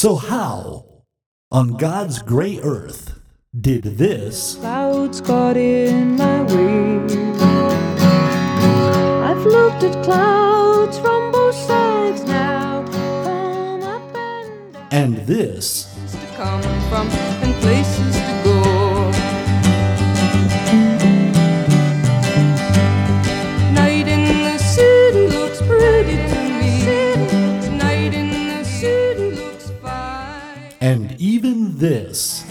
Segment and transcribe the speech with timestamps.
[0.00, 0.86] So, how,
[1.50, 3.20] on God's gray earth,
[3.60, 7.00] did this Clouds got in my way.
[9.28, 12.82] I've looked at clouds from both sides now,
[14.90, 15.84] and and this
[31.80, 32.44] this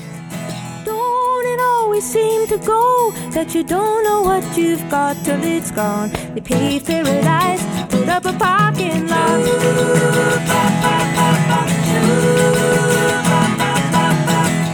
[0.86, 5.70] Don't it always seem to go that you don't know what you've got till it's
[5.70, 6.10] gone?
[6.34, 9.40] They paved paradise, put up a parking lot.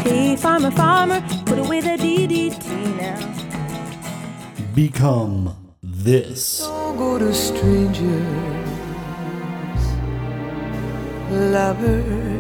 [0.06, 2.66] Hey, farmer, farmer, put away the DDT
[2.98, 3.20] now.
[4.74, 6.62] become this?
[6.62, 8.06] Don't go to strangers,
[11.30, 12.35] lover.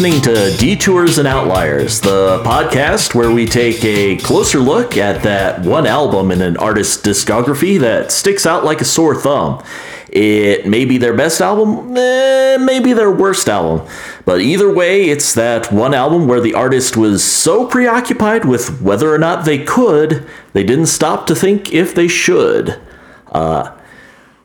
[0.00, 5.60] Listening to Detours and Outliers, the podcast where we take a closer look at that
[5.60, 9.62] one album in an artist's discography that sticks out like a sore thumb.
[10.08, 13.86] It may be their best album, eh, maybe their worst album,
[14.24, 19.12] but either way, it's that one album where the artist was so preoccupied with whether
[19.12, 22.80] or not they could, they didn't stop to think if they should.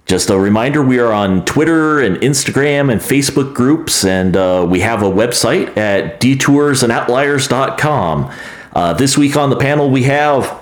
[0.06, 4.82] Just a reminder, we are on Twitter and Instagram and Facebook groups, and uh, we
[4.82, 8.32] have a website at detoursandoutliers.com.
[8.74, 10.62] Uh, this week on the panel, we have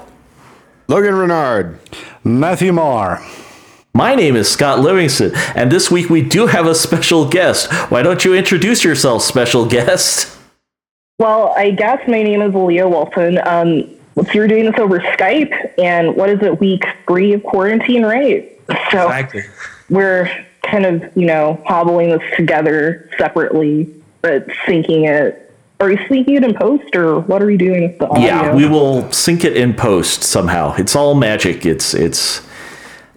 [0.88, 1.78] Logan Renard.
[2.24, 3.22] Matthew Marr.
[3.94, 7.70] my name is Scott Livingston, and this week we do have a special guest.
[7.92, 10.38] Why don't you introduce yourself, special guest?
[11.20, 13.40] Well, I guess my name is Leah Wilson.
[13.46, 18.06] Um, so you're doing this over Skype, and what is it, week three of quarantine,
[18.06, 18.50] right?
[18.92, 19.28] So
[19.90, 25.40] we're kind of, you know, hobbling this together separately, but syncing it.
[25.80, 28.26] Are you syncing it in post, or what are we doing with the audio?
[28.26, 30.74] Yeah, we will sync it in post somehow.
[30.76, 31.66] It's all magic.
[31.66, 32.42] It's it's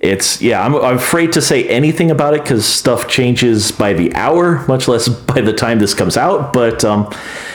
[0.01, 0.65] it's yeah.
[0.65, 4.89] I'm, I'm afraid to say anything about it because stuff changes by the hour, much
[4.89, 6.53] less by the time this comes out.
[6.53, 7.13] But um,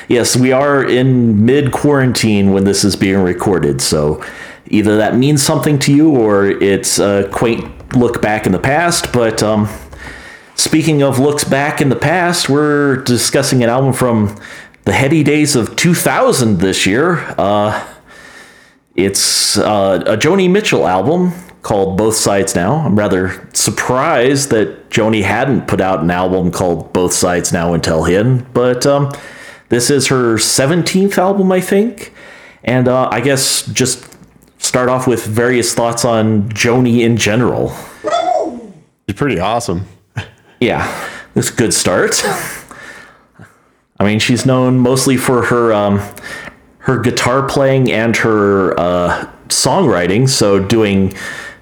[0.07, 4.23] yes, we are in mid quarantine when this is being recorded, so
[4.67, 9.11] either that means something to you or it's a quaint look back in the past.
[9.13, 9.67] But um,
[10.61, 14.39] Speaking of looks back in the past, we're discussing an album from
[14.83, 17.17] the heady days of 2000 this year.
[17.35, 17.83] Uh,
[18.95, 21.31] it's uh, a Joni Mitchell album
[21.63, 22.75] called Both Sides Now.
[22.75, 28.03] I'm rather surprised that Joni hadn't put out an album called Both Sides Now until
[28.03, 29.11] then, but um,
[29.69, 32.13] this is her 17th album, I think.
[32.63, 34.10] And uh, I guess just
[34.61, 37.75] start off with various thoughts on Joni in general.
[39.07, 39.87] She's pretty awesome.
[40.59, 42.23] Yeah, it's a good start.
[43.99, 45.99] I mean, she's known mostly for her um,
[46.79, 50.29] her guitar playing and her uh, songwriting.
[50.29, 51.13] So doing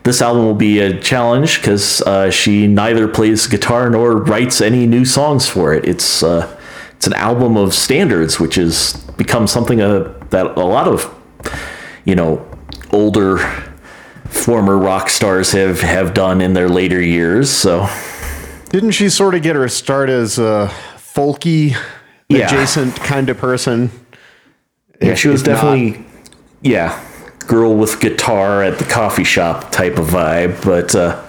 [0.03, 4.85] this album will be a challenge because uh, she neither plays guitar nor writes any
[4.85, 5.85] new songs for it.
[5.85, 6.55] It's uh,
[6.95, 11.13] it's an album of standards, which has become something uh, that a lot of
[12.05, 12.45] you know
[12.91, 13.37] older
[14.29, 17.49] former rock stars have have done in their later years.
[17.49, 17.87] So.
[18.69, 21.75] Didn't she sort of get her start as a folky
[22.27, 22.45] Yeah.
[22.45, 23.89] adjacent kind of person?
[25.01, 26.05] Yeah, If- she was if not- definitely
[26.61, 26.99] yeah,
[27.47, 31.19] girl with guitar at the coffee shop type of vibe, but uh,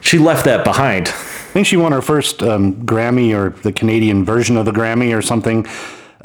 [0.00, 1.08] she left that behind.
[1.08, 5.16] I think she won her first um, Grammy or the Canadian version of the Grammy
[5.16, 5.66] or something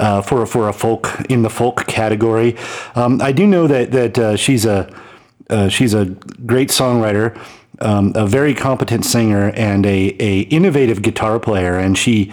[0.02, 2.56] uh, for for a folk in the folk category.
[2.96, 4.92] Um, I do know that that uh, she's a
[5.48, 6.06] uh, she's a
[6.44, 7.38] great songwriter,
[7.80, 12.32] um, a very competent singer, and a a innovative guitar player, and she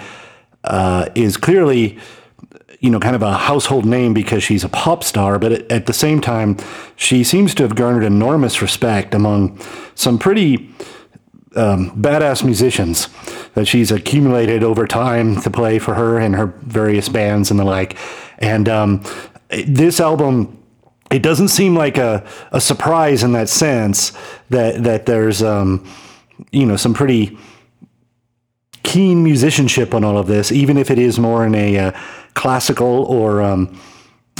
[0.64, 2.00] uh, is clearly
[2.82, 5.86] you know, kind of a household name because she's a pop star, but at, at
[5.86, 6.56] the same time,
[6.96, 9.60] she seems to have garnered enormous respect among
[9.96, 10.74] some pretty
[11.58, 13.10] um, badass musicians.
[13.56, 17.64] That she's accumulated over time to play for her and her various bands and the
[17.64, 17.98] like.
[18.38, 19.04] And um,
[19.50, 20.60] this album
[21.12, 24.14] it doesn't seem like a, a surprise in that sense
[24.50, 25.88] that that there's um,
[26.52, 27.38] you know some pretty
[28.84, 31.92] keen musicianship on all of this, even if it is more in a uh,
[32.34, 33.80] classical or um,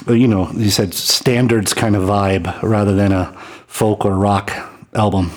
[0.08, 3.34] you know you said standards kind of vibe rather than a
[3.68, 4.52] folk or rock
[4.94, 5.32] album.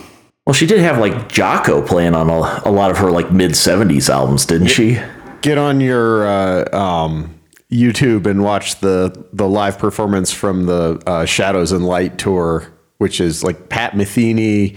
[0.46, 3.52] Well, she did have like Jaco playing on a, a lot of her like mid
[3.52, 5.00] '70s albums, didn't she?
[5.40, 7.40] Get on your uh, um,
[7.70, 12.66] YouTube and watch the the live performance from the uh, Shadows and Light tour,
[12.98, 14.76] which is like Pat Metheny,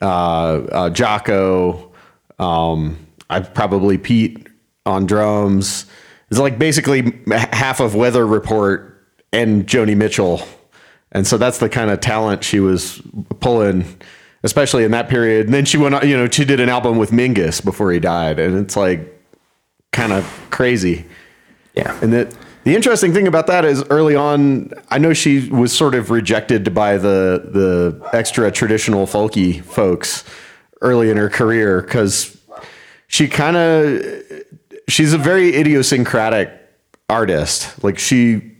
[0.00, 1.90] uh, uh, Jaco,
[2.38, 2.96] um,
[3.28, 4.46] I probably Pete
[4.86, 5.86] on drums.
[6.30, 10.40] It's like basically half of Weather Report and Joni Mitchell,
[11.12, 13.02] and so that's the kind of talent she was
[13.40, 13.84] pulling,
[14.42, 15.46] especially in that period.
[15.46, 18.00] And then she went, on, you know, she did an album with Mingus before he
[18.00, 19.00] died, and it's like
[19.92, 21.04] kind of crazy.
[21.74, 21.98] Yeah.
[22.02, 22.34] And that
[22.64, 26.74] the interesting thing about that is early on, I know she was sort of rejected
[26.74, 30.24] by the the extra traditional folky folks
[30.82, 32.36] early in her career because
[33.06, 34.22] she kind of
[34.88, 36.50] she's a very idiosyncratic
[37.08, 37.82] artist.
[37.82, 38.52] Like she,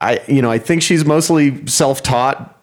[0.00, 2.57] I you know I think she's mostly self taught,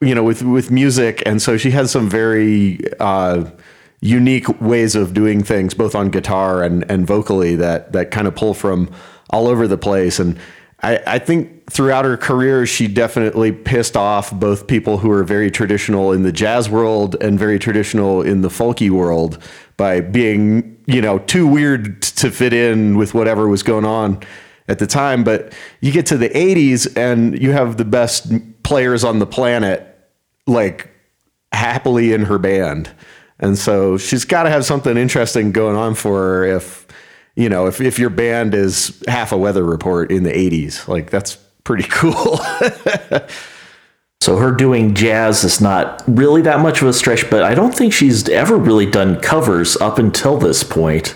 [0.00, 2.80] you know, with with music, and so she has some very.
[2.98, 3.50] Uh,
[4.00, 8.34] unique ways of doing things both on guitar and, and vocally that that kind of
[8.34, 8.90] pull from
[9.28, 10.38] all over the place and
[10.82, 15.50] I, I think throughout her career she definitely pissed off both people who are very
[15.50, 19.38] traditional in the jazz world and very traditional in the folky world
[19.76, 24.18] by being you know too weird to fit in with whatever was going on
[24.68, 25.52] at the time but
[25.82, 28.32] you get to the 80s and you have the best
[28.62, 29.89] players on the planet
[30.46, 30.90] like
[31.52, 32.90] happily in her band
[33.40, 36.86] and so she's got to have something interesting going on for her if,
[37.34, 40.86] you know, if, if your band is half a weather report in the 80s.
[40.86, 42.38] Like, that's pretty cool.
[44.20, 47.74] so her doing jazz is not really that much of a stretch, but I don't
[47.74, 51.14] think she's ever really done covers up until this point.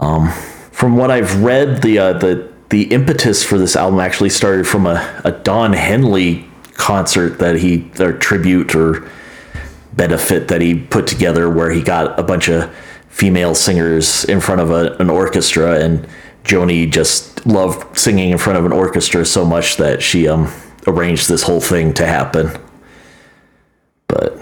[0.00, 0.32] Um,
[0.72, 4.86] from what I've read, the uh, the the impetus for this album actually started from
[4.86, 6.49] a, a Don Henley
[6.80, 9.08] concert that he or tribute or
[9.92, 12.74] benefit that he put together where he got a bunch of
[13.08, 16.08] female singers in front of a, an orchestra and
[16.44, 20.50] Joni just loved singing in front of an orchestra so much that she um,
[20.86, 22.50] arranged this whole thing to happen.
[24.08, 24.40] But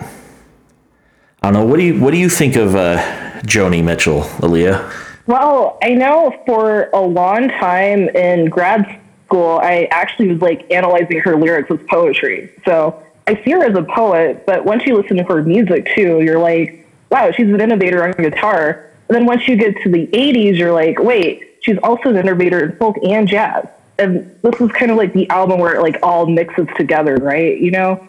[1.42, 1.64] I don't know.
[1.64, 2.98] What do you what do you think of uh,
[3.42, 4.90] Joni Mitchell, Leah?
[5.26, 11.20] Well, I know for a long time in grad school, I actually was like analyzing
[11.20, 12.50] her lyrics as poetry.
[12.64, 16.22] So I see her as a poet, but once you listen to her music too,
[16.22, 18.90] you're like, wow, she's an innovator on guitar.
[19.08, 22.64] And then once you get to the 80s, you're like, wait, she's also an innovator
[22.64, 23.66] in folk and jazz.
[23.98, 27.58] And this is kind of like the album where it like all mixes together, right?
[27.58, 28.06] You know,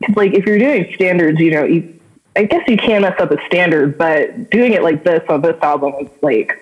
[0.00, 2.00] it's like if you're doing standards, you know, you,
[2.34, 5.60] I guess you can mess up a standard, but doing it like this on this
[5.62, 6.56] album is like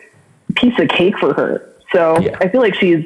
[0.49, 1.69] a piece of cake for her.
[1.93, 2.37] So yeah.
[2.41, 3.05] I feel like she's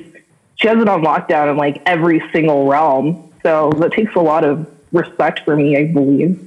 [0.57, 3.33] she has it on lockdown in like every single realm.
[3.43, 6.41] So that takes a lot of respect for me, I believe.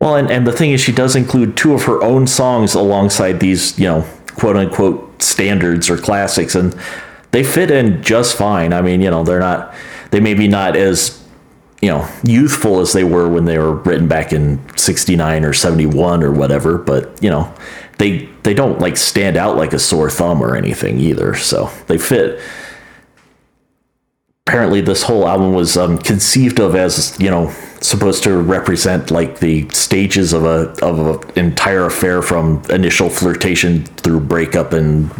[0.00, 3.40] Well, and, and the thing is, she does include two of her own songs alongside
[3.40, 4.06] these, you know,
[4.36, 6.78] quote unquote standards or classics, and
[7.32, 8.72] they fit in just fine.
[8.72, 9.74] I mean, you know, they're not,
[10.12, 11.26] they may be not as,
[11.82, 16.22] you know, youthful as they were when they were written back in 69 or 71
[16.22, 17.52] or whatever, but, you know,
[17.98, 21.34] they, they don't like stand out like a sore thumb or anything either.
[21.34, 22.40] So they fit
[24.48, 29.40] apparently this whole album was um, conceived of as you know supposed to represent like
[29.40, 35.10] the stages of a of an entire affair from initial flirtation through breakup and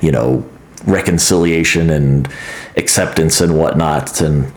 [0.00, 0.48] you know
[0.86, 2.32] reconciliation and
[2.76, 4.20] acceptance and whatnot.
[4.20, 4.50] And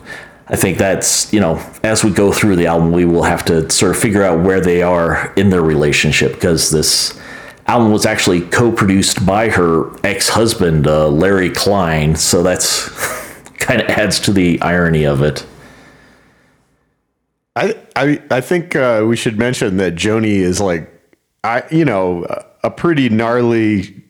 [0.48, 3.68] I think that's you know as we go through the album we will have to
[3.72, 7.20] sort of figure out where they are in their relationship because this
[7.66, 12.16] album was actually co-produced by her ex-husband uh, Larry Klein.
[12.16, 12.92] So that's
[13.64, 15.46] kind of adds to the irony of it.
[17.56, 20.92] I I I think uh, we should mention that Joni is like
[21.44, 22.26] I you know
[22.64, 24.02] a pretty gnarly.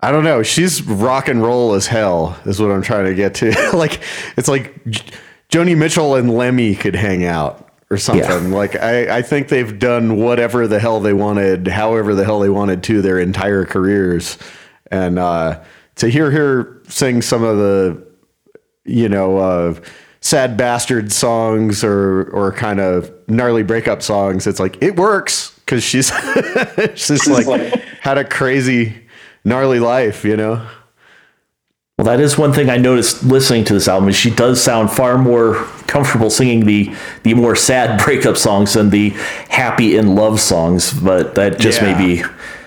[0.00, 0.42] I don't know.
[0.42, 2.38] She's rock and roll as hell.
[2.44, 3.70] Is what I'm trying to get to.
[3.74, 4.00] like
[4.36, 4.84] it's like
[5.48, 8.50] Joni Mitchell and Lemmy could hang out or something.
[8.50, 8.56] Yeah.
[8.56, 12.50] Like I, I think they've done whatever the hell they wanted, however the hell they
[12.50, 14.38] wanted to their entire careers.
[14.90, 15.62] And uh,
[15.96, 18.05] to hear her sing some of the
[18.86, 19.74] you know, uh,
[20.20, 24.46] sad bastard songs or or kind of gnarly breakup songs.
[24.46, 25.52] It's like it works.
[25.60, 26.12] because she's
[26.94, 27.46] she's like
[28.00, 28.94] had a crazy,
[29.44, 30.66] gnarly life, you know.
[31.98, 34.90] Well, that is one thing I noticed listening to this album is she does sound
[34.90, 35.54] far more
[35.86, 39.10] comfortable singing the the more sad breakup songs than the
[39.48, 40.92] happy in love songs.
[40.92, 41.92] But that just Yeah.
[41.98, 42.14] may be,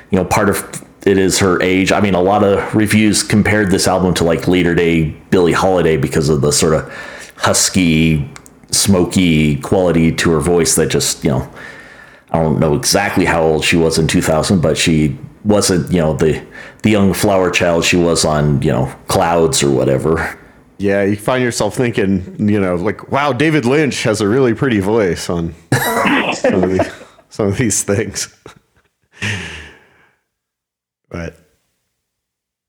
[0.10, 1.91] you know, part of it is her age.
[1.91, 5.98] I mean, a lot of reviews compared this album to like later day Billie Holiday
[5.98, 6.94] because of the sort of
[7.38, 8.29] husky,
[8.72, 11.51] smoky quality to her voice that just, you know,
[12.32, 16.13] I don't know exactly how old she was in 2000, but she wasn't, you know,
[16.13, 16.46] the
[16.84, 20.38] the young flower child she was on, you know, Clouds or whatever.
[20.77, 24.79] Yeah, you find yourself thinking, you know, like, wow, David Lynch has a really pretty
[24.79, 25.53] voice on
[26.34, 26.91] some of these,
[27.29, 28.34] some of these things.
[31.10, 31.36] But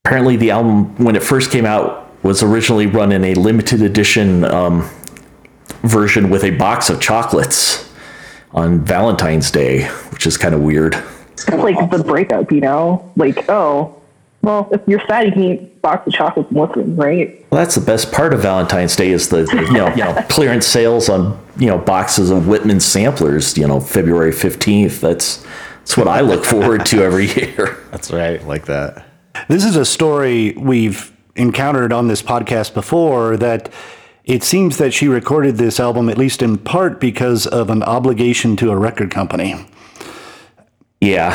[0.04, 4.44] Apparently, the album when it first came out was originally run in a limited edition
[4.44, 4.88] um,
[5.82, 7.92] version with a box of chocolates
[8.52, 10.96] on Valentine's Day, which is kind of weird.
[11.32, 13.12] It's like the breakup, you know?
[13.16, 14.00] Like, oh,
[14.42, 17.46] well, if you're sad, you can eat a box of chocolates and listen, right?
[17.50, 20.66] Well, that's the best part of Valentine's Day is the you know, you know clearance
[20.66, 23.56] sales on you know boxes of Whitman samplers.
[23.58, 25.00] You know, February fifteenth.
[25.02, 25.44] That's
[25.80, 27.78] that's what I look forward to every year.
[27.90, 29.04] that's right, like that.
[29.48, 33.72] This is a story we've encountered on this podcast before that
[34.24, 38.56] it seems that she recorded this album at least in part because of an obligation
[38.56, 39.66] to a record company.
[41.00, 41.30] Yeah,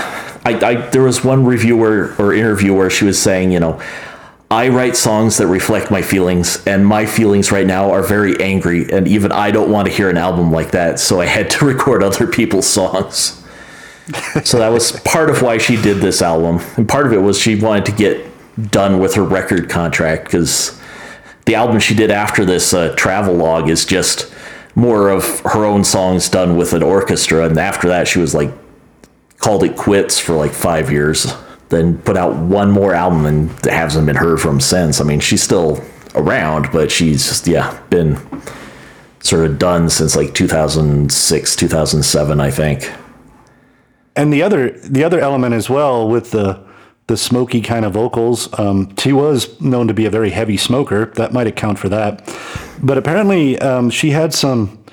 [0.45, 3.81] I, I there was one reviewer or interview where she was saying, you know,
[4.51, 8.91] I write songs that reflect my feelings, and my feelings right now are very angry,
[8.91, 11.65] and even I don't want to hear an album like that, so I had to
[11.73, 13.43] record other people's songs.
[14.43, 17.39] So that was part of why she did this album, and part of it was
[17.39, 18.25] she wanted to get
[18.71, 20.79] done with her record contract because
[21.45, 24.31] the album she did after this, uh, Travelogue, is just
[24.75, 28.51] more of her own songs done with an orchestra, and after that, she was like
[29.38, 31.33] called it quits for like five years,
[31.69, 35.01] then put out one more album and hasn't been heard from since.
[35.01, 35.83] I mean, she's still
[36.13, 38.17] around, but she's just, yeah, been
[39.19, 42.91] sort of done since like 2006, 2007, I think.
[44.15, 46.60] And the other the other element as well with the
[47.07, 51.07] the smoky kind of vocals, um, she was known to be a very heavy smoker.
[51.15, 52.27] That might account for that.
[52.81, 54.84] But apparently, um, she had some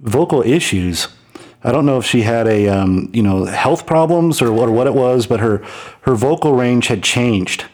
[0.00, 1.08] vocal issues.
[1.64, 4.72] I don't know if she had a um, you know health problems or what or
[4.72, 5.62] what it was, but her
[6.02, 7.64] her vocal range had changed.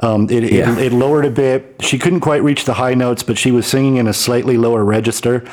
[0.00, 0.72] Um, it, Yeah.
[0.72, 1.76] it it lowered a bit.
[1.80, 4.84] She couldn't quite reach the high notes, but she was singing in a slightly lower
[4.84, 5.44] register.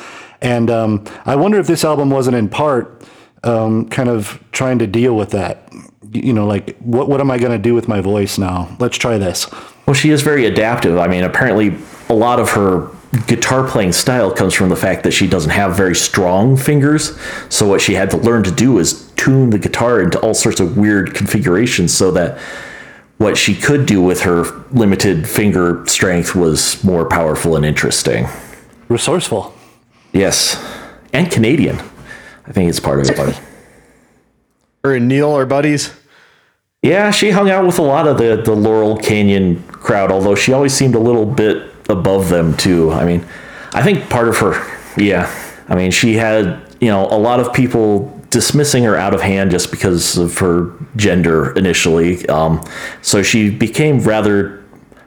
[0.42, 3.02] And um, I wonder if this album wasn't in part
[3.44, 5.68] um, kind of trying to deal with that.
[6.12, 8.74] You know, like what what am I going to do with my voice now?
[8.78, 9.46] Let's try this.
[9.86, 10.98] Well, she is very adaptive.
[10.98, 11.76] I mean, apparently,
[12.08, 12.90] a lot of her
[13.26, 17.18] guitar playing style comes from the fact that she doesn't have very strong fingers.
[17.48, 20.60] So, what she had to learn to do is tune the guitar into all sorts
[20.60, 22.38] of weird configurations so that
[23.18, 28.26] what she could do with her limited finger strength was more powerful and interesting.
[28.88, 29.54] Resourceful.
[30.12, 30.62] Yes.
[31.12, 31.78] And Canadian.
[32.46, 33.16] I think it's part of it.
[33.16, 33.36] buddy.
[34.82, 35.92] Her and Neil are buddies.
[36.82, 40.52] Yeah, she hung out with a lot of the, the Laurel Canyon crowd, although she
[40.52, 42.92] always seemed a little bit above them, too.
[42.92, 43.24] I mean,
[43.72, 44.52] I think part of her,
[44.98, 45.32] yeah.
[45.68, 49.50] I mean, she had, you know, a lot of people dismissing her out of hand
[49.50, 52.28] just because of her gender initially.
[52.28, 52.62] Um,
[53.00, 54.62] so she became rather,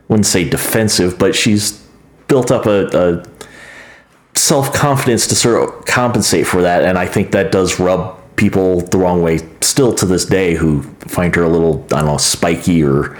[0.07, 1.85] wouldn't say defensive, but she's
[2.27, 3.23] built up a, a
[4.37, 6.83] self confidence to sort of compensate for that.
[6.83, 10.83] And I think that does rub people the wrong way still to this day who
[11.07, 13.17] find her a little, I don't know, spiky or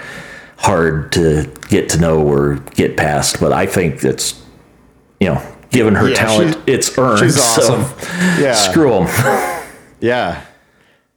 [0.56, 3.40] hard to get to know or get past.
[3.40, 4.40] But I think that's,
[5.20, 7.18] you know, given her Yeah, talent, it's earned.
[7.20, 7.84] she's awesome.
[7.84, 8.06] So
[8.40, 8.54] Yeah.
[8.54, 9.64] screw them.
[10.00, 10.44] Yeah.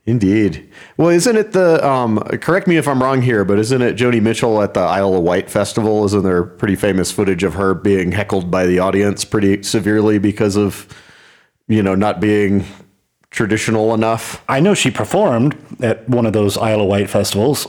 [0.08, 0.67] Indeed.
[1.01, 4.22] Well, isn't it the um correct me if I'm wrong here, but isn't it Joni
[4.22, 6.05] Mitchell at the Isle of Wight festival?
[6.05, 10.55] Isn't there pretty famous footage of her being heckled by the audience pretty severely because
[10.55, 10.88] of
[11.67, 12.65] you know, not being
[13.31, 14.43] traditional enough?
[14.48, 17.65] I know she performed at one of those Isle of Wight festivals.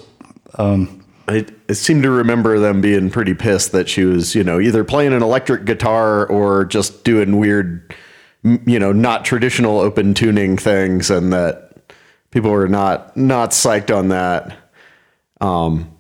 [1.27, 4.85] I, I seem to remember them being pretty pissed that she was, you know, either
[4.85, 7.95] playing an electric guitar or just doing weird,
[8.43, 11.62] you know, not traditional open tuning things, and that
[12.33, 14.59] people were not not psyched on that.
[15.41, 15.97] Um,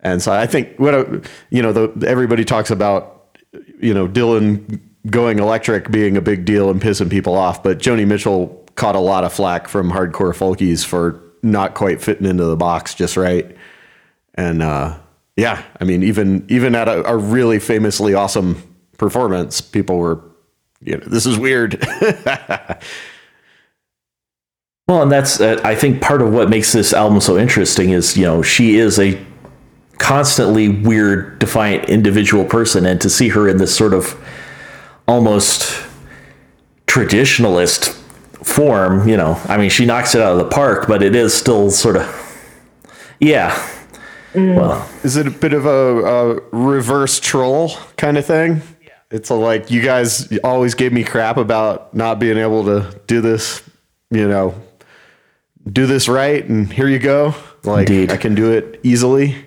[0.00, 3.38] and so I think what you know, the, everybody talks about,
[3.80, 8.06] you know, Dylan going electric being a big deal and pissing people off, but Joni
[8.06, 12.56] Mitchell caught a lot of flack from hardcore folkies for not quite fitting into the
[12.56, 13.56] box just right
[14.34, 14.98] and uh,
[15.36, 18.62] yeah, I mean, even even at a, a really famously awesome
[18.98, 20.22] performance, people were,
[20.82, 21.82] you know, this is weird.
[24.90, 28.16] Well, and that's uh, I think part of what makes this album so interesting is
[28.16, 29.24] you know she is a
[29.98, 34.20] constantly weird, defiant individual person, and to see her in this sort of
[35.06, 35.80] almost
[36.88, 37.90] traditionalist
[38.44, 41.32] form, you know, I mean, she knocks it out of the park, but it is
[41.34, 42.82] still sort of,
[43.20, 43.56] yeah.
[44.34, 48.62] Well, Is it a bit of a, a reverse troll kind of thing?
[48.82, 48.90] Yeah.
[49.12, 53.20] It's a, like you guys always gave me crap about not being able to do
[53.20, 53.62] this,
[54.10, 54.54] you know,
[55.72, 57.34] do this right, and here you go.
[57.62, 58.10] Like Indeed.
[58.10, 59.44] I can do it easily.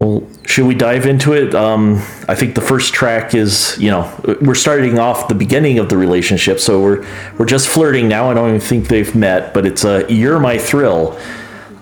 [0.00, 1.56] Well, should we dive into it?
[1.56, 1.96] Um,
[2.28, 4.08] I think the first track is, you know,
[4.40, 8.30] we're starting off the beginning of the relationship, so we're we're just flirting now.
[8.30, 11.18] I don't even think they've met, but it's a "You're My Thrill"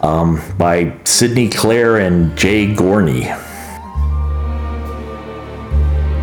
[0.00, 3.26] um, by Sidney Clare and Jay Gorney.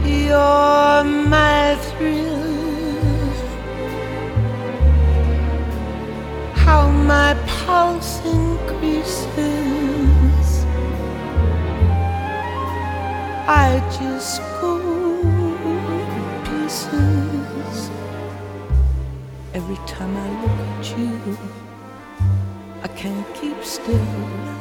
[0.03, 2.42] You're my thrill.
[6.65, 9.33] How my pulse increases.
[13.47, 14.93] I just go
[16.63, 17.89] pieces.
[19.53, 21.37] Every time I look at you,
[22.81, 24.52] I can't keep still.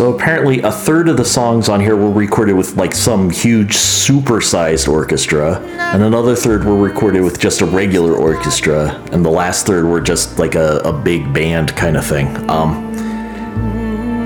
[0.00, 3.76] So apparently, a third of the songs on here were recorded with like some huge
[3.76, 9.66] supersized orchestra, and another third were recorded with just a regular orchestra, and the last
[9.66, 12.28] third were just like a, a big band kind of thing.
[12.48, 12.96] Um,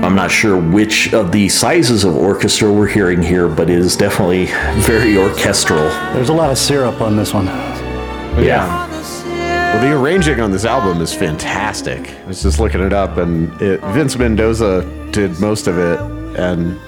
[0.01, 3.97] I'm not sure which of the sizes of orchestra we're hearing here, but it is
[3.97, 4.45] definitely
[4.83, 5.89] very orchestral.
[6.13, 7.47] There's a lot of syrup on this one.
[7.47, 8.84] Yeah.
[9.75, 12.09] Well, the arranging on this album is fantastic.
[12.09, 15.99] I was just looking it up, and it, Vince Mendoza did most of it,
[16.39, 16.79] and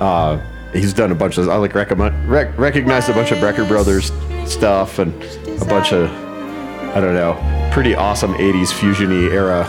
[0.00, 0.40] uh,
[0.72, 1.46] he's done a bunch of.
[1.50, 4.12] I like recommend, rec- recognized a bunch of Brecker Brothers
[4.50, 5.12] stuff and
[5.60, 6.10] a bunch of
[6.96, 7.34] I don't know,
[7.70, 9.66] pretty awesome '80s fusiony era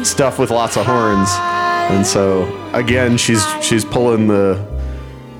[0.06, 1.28] stuff with lots of horns.
[1.94, 4.66] And so again, she's she's pulling the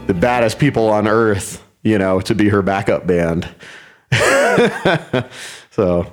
[0.08, 3.48] the baddest people on earth, you know, to be her backup band.
[5.70, 6.10] so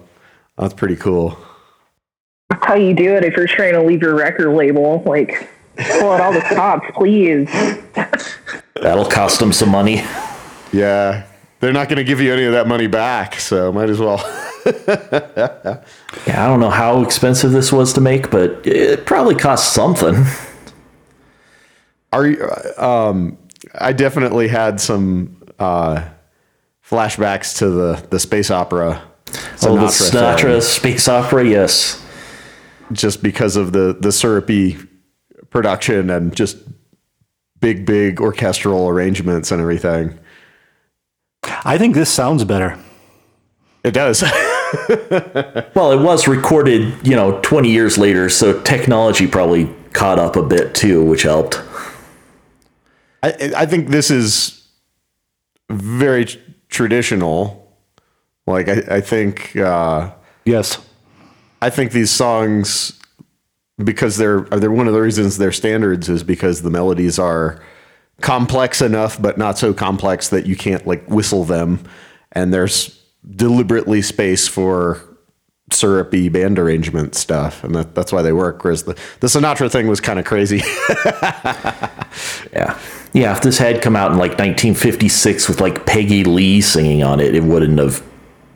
[0.57, 1.37] that's pretty cool.
[2.49, 5.01] That's how you do it if you're trying to leave your record label.
[5.05, 7.49] Like, pull out all the stops, please.
[8.81, 10.03] That'll cost them some money.
[10.71, 11.25] Yeah,
[11.59, 14.21] they're not going to give you any of that money back, so might as well.
[14.65, 20.25] Yeah, I don't know how expensive this was to make, but it probably cost something.
[22.11, 22.49] Are you?
[22.77, 23.37] Um,
[23.75, 26.07] I definitely had some uh,
[26.93, 29.01] flashbacks to the the space opera.
[29.63, 32.05] Oh, the Sinatra Sinatra space opera, yes.
[32.91, 34.77] just because of the the syrupy
[35.49, 36.57] production and just
[37.59, 40.19] big big orchestral arrangements and everything.
[41.65, 42.77] I think this sounds better.
[43.83, 44.23] It does.
[45.75, 50.41] Well, it was recorded, you know, 20 years later, so technology probably caught up a
[50.41, 51.61] bit too, which helped.
[53.21, 54.67] I, I think this is
[55.69, 56.39] very tr-
[56.73, 57.71] traditional.
[58.45, 60.11] Like I, I think uh,
[60.43, 60.85] Yes.
[61.61, 62.99] I think these songs
[63.81, 67.63] because they're they're one of the reasons they're standards is because the melodies are
[68.21, 71.79] complex enough but not so complex that you can't like whistle them
[72.33, 73.01] and there's
[73.35, 75.01] deliberately space for
[75.71, 79.87] syrupy band arrangement stuff and that, that's why they work whereas the, the Sinatra thing
[79.87, 80.57] was kind of crazy
[82.53, 82.77] Yeah.
[83.13, 87.19] Yeah, if this had come out in like 1956 with like Peggy Lee singing on
[87.19, 88.03] it, it wouldn't have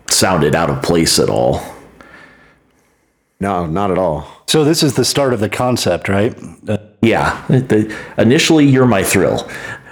[0.10, 1.62] sounded out of place at all.
[3.40, 6.36] no not at all So this is the start of the concept, right?
[6.68, 9.48] Uh, Yeah, the, initially you're my thrill.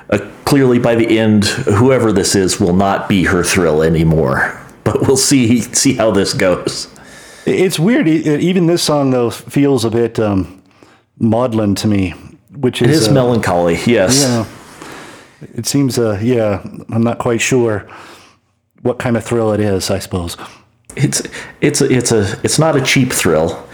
[0.09, 4.59] Uh, clearly, by the end, whoever this is will not be her thrill anymore.
[4.83, 6.87] But we'll see see how this goes.
[7.45, 8.07] it's weird.
[8.07, 10.61] e- Even this song though feels a bit um,
[11.19, 12.11] maudlin to me,
[12.55, 14.21] which It is is uh, melancholy, yes.
[14.23, 14.45] Yeah.
[15.41, 15.97] It seems.
[15.99, 16.61] Uh, yeah.
[16.89, 17.87] I'm not quite sure
[18.81, 19.89] what kind of thrill it is.
[19.89, 20.37] I suppose.
[20.95, 21.21] It's
[21.61, 23.67] it's a, it's a it's not a cheap thrill.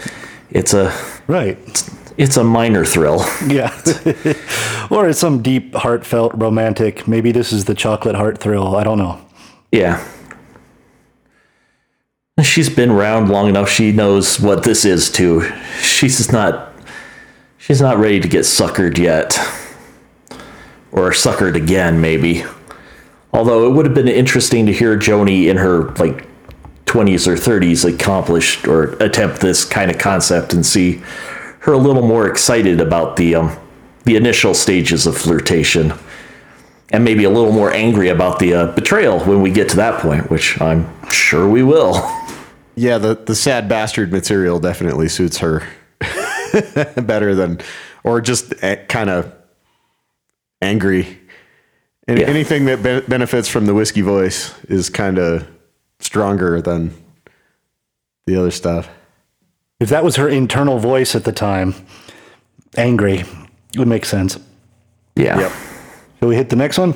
[0.50, 0.92] It's a
[1.28, 1.56] Right.
[2.18, 3.24] it's a minor thrill.
[3.46, 3.70] Yeah.
[4.90, 7.06] or it's some deep, heartfelt, romantic.
[7.06, 8.74] Maybe this is the chocolate heart thrill.
[8.76, 9.20] I don't know.
[9.70, 10.04] Yeah.
[12.42, 13.68] She's been around long enough.
[13.68, 15.48] She knows what this is too.
[15.80, 16.72] She's just not
[17.58, 19.38] she's not ready to get suckered yet.
[20.92, 22.44] Or suckered again, maybe.
[23.32, 26.26] Although it would have been interesting to hear Joni in her like
[26.84, 31.02] 20s or 30s accomplish or attempt this kind of concept and see
[31.60, 33.56] her a little more excited about the um
[34.04, 35.94] the initial stages of flirtation.
[36.90, 39.98] and maybe a little more angry about the uh, betrayal when we get to that
[40.02, 41.94] point, which I'm sure we will.
[42.74, 45.62] Yeah, the the sad bastard material definitely suits her
[46.96, 47.60] better than,
[48.02, 48.54] or just
[48.88, 49.30] kind of
[50.62, 51.18] angry.
[52.08, 52.26] And Yeah.
[52.26, 55.44] anything that be- benefits from the whiskey voice is kind of
[56.00, 56.92] stronger than
[58.26, 58.88] the other stuff.
[59.80, 61.74] If that was her internal voice at the time,
[62.76, 63.20] angry,
[63.74, 64.38] it would make sense.
[65.16, 65.38] Yeah.
[65.38, 65.52] Yep.
[66.20, 66.94] Shall we hit the next one?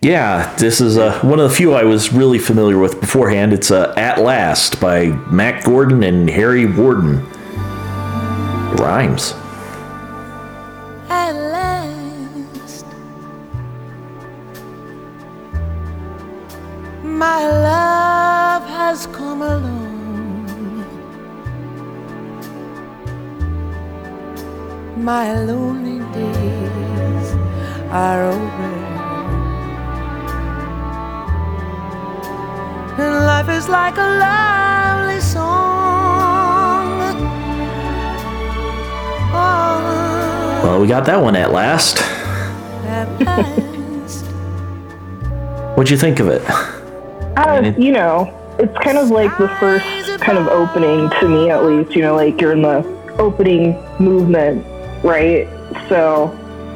[0.00, 3.52] Yeah, this is uh, one of the few I was really familiar with beforehand.
[3.52, 7.16] It's uh, At Last by Mack Gordon and Harry Warren.
[8.72, 9.34] It rhymes.
[17.18, 20.86] My love has come along.
[24.96, 27.34] My lonely days
[27.90, 28.70] are over.
[33.02, 37.00] And life is like a lovely song.
[39.34, 40.60] Oh.
[40.62, 41.98] Well, we got that one at last.
[42.86, 44.24] At last.
[45.76, 46.42] What'd you think of it?
[47.38, 49.86] Uh, you know, it's kind of like the first
[50.20, 51.94] kind of opening to me, at least.
[51.94, 52.82] You know, like you're in the
[53.18, 54.66] opening movement,
[55.04, 55.46] right?
[55.88, 56.26] So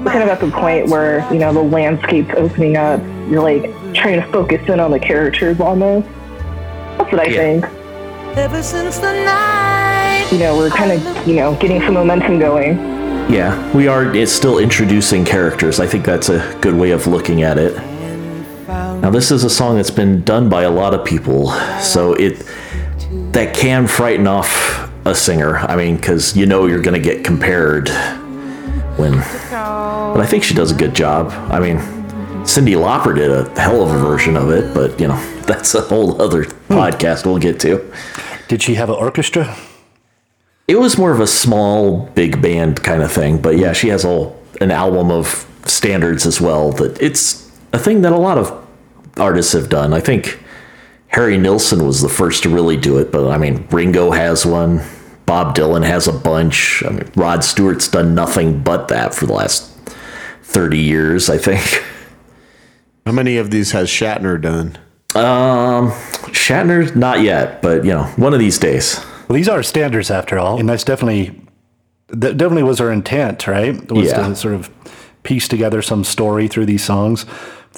[0.05, 3.01] we're kind of at the point where you know the landscape's opening up.
[3.29, 6.07] You're like trying to focus in on the characters almost.
[6.99, 7.37] That's what I Yeah.
[7.61, 7.65] think.
[8.37, 10.29] Ever since the night.
[10.31, 12.79] You know, we're kind of you know getting some momentum going.
[13.31, 15.81] Yeah, we are it's still introducing characters.
[15.81, 17.77] I think that's a good way of looking at it.
[19.03, 22.47] Now, this is a song that's been done by a lot of people, so it
[23.33, 25.57] that can frighten off a singer.
[25.59, 27.89] I mean, because you know you're going to get compared
[28.97, 29.15] when.
[29.51, 31.33] But I think she does a good job.
[31.51, 31.79] I mean,
[32.45, 35.81] Cyndi Lauper did a hell of a version of it, but you know that's a
[35.81, 36.75] whole other hmm.
[36.75, 37.93] podcast we'll get to.
[38.47, 39.57] Did she have an orchestra?
[40.69, 44.05] It was more of a small big band kind of thing, but yeah, she has
[44.05, 46.71] a an album of standards as well.
[46.71, 48.62] That it's a thing that a lot of
[49.17, 49.93] artists have done.
[49.93, 50.43] I think
[51.09, 54.83] Harry Nilsson was the first to really do it, but I mean Ringo has one,
[55.27, 56.83] Bob Dylan has a bunch.
[56.87, 59.71] I mean Rod Stewart's done nothing but that for the last
[60.43, 61.85] thirty years, I think.
[63.07, 64.79] How many of these has Shatner done?
[65.15, 65.91] Um,
[66.33, 68.99] Shatner, not yet, but you know, one of these days.
[69.29, 71.39] Well, these are standards after all, and that's definitely
[72.09, 73.91] that definitely was our intent, right?
[73.91, 74.29] Was Yeah.
[74.29, 74.71] to sort of
[75.23, 77.27] piece together some story through these songs.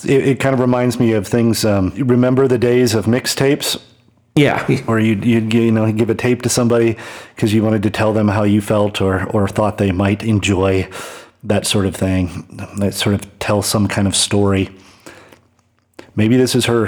[0.04, 1.64] It, it kind of reminds me of things.
[1.64, 3.80] Um, remember the days of mixtapes,
[4.36, 6.96] Yeah, or you'd, you'd you know give a tape to somebody
[7.34, 10.88] because you wanted to tell them how you felt or or thought they might enjoy
[11.44, 12.44] that sort of thing.
[12.78, 14.70] That sort of tell some kind of story.
[16.16, 16.86] Maybe this is her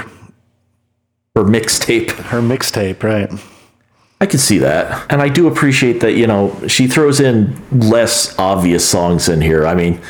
[1.35, 2.11] Her mixtape.
[2.31, 3.31] her mixtape, right?
[4.21, 5.05] I can see that.
[5.13, 9.67] And I do appreciate that, you know, she throws in less obvious songs in here.
[9.67, 10.01] I mean,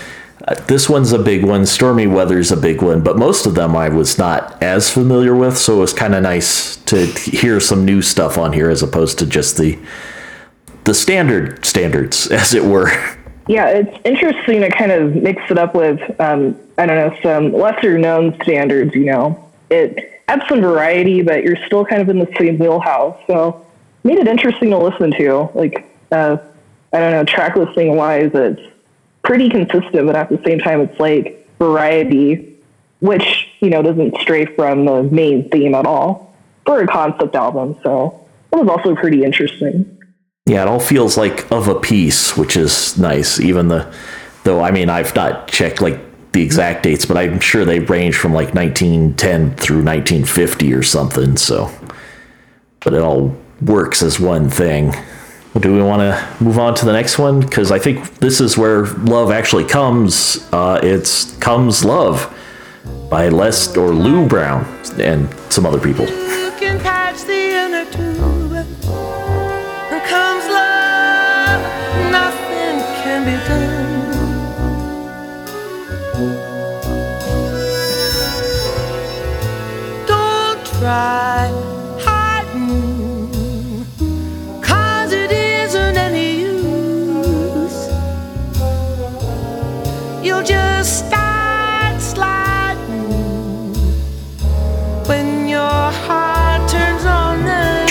[0.69, 1.67] this one's a big one.
[1.67, 5.59] Stormy Weather's a big one, but most of them I was not as familiar with.
[5.59, 9.19] So it was kind of nice to hear some new stuff on here as opposed
[9.19, 9.79] to just the
[10.85, 12.91] the standard standards, as it were.
[13.49, 17.53] Yeah, it's interesting to kind of mix it up with, um, I don't know, some
[17.53, 19.51] lesser known standards, you know.
[19.71, 23.19] It adds some variety, but you're still kind of in the same wheelhouse.
[23.29, 23.65] So
[24.03, 25.51] made it interesting to listen to.
[25.55, 26.39] Like, uh,
[26.93, 28.61] I don't know, track listing wise, it's
[29.27, 32.57] pretty consistent, but at the same time, it's like variety,
[33.01, 36.35] which, you know, doesn't stray from the main theme at all
[36.65, 37.77] for a concept album.
[37.83, 39.93] So it was also pretty interesting.
[40.47, 43.41] Yeah, it all feels like of a piece, which is nice.
[43.41, 43.93] Even the,
[44.45, 45.99] though I mean, I've not checked like
[46.33, 51.37] the exact dates, but I'm sure they range from like 1910 through 1950 or something.
[51.37, 51.71] So,
[52.81, 54.95] but it all works as one thing.
[55.61, 57.41] Do we want to move on to the next one?
[57.41, 60.47] Because I think this is where love actually comes.
[60.53, 62.33] Uh, it's comes love
[63.09, 64.67] by Les or Lew Brown
[64.99, 66.07] and some other people.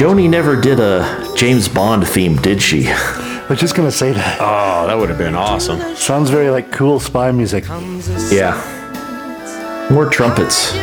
[0.05, 2.87] Joni never did a James Bond theme, did she?
[2.87, 4.39] I was just gonna say that.
[4.39, 5.79] Oh, that would have been awesome.
[5.95, 7.63] Sounds very like cool spy music.
[8.31, 8.53] Yeah.
[9.89, 10.75] More trumpets.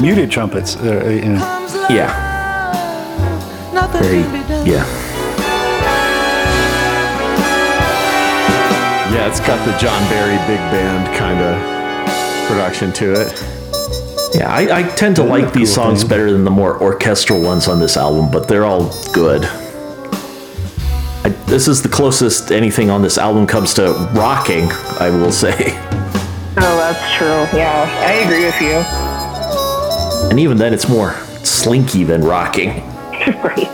[0.00, 0.76] Muted trumpets.
[0.76, 1.86] Uh, you know.
[1.90, 2.08] Yeah.
[3.92, 4.20] Very,
[4.66, 4.86] yeah.
[9.12, 13.57] Yeah, it's got the John Barry big band kind of production to it.
[14.34, 17.80] Yeah, I, I tend to like these songs better than the more orchestral ones on
[17.80, 19.44] this album, but they're all good.
[21.24, 25.54] I, this is the closest anything on this album comes to rocking, I will say.
[26.60, 27.58] Oh, that's true.
[27.58, 30.28] Yeah, I agree with you.
[30.30, 31.14] And even then, it's more
[31.44, 32.68] slinky than rocking.
[33.42, 33.68] right.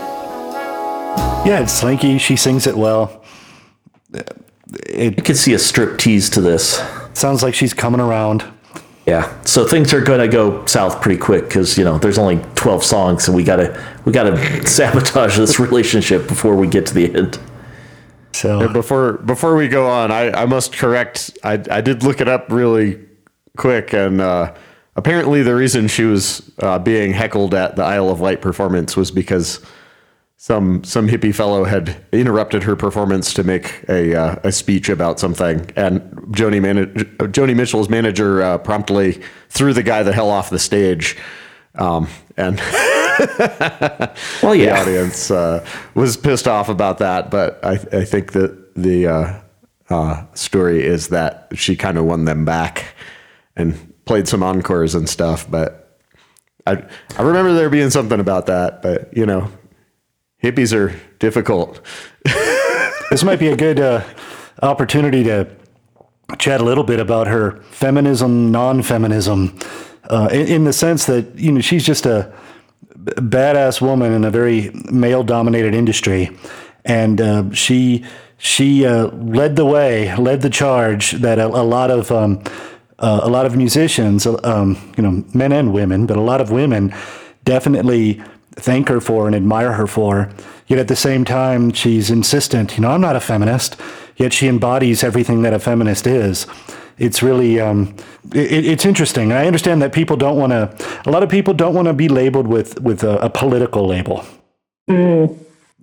[1.45, 2.17] Yeah, it's slinky.
[2.17, 3.23] She sings it well.
[4.87, 6.81] It You could see a strip tease to this.
[7.13, 8.43] sounds like she's coming around.
[9.05, 12.83] Yeah, so things are gonna go south pretty quick because you know there's only 12
[12.83, 17.39] songs, and we gotta we gotta sabotage this relationship before we get to the end.
[18.33, 21.37] So Before before we go on, I, I must correct.
[21.43, 22.99] I I did look it up really
[23.57, 24.53] quick, and uh,
[24.95, 29.11] apparently the reason she was uh, being heckled at the Isle of Wight performance was
[29.11, 29.61] because
[30.37, 35.19] some some hippie fellow had interrupted her performance to make a uh, a speech about
[35.19, 36.93] something, and Joni Man-
[37.31, 41.17] Joni Mitchell's manager uh, promptly threw the guy the hell off the stage,
[41.75, 42.59] um, and
[43.19, 47.31] Well, the audience uh, was pissed off about that.
[47.31, 49.41] But I, I think that the uh,
[49.89, 52.93] uh, story is that she kind of won them back
[53.55, 55.49] and played some encores and stuff.
[55.49, 55.97] But
[56.67, 56.83] I
[57.17, 58.81] I remember there being something about that.
[58.81, 59.49] But you know,
[60.41, 61.81] hippies are difficult.
[63.09, 64.03] this might be a good uh,
[64.61, 65.47] opportunity to
[66.37, 69.57] chat a little bit about her feminism, non-feminism,
[70.09, 72.33] uh, in, in the sense that you know she's just a
[72.95, 76.29] badass woman in a very male-dominated industry,
[76.83, 78.05] and uh, she
[78.37, 82.43] she uh, led the way, led the charge that a, a lot of um,
[82.99, 86.51] uh, a lot of musicians, um, you know, men and women, but a lot of
[86.51, 86.93] women
[87.43, 88.21] definitely
[88.55, 90.29] thank her for and admire her for.
[90.67, 93.77] Yet at the same time, she's insistent, you know, I'm not a feminist,
[94.17, 96.47] yet she embodies everything that a feminist is.
[96.97, 97.95] It's really, um,
[98.33, 99.31] it, it's interesting.
[99.31, 102.07] I understand that people don't want to, a lot of people don't want to be
[102.07, 104.23] labeled with, with a, a political label.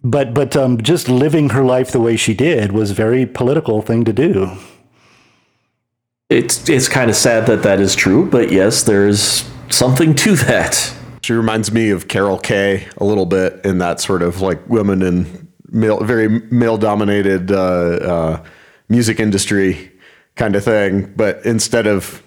[0.03, 3.83] But, but um, just living her life the way she did was a very political
[3.83, 4.51] thing to do.
[6.33, 10.95] it's it's kind of sad that that is true, but yes, there's something to that.
[11.23, 15.03] She reminds me of Carol Kaye a little bit in that sort of like women
[15.03, 18.45] in male, very male dominated uh, uh,
[18.89, 19.93] music industry
[20.35, 21.13] kind of thing.
[21.15, 22.23] But instead of,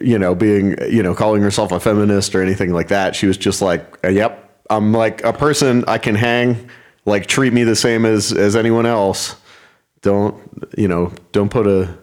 [0.00, 3.36] you know, being, you know, calling herself a feminist or anything like that, she was
[3.36, 6.68] just like, uh, yep, I'm like a person I can hang,
[7.04, 9.36] like treat me the same as, as anyone else.
[10.02, 10.36] Don't,
[10.76, 11.96] you know, don't put a,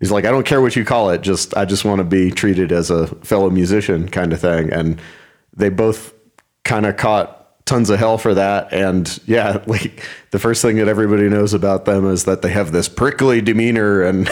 [0.00, 1.20] He's like, I don't care what you call it.
[1.20, 4.72] Just I just want to be treated as a fellow musician, kind of thing.
[4.72, 5.00] And
[5.54, 6.14] they both
[6.64, 8.72] kind of caught tons of hell for that.
[8.72, 12.72] And yeah, like the first thing that everybody knows about them is that they have
[12.72, 14.28] this prickly demeanor, and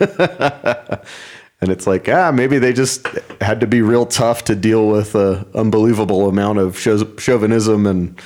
[0.00, 3.06] and it's like, ah, maybe they just
[3.40, 8.20] had to be real tough to deal with a unbelievable amount of chau- chauvinism and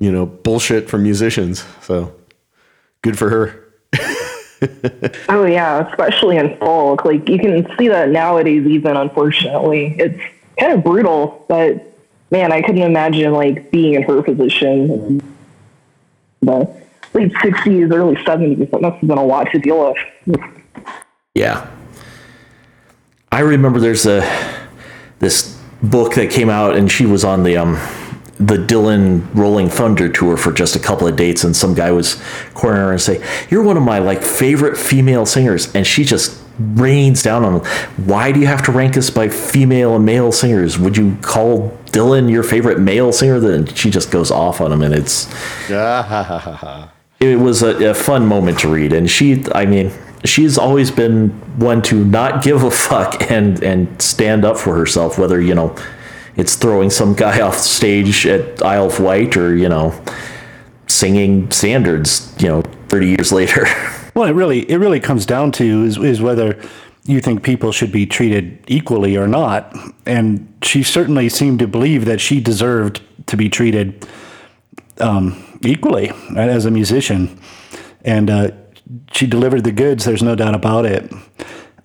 [0.00, 1.64] you know bullshit from musicians.
[1.80, 2.12] So
[3.02, 3.62] good for her.
[5.28, 7.04] Oh yeah, especially in folk.
[7.04, 9.96] Like you can see that nowadays even unfortunately.
[9.98, 10.22] It's
[10.58, 11.82] kind of brutal, but
[12.30, 15.34] man, I couldn't imagine like being in her position in
[16.42, 16.82] the
[17.14, 18.68] late sixties, early seventies.
[18.70, 19.94] That must have been a lot to deal
[20.26, 20.40] with.
[21.34, 21.68] Yeah.
[23.30, 24.22] I remember there's a
[25.18, 27.76] this book that came out and she was on the um
[28.38, 32.20] the Dylan Rolling Thunder tour for just a couple of dates and some guy was
[32.54, 36.40] cornering her and say, "You're one of my like favorite female singers." And she just
[36.58, 37.66] rains down on him.
[38.06, 40.78] Why do you have to rank us by female and male singers?
[40.78, 43.40] Would you call Dylan your favorite male singer?
[43.40, 45.26] Then she just goes off on him and it's
[47.20, 49.90] it was a, a fun moment to read and she i mean
[50.24, 55.18] she's always been one to not give a fuck and and stand up for herself
[55.18, 55.74] whether you know
[56.36, 59.98] it's throwing some guy off stage at isle of wight or you know
[60.86, 63.66] singing standards you know 30 years later
[64.16, 66.58] Well, it really it really comes down to is, is whether
[67.04, 69.76] you think people should be treated equally or not.
[70.06, 74.08] And she certainly seemed to believe that she deserved to be treated
[75.00, 77.38] um, equally as a musician,
[78.06, 78.50] and uh,
[79.12, 80.06] she delivered the goods.
[80.06, 81.12] There's no doubt about it.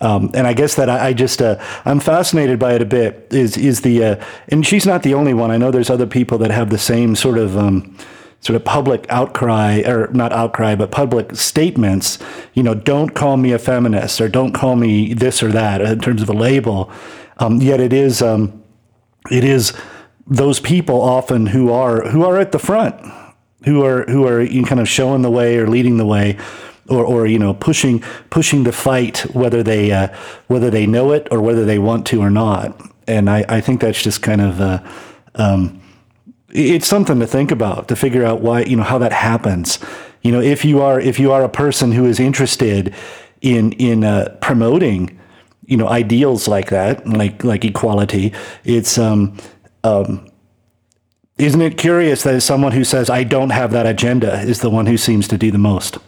[0.02, 3.28] Um, and I guess that I, I just uh, I'm fascinated by it a bit.
[3.30, 5.50] Is is the uh, and she's not the only one.
[5.50, 7.96] I know there's other people that have the same sort of um,
[8.40, 12.18] sort of public outcry or not outcry but public statements
[12.54, 16.00] you know don't call me a feminist or don't call me this or that in
[16.00, 16.90] terms of a label
[17.38, 18.62] um, yet it is um,
[19.30, 19.72] it is
[20.26, 22.94] those people often who are who are at the front
[23.64, 26.36] who are who are you know, kind of showing the way or leading the way
[26.88, 30.08] or, or you know pushing pushing the fight whether they uh,
[30.48, 32.80] whether they know it or whether they want to or not.
[33.08, 34.82] And I, I think that's just kind of uh,
[35.34, 35.82] um,
[36.50, 39.78] it's something to think about to figure out why you know how that happens.
[40.22, 42.94] You know if you are if you are a person who is interested
[43.40, 45.18] in in uh, promoting
[45.66, 48.32] you know ideals like that like like equality
[48.64, 49.36] it's um
[49.84, 50.26] um
[51.38, 54.86] isn't it curious that someone who says i don't have that agenda is the one
[54.86, 55.98] who seems to do the most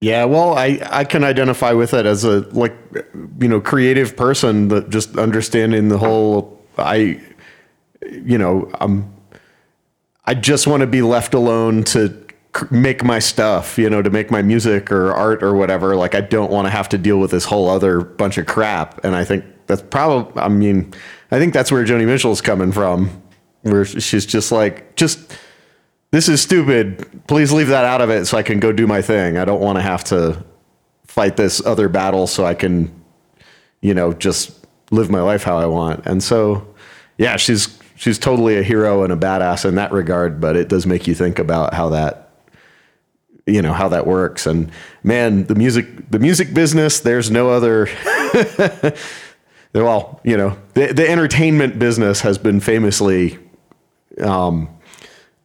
[0.00, 2.76] Yeah, well, I I can identify with it as a like
[3.40, 7.20] you know creative person that just understanding the whole I
[8.08, 9.12] you know I'm
[10.24, 12.14] I just want to be left alone to
[12.70, 15.96] make my stuff, you know, to make my music or art or whatever.
[15.96, 19.04] Like I don't want to have to deal with this whole other bunch of crap.
[19.04, 20.94] And I think that's probably I mean,
[21.32, 23.20] I think that's where Joni Mitchell's coming from,
[23.62, 25.18] where she's just like just
[26.10, 27.26] this is stupid.
[27.26, 29.36] Please leave that out of it so I can go do my thing.
[29.36, 30.42] I don't want to have to
[31.04, 32.90] fight this other battle so I can,
[33.80, 36.06] you know, just live my life how I want.
[36.06, 36.74] And so,
[37.18, 40.40] yeah, she's she's totally a hero and a badass in that regard.
[40.40, 42.30] But it does make you think about how that,
[43.46, 44.46] you know, how that works.
[44.46, 44.70] And
[45.02, 47.00] man, the music the music business.
[47.00, 47.88] There's no other.
[49.74, 53.38] well, you know, the the entertainment business has been famously
[54.22, 54.77] um,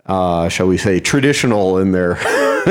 [0.05, 2.13] uh, shall we say, traditional in their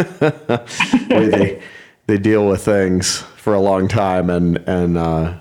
[1.11, 1.63] way they
[2.07, 5.35] they deal with things for a long time, and and uh,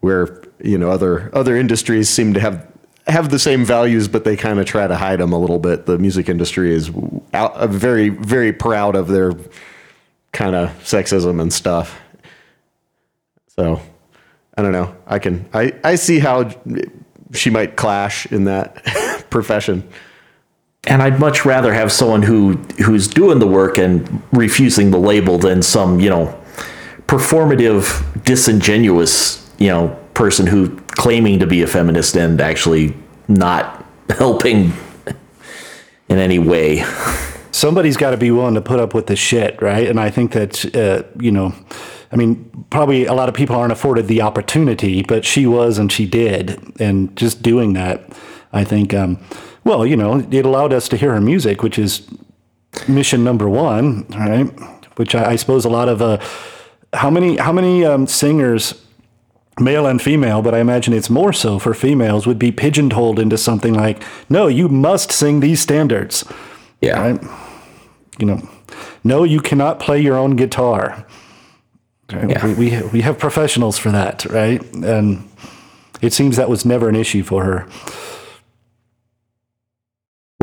[0.00, 2.66] where you know other other industries seem to have
[3.06, 5.86] have the same values, but they kind of try to hide them a little bit.
[5.86, 6.90] The music industry is
[7.32, 9.32] out, uh, very very proud of their
[10.32, 11.98] kind of sexism and stuff.
[13.48, 13.80] So
[14.56, 14.94] I don't know.
[15.06, 16.50] I can I I see how
[17.32, 18.84] she might clash in that
[19.30, 19.88] profession
[20.86, 25.38] and I'd much rather have someone who who's doing the work and refusing the label
[25.38, 26.38] than some you know
[27.06, 32.94] performative, disingenuous you know person who claiming to be a feminist and actually
[33.28, 34.72] not helping
[36.08, 36.84] in any way.
[37.52, 39.88] Somebody's got to be willing to put up with the shit, right?
[39.88, 41.54] And I think that uh, you know.
[42.12, 45.92] I mean, probably a lot of people aren't afforded the opportunity, but she was and
[45.92, 46.60] she did.
[46.80, 48.02] And just doing that,
[48.52, 49.20] I think, um,
[49.64, 52.08] well, you know, it allowed us to hear her music, which is
[52.88, 54.46] mission number one, right?
[54.96, 56.18] Which I, I suppose a lot of uh,
[56.92, 58.84] how many how many um, singers,
[59.58, 63.36] male and female, but I imagine it's more so for females, would be pigeonholed into
[63.36, 66.24] something like, no, you must sing these standards.
[66.80, 67.00] Yeah.
[67.00, 67.22] Right?
[68.18, 68.48] You know,
[69.04, 71.06] no, you cannot play your own guitar.
[72.12, 72.30] Right?
[72.30, 72.46] Yeah.
[72.46, 74.62] We, we we have professionals for that, right?
[74.74, 75.28] And
[76.02, 77.68] it seems that was never an issue for her.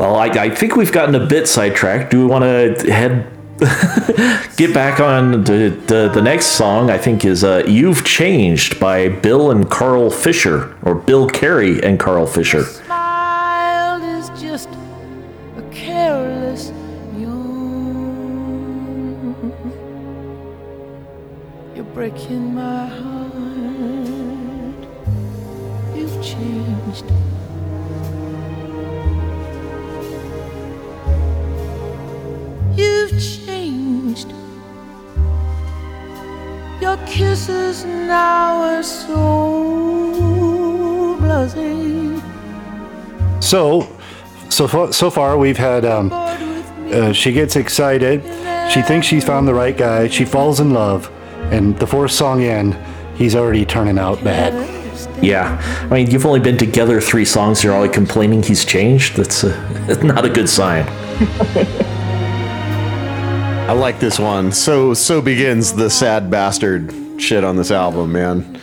[0.07, 2.11] Well, I, I think we've gotten a bit sidetracked.
[2.11, 3.27] Do we want to head
[4.55, 6.89] get back on to the, the next song?
[6.89, 11.99] I think is uh, "You've Changed" by Bill and Carl Fischer, or Bill Carey and
[11.99, 12.63] Carl Fischer.
[43.57, 43.89] So,
[44.49, 45.83] so far, so far we've had.
[45.83, 46.93] Um, Bored with me.
[46.93, 48.21] uh, she gets excited.
[48.71, 50.09] She thinks she's found the right guy.
[50.09, 51.09] She falls in love,
[51.51, 52.73] and the fourth song in,
[53.15, 54.53] he's already turning out bad.
[55.23, 57.63] Yeah, I mean, you've only been together three songs.
[57.63, 59.15] You're already complaining he's changed.
[59.15, 60.85] That's uh not a good sign.
[63.67, 64.51] I like this one.
[64.51, 68.61] So so begins the sad bastard shit on this album, man.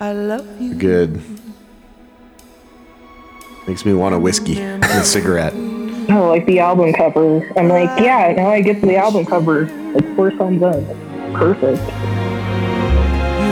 [0.00, 0.72] I love you.
[0.72, 1.22] Good.
[3.66, 5.52] Makes me want a whiskey and a cigarette.
[5.54, 7.46] Oh, like the album cover.
[7.56, 9.66] I'm like, yeah, now I get to the album cover.
[9.92, 10.84] Like four songs in.
[11.34, 11.80] Perfect.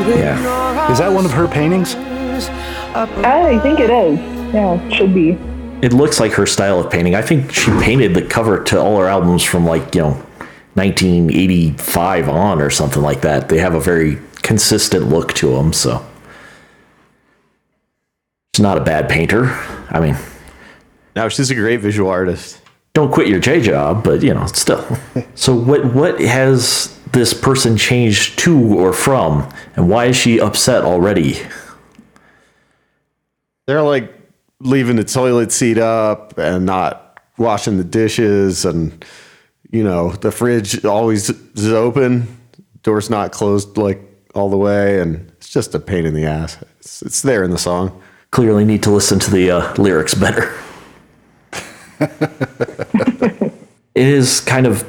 [0.09, 1.95] Yeah, Is that one of her paintings?
[1.95, 4.19] Uh, I think it is.
[4.55, 5.33] Yeah, it should be.
[5.83, 7.15] it looks like her style of painting.
[7.15, 10.11] I think she painted the cover to all her albums from like you know
[10.75, 13.49] 1985 on or something like that.
[13.51, 16.05] They have a very consistent look to them, so
[18.57, 19.55] she's not a bad painter.
[19.91, 20.16] I mean,
[21.16, 22.61] No, she's a great visual artist.
[22.95, 24.84] Don't quit your J job, but you know, still.
[25.34, 30.84] so what what has this person changed to or from, and why is she upset
[30.84, 31.39] already?
[33.66, 34.12] They're like
[34.61, 39.05] leaving the toilet seat up and not washing the dishes, and
[39.70, 42.26] you know the fridge always is open,
[42.82, 44.03] door's not closed like
[44.34, 46.62] all the way, and it's just a pain in the ass.
[46.80, 48.03] It's, it's there in the song.
[48.31, 50.55] Clearly, need to listen to the uh, lyrics better.
[52.01, 53.53] it
[53.95, 54.89] is kind of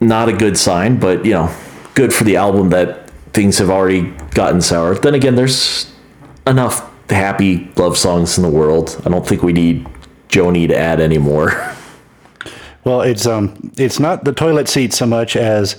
[0.00, 1.54] not a good sign, but you know,
[1.94, 4.94] good for the album that things have already gotten sour.
[4.94, 5.92] Then again, there's
[6.46, 9.00] enough happy love songs in the world.
[9.04, 9.86] I don't think we need
[10.28, 11.52] Joni to add any more.
[12.84, 15.76] Well, it's um, it's not the toilet seat so much as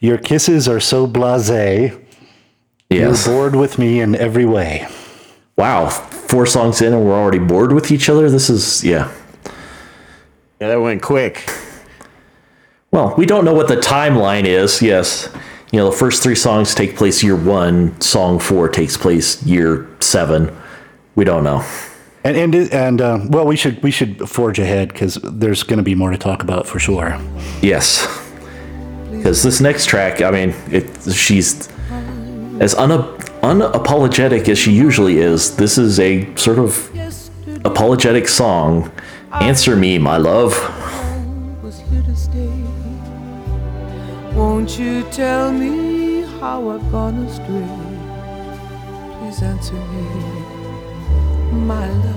[0.00, 1.98] your kisses are so blasé.
[2.90, 3.24] Yes.
[3.24, 4.86] You're bored with me in every way.
[5.56, 5.88] Wow,
[6.30, 8.30] four songs in and we're already bored with each other.
[8.30, 9.12] This is yeah.
[10.60, 11.50] Yeah, that went quick.
[12.92, 14.80] Well, we don't know what the timeline is.
[14.80, 15.28] Yes.
[15.72, 19.88] You know, the first three songs take place year one, song four takes place year
[20.00, 20.56] seven.
[21.14, 21.64] We don't know.
[22.24, 25.82] And and and uh, well, we should we should forge ahead because there's going to
[25.82, 27.18] be more to talk about for sure.
[27.62, 28.06] Yes.
[29.10, 31.68] Because this next track, I mean, it, she's
[32.60, 35.56] as una- unapologetic as she usually is.
[35.56, 36.90] This is a sort of
[37.64, 38.90] apologetic song.
[39.32, 40.54] Answer me, my love.
[44.34, 47.68] Won't you tell me how I've gone astray?
[49.18, 50.02] Please answer me,
[51.52, 52.16] my love.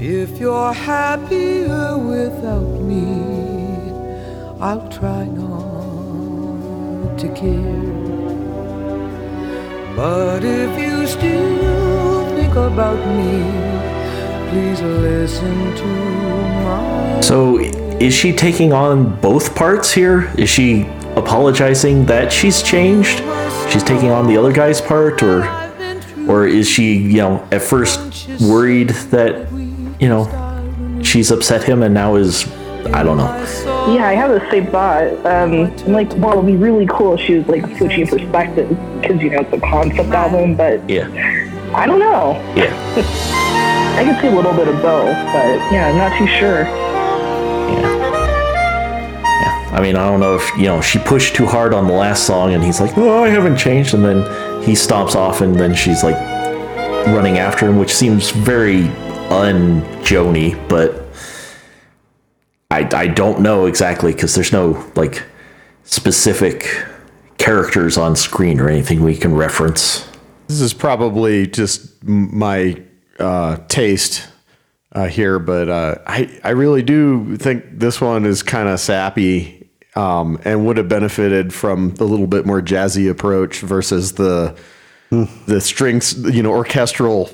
[0.00, 3.06] If you're happier without me,
[4.60, 8.21] I'll try not to care.
[9.94, 13.42] But if you still think about me,
[14.48, 15.86] please listen to
[16.64, 17.20] my.
[17.20, 20.32] So, is she taking on both parts here?
[20.38, 23.18] Is she apologizing that she's changed?
[23.70, 25.44] She's taking on the other guy's part, or,
[26.26, 29.52] or is she, you know, at first worried that,
[30.00, 32.50] you know, she's upset him and now is,
[32.86, 33.71] I don't know.
[33.88, 35.04] Yeah, I have the same thought.
[35.26, 38.70] Um, I'm like, well, it'd be really cool if she was like switching perspectives
[39.00, 41.08] because you know it's a concept album, but Yeah,
[41.74, 42.34] I don't know.
[42.56, 42.72] yeah,
[43.98, 46.62] I could see a little bit of both, but yeah, I'm not too sure.
[47.82, 49.70] yeah.
[49.72, 52.24] I mean, I don't know if you know she pushed too hard on the last
[52.26, 54.18] song, and he's like, "Oh, I haven't changed," and then
[54.62, 56.16] he stomps off, and then she's like
[57.08, 58.86] running after him, which seems very
[59.28, 61.01] un-Joni, but
[62.72, 65.22] I I don't know exactly because there's no like
[65.84, 66.66] specific
[67.36, 70.08] characters on screen or anything we can reference.
[70.48, 72.80] This is probably just my
[73.18, 74.26] uh, taste
[74.92, 79.68] uh, here, but uh, I I really do think this one is kind of sappy
[79.94, 84.56] um, and would have benefited from a little bit more jazzy approach versus the
[85.46, 87.28] the strings, you know, orchestral,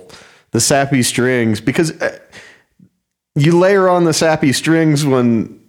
[0.51, 2.19] the sappy strings because uh,
[3.39, 5.61] you layer on the sappy strings when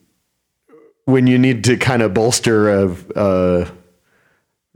[1.05, 2.91] when you need to kind of bolster a.
[3.15, 3.69] Uh,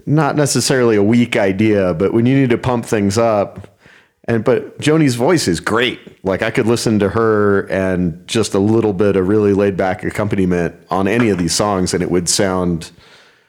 [0.05, 3.77] not necessarily a weak idea, but when you need to pump things up.
[4.25, 6.23] And but Joni's voice is great.
[6.25, 10.03] Like I could listen to her and just a little bit of really laid back
[10.03, 12.91] accompaniment on any of these songs, and it would sound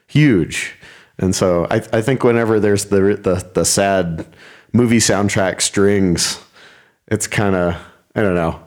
[0.09, 0.75] huge.
[1.19, 4.27] And so I, I think whenever there's the the the sad
[4.73, 6.43] movie soundtrack strings,
[7.07, 7.77] it's kind of
[8.17, 8.64] I don't know.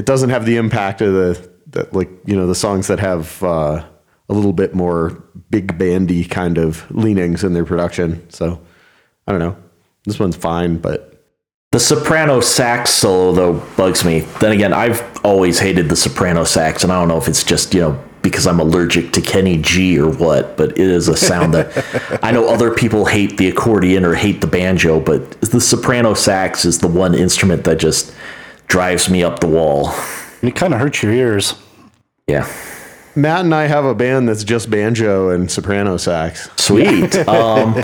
[0.00, 3.42] It doesn't have the impact of the that like you know the songs that have
[3.42, 3.84] uh,
[4.30, 5.10] a little bit more
[5.50, 8.26] big bandy kind of leanings in their production.
[8.30, 8.58] So
[9.26, 9.58] I don't know.
[10.06, 11.22] This one's fine, but
[11.72, 14.20] The soprano sax solo though bugs me.
[14.40, 17.74] Then again, I've always hated the soprano sax, and I don't know if it's just
[17.74, 21.52] you know because I'm allergic to Kenny G or what, but it is a sound
[21.52, 26.14] that I know other people hate the accordion or hate the banjo, but the soprano
[26.14, 28.14] sax is the one instrument that just
[28.70, 29.92] drives me up the wall.
[30.40, 31.54] It kind of hurts your ears.
[32.26, 32.50] Yeah.
[33.16, 36.48] Matt and I have a band that's just banjo and soprano sax.
[36.56, 37.14] Sweet.
[37.28, 37.74] Um,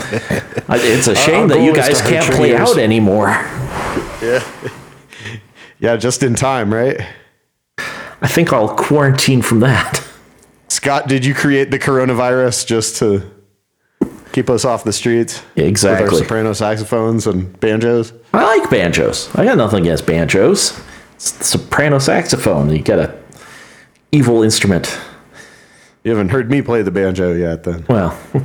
[0.69, 2.61] it's a shame our that you guys can't play ears.
[2.69, 3.27] out anymore.
[4.21, 4.43] Yeah.
[5.79, 6.99] Yeah, just in time, right?
[7.77, 10.03] I think I'll quarantine from that.
[10.69, 13.29] Scott, did you create the coronavirus just to
[14.37, 15.41] keep us off the streets?
[15.55, 16.05] With Exactly.
[16.05, 18.13] our soprano saxophones and banjos?
[18.35, 19.35] I like banjos.
[19.35, 20.79] I got nothing against banjos.
[21.15, 22.69] It's the soprano saxophone.
[22.69, 23.19] You get a
[24.11, 24.95] evil instrument.
[26.03, 27.83] You haven't heard me play the banjo yet, then.
[27.89, 28.15] Well,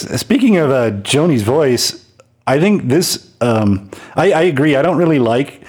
[0.00, 2.04] Speaking of uh, Joni's voice,
[2.48, 3.30] I think this.
[3.40, 4.74] Um, I, I agree.
[4.74, 5.62] I don't really like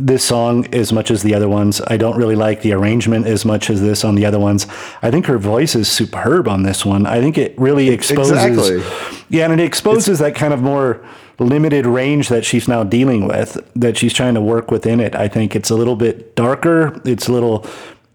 [0.00, 1.80] this song as much as the other ones.
[1.86, 4.66] I don't really like the arrangement as much as this on the other ones.
[5.02, 7.06] I think her voice is superb on this one.
[7.06, 8.42] I think it really exposes.
[8.42, 8.82] Exactly.
[9.28, 11.04] Yeah, and it exposes that kind of more
[11.38, 15.14] limited range that she's now dealing with, that she's trying to work within it.
[15.14, 17.00] I think it's a little bit darker.
[17.04, 17.66] It's a little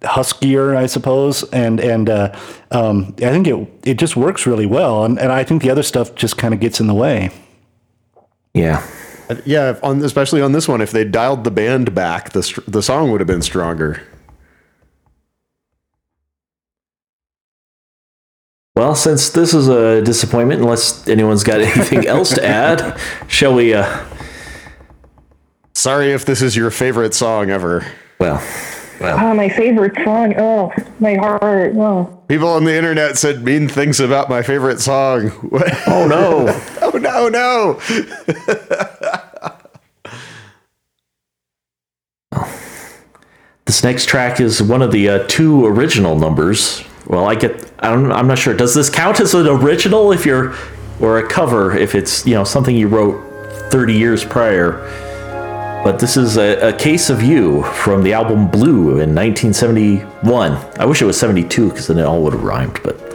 [0.01, 2.37] huskier, I suppose, and and uh,
[2.71, 5.05] um, I think it it just works really well.
[5.05, 7.31] And, and I think the other stuff just kind of gets in the way.
[8.53, 8.85] Yeah.
[9.45, 12.61] Yeah, if on especially on this one, if they dialed the band back, the str-
[12.67, 14.01] the song would have been stronger.
[18.75, 23.73] Well, since this is a disappointment, unless anyone's got anything else to add, shall we?
[23.73, 24.05] Uh,
[25.75, 27.85] Sorry if this is your favorite song ever.
[28.19, 28.41] well,
[29.01, 30.33] well, Oh, my favorite song.
[30.37, 31.73] Oh, my heart.
[31.75, 32.21] Oh.
[32.27, 35.31] People on the internet said mean things about my favorite song.
[35.87, 36.47] oh no.
[36.81, 37.79] oh no, no.
[43.65, 46.83] This next track is one of the uh, two original numbers.
[47.07, 47.71] Well, I get.
[47.79, 48.53] I I'm not sure.
[48.53, 50.53] Does this count as an original if you're,
[50.99, 54.71] or a cover if it's you know something you wrote 30 years prior?
[55.83, 60.51] But this is a, a case of you from the album Blue in 1971.
[60.79, 62.79] I wish it was 72 because then it all would have rhymed.
[62.83, 63.12] But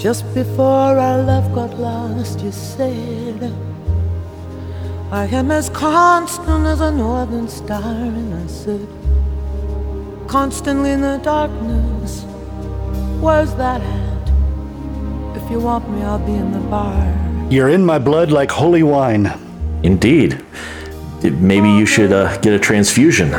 [0.00, 3.52] Just before our love got lost, you said,
[5.12, 7.82] I am as constant as a northern star.
[7.82, 8.88] And I said,
[10.26, 12.24] constantly in the darkness,
[13.20, 15.36] where's that at?
[15.36, 16.96] If you want me, I'll be in the bar.
[17.50, 19.30] You're in my blood like holy wine.
[19.82, 20.42] indeed,
[21.22, 23.34] maybe you should uh, get a transfusion.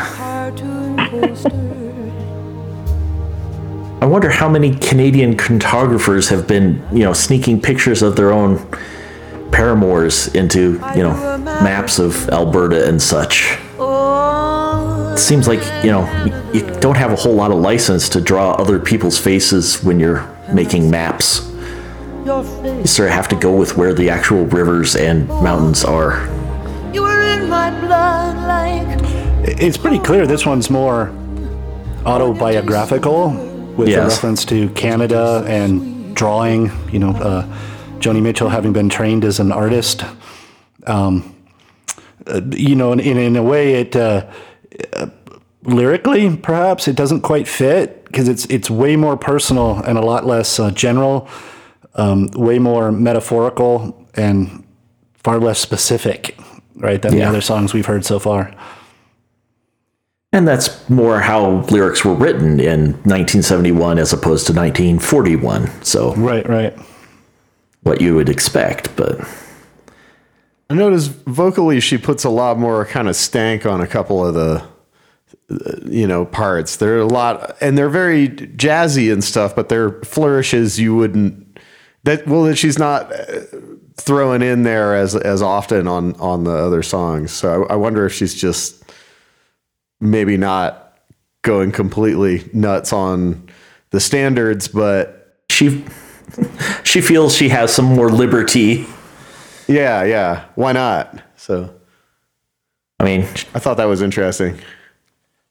[4.01, 8.57] I wonder how many Canadian cartographers have been, you know, sneaking pictures of their own
[9.51, 13.59] paramours into, you know, maps of Alberta and such.
[13.79, 18.21] It seems like, you know, you, you don't have a whole lot of license to
[18.21, 21.47] draw other people's faces when you're making maps.
[22.25, 26.27] You sort of have to go with where the actual rivers and mountains are.
[26.91, 31.13] You were in my blood like It's pretty clear this one's more
[32.03, 33.50] autobiographical
[33.81, 34.11] with the Yes.
[34.13, 37.45] reference to Canada and drawing, you know, uh,
[37.99, 40.03] Joni Mitchell having been trained as an artist.
[40.87, 41.35] Um,
[42.27, 44.25] uh, you know, in, in, in a way, it uh,
[44.93, 45.07] uh,
[45.63, 50.25] lyrically, perhaps it doesn't quite fit because it's it's way more personal and a lot
[50.25, 51.27] less uh, general,
[51.95, 54.63] um, way more metaphorical and
[55.23, 56.37] far less specific,
[56.75, 58.53] right, than the other songs we've heard so far.
[60.33, 65.83] And that's more how lyrics were written in 1971 as opposed to 1941.
[65.83, 66.73] So, Right, right.
[67.83, 69.19] what you would expect, but
[70.69, 74.33] I notice vocally she puts a lot more kind of stank on a couple of
[74.33, 74.63] the
[75.51, 76.77] uh, you know parts.
[76.77, 81.59] They're a lot and they're very jazzy and stuff, but they're flourishes you wouldn't
[82.05, 83.41] that well that she's not uh,
[83.97, 87.31] throwing in there as as often on on the other songs.
[87.31, 88.81] So I, I wonder if she's just
[90.01, 90.97] maybe not
[91.43, 93.47] going completely nuts on
[93.91, 95.85] the standards, but she
[96.83, 98.85] she feels she has some more liberty.
[99.67, 101.21] yeah, yeah, why not?
[101.37, 101.73] So
[102.99, 103.21] I mean,
[103.53, 104.59] I thought that was interesting.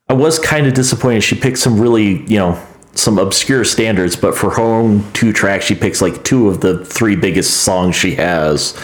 [0.08, 1.22] I was kind of disappointed.
[1.22, 2.60] She picked some really, you know,
[2.94, 6.84] some obscure standards, but for her own two tracks, she picks like two of the
[6.84, 8.76] three biggest songs she has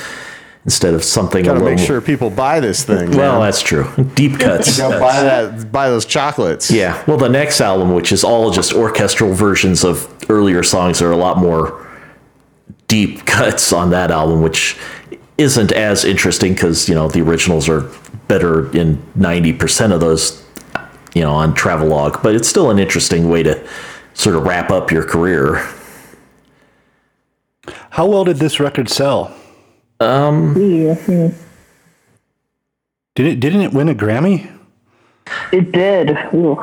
[0.66, 3.12] instead of something Got to make sure people buy this thing.
[3.12, 3.42] Well, man.
[3.42, 3.86] that's true.
[4.16, 4.76] Deep cuts.
[4.76, 6.72] Gotta buy that, buy those chocolates.
[6.72, 7.02] Yeah.
[7.06, 11.16] Well, the next album, which is all just orchestral versions of earlier songs, are a
[11.16, 11.86] lot more
[12.88, 14.76] deep cuts on that album, which
[15.38, 17.88] isn't as interesting because you know the originals are
[18.26, 20.44] better in ninety percent of those,
[21.14, 22.20] you know, on Travelogue.
[22.24, 23.64] But it's still an interesting way to
[24.14, 25.64] sort of wrap up your career.
[27.90, 29.32] How well did this record sell?
[30.00, 31.30] Yeah.
[33.14, 34.52] Did it didn't it win a Grammy?
[35.52, 36.10] It did.
[36.34, 36.62] Ooh.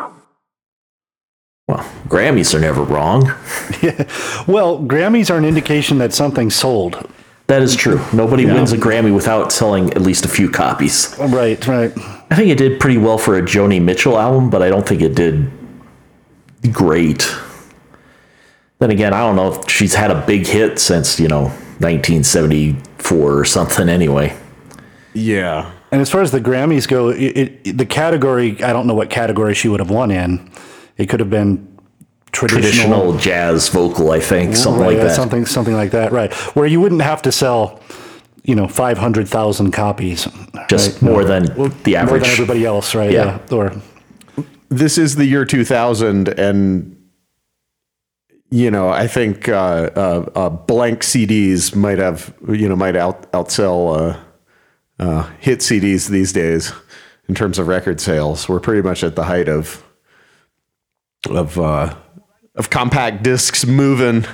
[1.67, 3.27] Well, Grammys are never wrong.
[3.81, 4.07] yeah.
[4.47, 7.09] Well, Grammys are an indication that something sold.
[7.47, 8.01] That is true.
[8.13, 11.15] Nobody wins a Grammy without selling at least a few copies.
[11.19, 11.91] Right, right.
[12.29, 15.01] I think it did pretty well for a Joni Mitchell album, but I don't think
[15.01, 15.51] it did
[16.71, 17.33] great.
[18.79, 23.33] Then again, I don't know if she's had a big hit since, you know, 1974
[23.39, 24.35] or something anyway.
[25.13, 25.71] Yeah.
[25.91, 29.09] And as far as the Grammys go, it, it, the category, I don't know what
[29.09, 30.51] category she would have won in.
[30.97, 31.67] It could have been
[32.31, 35.15] traditional, Traditional jazz vocal, I think, something right, like that.
[35.15, 36.33] Something, something like that, right?
[36.55, 37.79] Where you wouldn't have to sell,
[38.43, 40.27] you know, five hundred thousand copies,
[40.67, 41.11] Just right?
[41.11, 42.27] more than the more than average.
[42.27, 43.11] everybody else, right?
[43.11, 43.39] Yeah.
[43.51, 43.71] Or
[44.69, 46.92] this is the year 2000 and
[48.53, 53.31] you know i think uh, uh, uh, blank cds might have you know might out
[53.31, 54.19] outsell uh,
[54.99, 56.71] uh, hit cds these days
[57.27, 58.49] in terms of record sales.
[58.49, 59.83] We're pretty much at the height of
[61.29, 61.95] of uh,
[62.55, 64.25] of compact discs moving.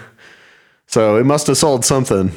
[0.87, 2.31] So it must have sold something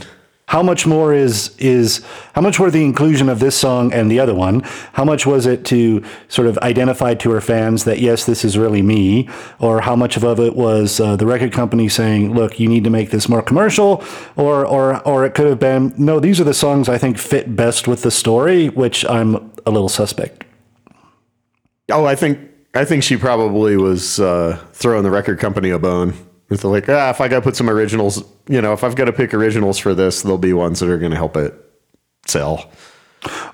[0.53, 4.21] how much more is is how much were the inclusion of this song and the
[4.21, 4.61] other one?
[4.93, 8.59] How much was it to sort of identify to her fans that yes, this is
[8.59, 9.31] really me,
[9.61, 12.91] or how much of it was uh, the record company saying, look, you need to
[12.91, 14.05] make this more commercial,
[14.37, 17.57] or or or it could have been no, these are the songs I think fit
[17.57, 20.45] best with the story, which I'm a little suspect.
[21.91, 22.39] Oh, I think
[22.75, 26.13] I think she probably was uh, throwing the record company a bone.
[26.53, 29.07] With like, ah, if I got to put some originals, you know, if I've got
[29.07, 31.55] to pick originals for this, there'll be ones that are going to help it
[32.27, 32.71] sell.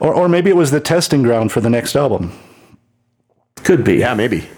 [0.01, 2.37] Or or maybe it was the testing ground for the next album.
[3.63, 3.99] Could be.
[3.99, 4.49] Yeah, maybe.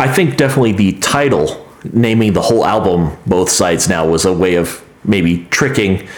[0.00, 4.56] I think definitely the title, naming the whole album both sides now, was a way
[4.56, 6.08] of maybe tricking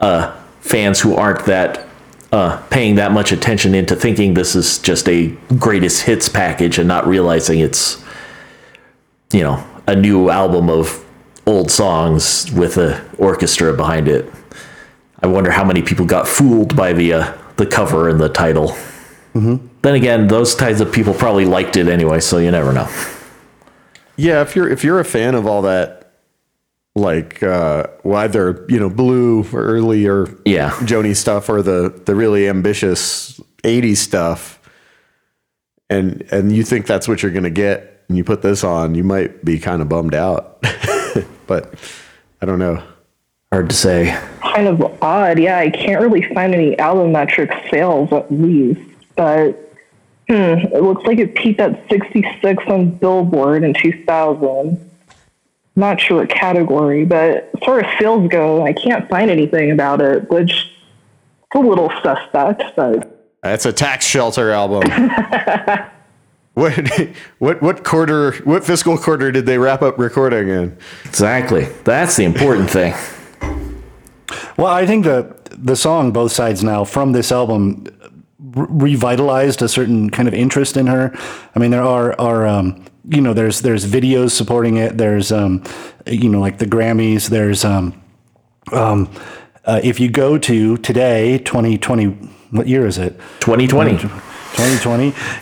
[0.00, 1.88] uh, fans who aren't that
[2.30, 5.28] uh, paying that much attention into thinking this is just a
[5.58, 8.04] greatest hits package and not realizing it's,
[9.32, 11.04] you know, a new album of
[11.46, 14.30] old songs with a orchestra behind it.
[15.22, 18.68] I wonder how many people got fooled by the uh, the cover and the title.
[19.34, 19.66] Mm-hmm.
[19.82, 22.88] Then again, those types of people probably liked it anyway, so you never know.
[24.16, 26.12] Yeah, if you're if you're a fan of all that,
[26.94, 30.70] like uh, well, either you know blue or early or Yeah.
[30.82, 34.60] Joni stuff or the the really ambitious '80s stuff,
[35.90, 38.94] and and you think that's what you're going to get, and you put this on,
[38.94, 40.62] you might be kind of bummed out.
[41.46, 41.74] but
[42.40, 42.82] I don't know.
[43.52, 44.18] Hard to say.
[44.40, 45.38] kind of odd.
[45.38, 48.80] Yeah, I can't really find any album metric sales at least,
[49.16, 49.52] but
[50.28, 54.90] hmm, it looks like it peaked at 66 on Billboard in 2000.
[55.76, 60.00] Not sure what category, but as far as sales go, I can't find anything about
[60.00, 60.66] it, which is
[61.54, 64.82] a little suspect, but That's a tax shelter album.
[66.54, 66.88] what
[67.38, 68.32] what what quarter?
[68.44, 70.76] What fiscal quarter did they wrap up recording in?
[71.04, 71.64] Exactly.
[71.84, 72.94] That's the important thing.
[74.56, 77.86] Well, I think the the song "Both Sides Now" from this album
[78.38, 81.12] re- revitalized a certain kind of interest in her.
[81.54, 84.96] I mean, there are are um, you know there's there's videos supporting it.
[84.96, 85.62] There's um,
[86.06, 87.28] you know like the Grammys.
[87.28, 88.00] There's um,
[88.72, 89.10] um,
[89.64, 92.06] uh, if you go to today, 2020,
[92.50, 93.18] what year is it?
[93.40, 93.92] 2020.
[93.92, 94.33] 2020.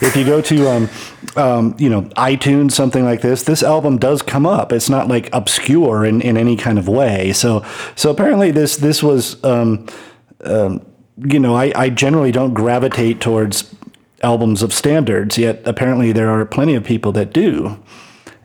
[0.01, 0.91] If you go to, um,
[1.37, 4.73] um, you know, iTunes, something like this, this album does come up.
[4.73, 7.33] It's not like obscure in, in any kind of way.
[7.33, 9.87] So, so apparently this this was, um,
[10.45, 10.85] um,
[11.19, 13.75] you know, I, I generally don't gravitate towards
[14.23, 15.39] albums of standards.
[15.39, 17.83] Yet apparently there are plenty of people that do.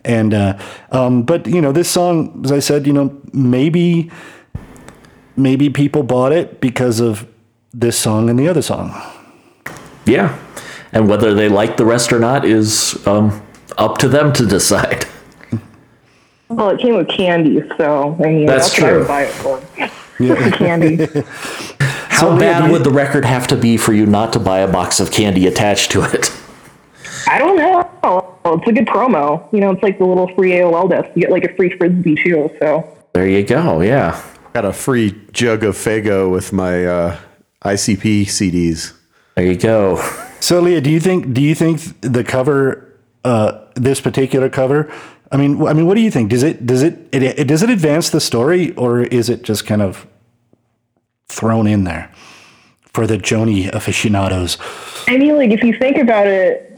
[0.04, 0.58] And uh,
[0.90, 4.10] um, but you know, this song, as I said, you know, maybe
[5.36, 7.26] maybe people bought it because of
[7.72, 8.90] this song and the other song.
[10.06, 10.36] Yeah.
[10.92, 13.42] And whether they like the rest or not is um,
[13.76, 15.04] up to them to decide.
[16.48, 18.98] well, it came with candy, so I mean, That's that's, what I true.
[18.98, 19.60] would buy it for.
[20.18, 21.06] The candy.
[22.08, 24.70] How Leah, bad would the record have to be for you not to buy a
[24.70, 26.32] box of candy attached to it?
[27.28, 28.38] I don't know.
[28.44, 29.52] It's a good promo.
[29.52, 31.10] You know, it's like the little free AOL desk.
[31.14, 32.50] You get like a free frisbee too.
[32.58, 33.82] So There you go.
[33.82, 34.20] Yeah.
[34.54, 37.18] Got a free jug of Faygo with my uh,
[37.64, 38.94] ICP CDs.
[39.36, 39.96] There you go.
[40.48, 44.90] So, Leah, do you think do you think the cover, uh, this particular cover?
[45.30, 46.30] I mean, I mean, what do you think?
[46.30, 49.66] Does it does it, it, it does it advance the story, or is it just
[49.66, 50.06] kind of
[51.28, 52.10] thrown in there
[52.80, 54.56] for the Joni aficionados?
[55.06, 56.72] I mean, like if you think about it,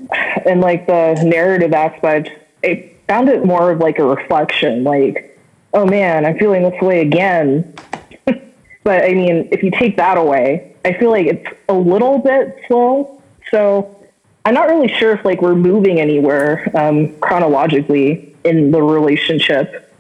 [0.47, 2.31] and like the narrative aspect,
[2.65, 4.83] I found it more of like a reflection.
[4.83, 5.39] Like,
[5.75, 7.73] oh man, I'm feeling this way again.
[8.83, 12.59] but I mean, if you take that away, I feel like it's a little bit
[12.67, 13.20] slow.
[13.51, 13.97] So
[14.45, 19.93] I'm not really sure if like we're moving anywhere um, chronologically in the relationship.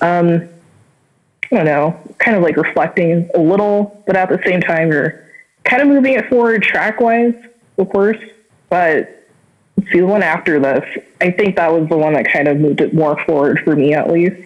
[0.00, 0.48] Um,
[1.52, 5.24] I don't know, kind of like reflecting a little, but at the same time, you're
[5.64, 7.34] kind of moving it forward track wise,
[7.78, 8.18] of course.
[8.68, 9.28] But
[9.92, 10.84] see the one after this,
[11.20, 13.94] I think that was the one that kind of moved it more forward for me,
[13.94, 14.45] at least.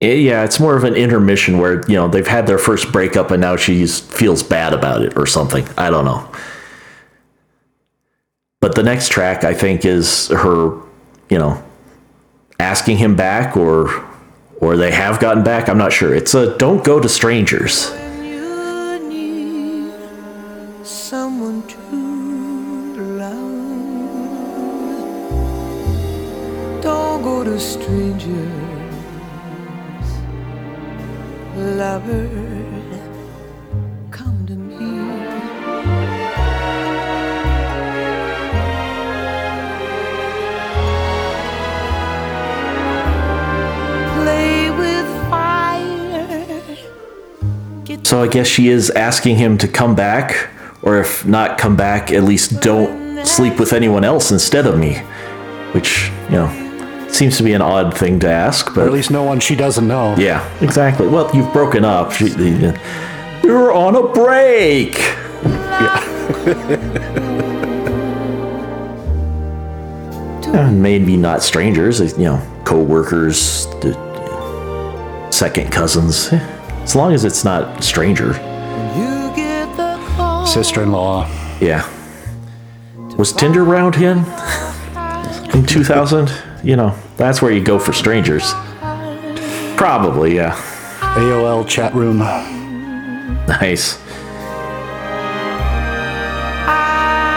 [0.00, 3.40] Yeah, it's more of an intermission where you know they've had their first breakup and
[3.40, 5.68] now she feels bad about it or something.
[5.76, 6.26] I don't know.
[8.60, 10.80] But the next track, I think, is her,
[11.28, 11.62] you know,
[12.58, 13.90] asking him back or
[14.56, 15.68] or they have gotten back.
[15.68, 16.14] I'm not sure.
[16.14, 17.90] It's a "Don't Go to Strangers."
[28.30, 28.59] When
[31.60, 32.26] Lover,
[34.10, 34.76] come to me.
[44.14, 46.62] Play with fire.
[47.84, 50.48] Get So I guess she is asking him to come back,
[50.80, 54.94] or if not come back, at least don't sleep with anyone else instead of me.
[55.72, 56.69] Which, you know,
[57.14, 59.54] seems to be an odd thing to ask, Or but at least no one she
[59.56, 60.14] doesn't know.
[60.18, 61.06] yeah, exactly.
[61.06, 62.12] Well, you've broken up.
[62.12, 62.28] She-
[63.44, 64.94] You're on a break.
[70.52, 74.10] Yeah, maybe not strangers, you know, co-workers, the-
[75.30, 76.28] second cousins.
[76.82, 78.28] As long as it's not stranger.
[78.96, 80.44] you get the.
[80.46, 81.28] Sister-in-law.
[81.60, 81.88] Yeah.
[83.16, 84.18] Was Tinder round in
[85.54, 86.32] in 2000?
[86.62, 88.52] You know, that's where you go for strangers.
[89.76, 90.54] Probably, yeah.
[91.00, 92.18] AOL chat room.
[93.48, 93.98] Nice.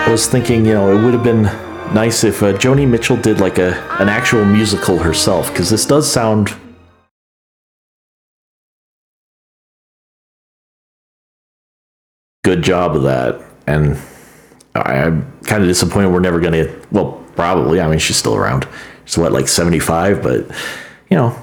[0.05, 1.43] I was thinking, you know, it would have been
[1.93, 6.11] nice if uh, Joni Mitchell did like a an actual musical herself, because this does
[6.11, 6.53] sound
[12.43, 13.97] good job of that, and
[14.75, 16.67] I, I'm kind of disappointed we're never gonna.
[16.91, 17.79] Well, probably.
[17.79, 18.67] I mean, she's still around.
[19.05, 20.47] She's what, like seventy five, but
[21.09, 21.35] you know,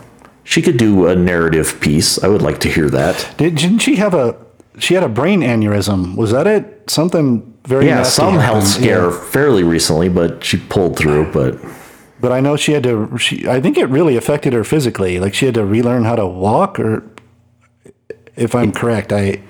[0.45, 2.23] she could do a narrative piece.
[2.23, 3.35] I would like to hear that.
[3.37, 4.37] Did, didn't she have a?
[4.79, 6.17] She had a brain aneurysm.
[6.17, 6.89] Was that it?
[6.89, 9.21] Something very Yeah, some health scare Yeah.
[9.31, 11.31] fairly recently, but she pulled through.
[11.33, 11.59] But
[12.21, 13.17] But I know she had to.
[13.19, 15.21] She, I think it really affected her physically.
[15.21, 17.03] Like she had to relearn how to walk, or
[18.37, 19.41] if I'm correct, I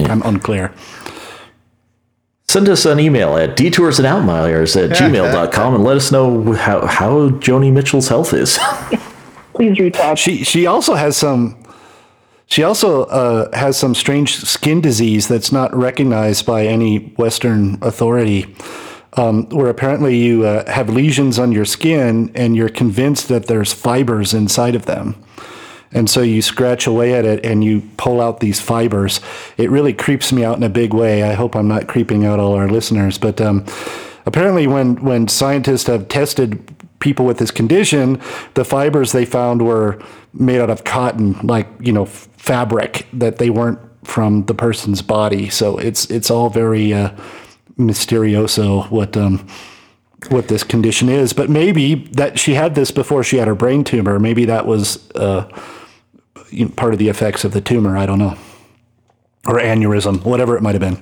[0.00, 0.72] I'm unclear.
[2.48, 6.86] Send us an email at detours and outliers at gmail.com and let us know how,
[6.86, 8.58] how Joni Mitchell's health is.
[9.54, 10.18] Please reach out.
[10.18, 11.56] She she also has some.
[12.46, 18.54] She also uh, has some strange skin disease that's not recognized by any Western authority,
[19.14, 23.74] um, where apparently you uh, have lesions on your skin and you're convinced that there's
[23.74, 25.22] fibers inside of them.
[25.92, 29.20] And so you scratch away at it and you pull out these fibers.
[29.56, 31.22] It really creeps me out in a big way.
[31.22, 33.16] I hope I'm not creeping out all our listeners.
[33.18, 33.64] But um,
[34.26, 38.20] apparently, when, when scientists have tested people with this condition,
[38.54, 40.02] the fibers they found were
[40.34, 45.00] made out of cotton, like, you know, f- fabric, that they weren't from the person's
[45.00, 45.48] body.
[45.48, 47.10] So it's, it's all very uh,
[47.78, 49.16] mysterioso what.
[49.16, 49.46] Um,
[50.30, 53.84] what this condition is, but maybe that she had this before she had her brain
[53.84, 54.18] tumor.
[54.18, 55.48] Maybe that was uh,
[56.50, 57.96] you know, part of the effects of the tumor.
[57.96, 58.36] I don't know,
[59.46, 60.98] or aneurysm, whatever it might have been.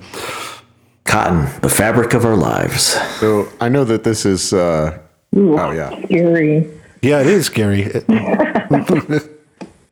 [1.05, 2.83] Cotton, the fabric of our lives.
[3.19, 4.53] So I know that this is.
[4.53, 4.99] Uh,
[5.35, 5.89] oh yeah.
[6.05, 6.69] Scary.
[7.01, 7.91] Yeah, it is scary.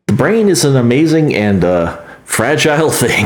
[0.07, 3.25] The brain is an amazing and uh, fragile thing.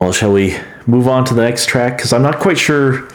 [0.00, 0.56] Well, shall we
[0.86, 1.98] move on to the next track?
[1.98, 3.06] Because I'm not quite sure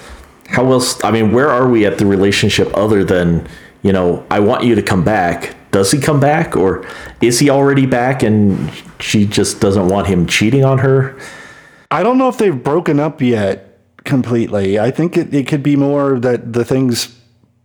[0.48, 1.04] how else.
[1.04, 3.48] I mean, where are we at the relationship other than,
[3.82, 5.56] you know, I want you to come back?
[5.76, 6.56] Does he come back?
[6.56, 6.88] Or
[7.20, 8.72] is he already back and
[9.02, 11.20] she just doesn't want him cheating on her?
[11.92, 14.80] I don't know if they've broken up yet completely.
[14.80, 17.20] I think it, it could be more that the things,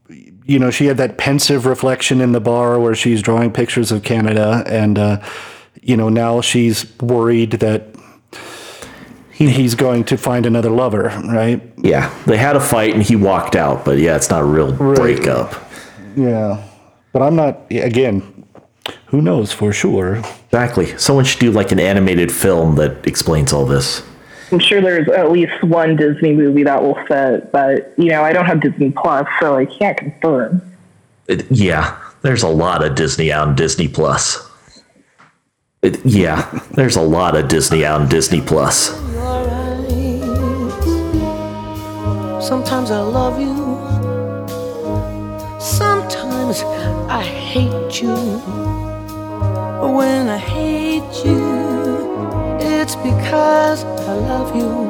[0.09, 4.03] you know, she had that pensive reflection in the bar where she's drawing pictures of
[4.03, 5.23] Canada, and, uh,
[5.81, 7.95] you know, now she's worried that
[9.31, 11.63] he's going to find another lover, right?
[11.77, 14.73] Yeah, they had a fight and he walked out, but yeah, it's not a real
[14.73, 15.55] breakup.
[16.17, 16.67] Yeah.
[17.13, 18.47] But I'm not, again,
[19.07, 20.17] who knows for sure?
[20.47, 20.97] Exactly.
[20.99, 24.03] Someone should do like an animated film that explains all this.
[24.53, 28.33] I'm sure there's at least one Disney movie that will fit, but you know, I
[28.33, 30.61] don't have Disney Plus, so I can't confirm.
[31.29, 34.49] It- yeah, there's a lot of Disney on Disney Plus.
[35.83, 38.89] It- yeah, there's a lot of Disney on Disney Plus.
[42.45, 43.90] Sometimes I love you.
[47.13, 48.15] I hate you.
[49.97, 54.89] When I hate you, it's because I love you.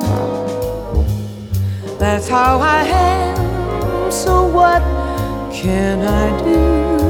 [1.98, 4.12] That's how I am.
[4.12, 4.82] So what
[5.50, 7.00] can I do?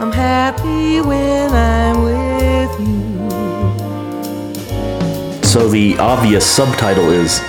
[0.00, 3.28] I'm happy when I'm with you.
[5.42, 7.42] So the obvious subtitle is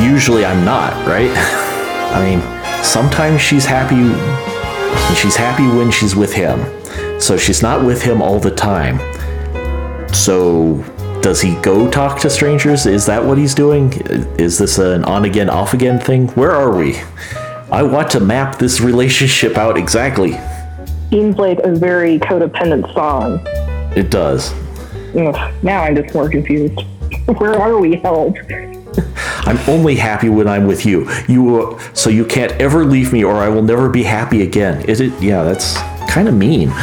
[0.00, 1.30] usually I'm not, right?
[2.14, 2.40] I mean,
[2.82, 4.51] sometimes she's happy
[5.12, 6.58] and she's happy when she's with him.
[7.20, 8.98] So she's not with him all the time.
[10.14, 10.82] So
[11.20, 12.86] does he go talk to strangers?
[12.86, 13.92] Is that what he's doing?
[14.38, 16.28] Is this an on again, off again thing?
[16.28, 16.96] Where are we?
[17.70, 20.40] I want to map this relationship out exactly.
[21.10, 23.38] Seems like a very codependent song.
[23.94, 24.54] It does.
[25.14, 26.80] Ugh, now I'm just more confused.
[27.36, 27.96] Where are we?
[27.96, 28.34] Help.
[29.46, 31.10] I'm only happy when I'm with you.
[31.28, 34.84] You uh, so you can't ever leave me or I will never be happy again.
[34.88, 35.12] Is it?
[35.22, 35.76] Yeah, that's
[36.10, 36.72] kind of mean.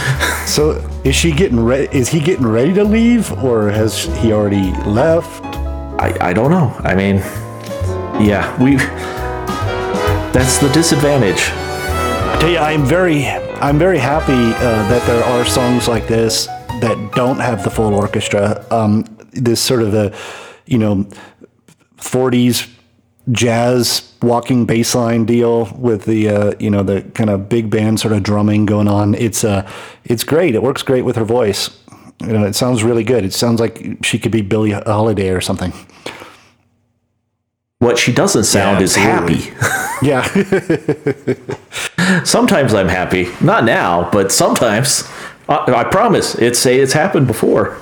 [0.49, 1.87] So is she getting ready?
[1.95, 5.43] Is he getting ready to leave, or has he already left?
[5.99, 6.75] I, I don't know.
[6.79, 7.17] I mean,
[8.19, 8.77] yeah, we.
[10.33, 11.51] That's the disadvantage.
[11.51, 16.47] I tell you, I'm very, I'm very happy uh, that there are songs like this
[16.81, 18.65] that don't have the full orchestra.
[18.71, 20.15] Um, this sort of a,
[20.65, 21.07] you know,
[21.99, 22.69] 40s
[23.31, 27.99] jazz walking bass line deal with the uh, you know the kind of big band
[27.99, 29.15] sort of drumming going on.
[29.15, 29.69] It's uh
[30.05, 30.55] it's great.
[30.55, 31.69] It works great with her voice.
[32.21, 33.23] You know, it sounds really good.
[33.23, 35.71] It sounds like she could be Billie Holiday or something.
[37.79, 39.53] What she doesn't sound Yeah, is happy.
[40.01, 40.23] Yeah.
[42.23, 43.27] sometimes I'm happy.
[43.41, 45.03] Not now, but sometimes.
[45.49, 46.35] I, I promise.
[46.35, 47.77] It's say it's happened before.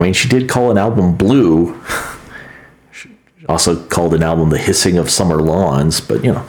[0.00, 1.80] I mean, she did call an album "Blue."
[2.92, 3.10] She
[3.48, 6.46] also called an album "The Hissing of Summer Lawns," but you know,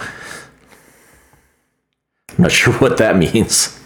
[2.29, 3.79] I'm not sure what that means.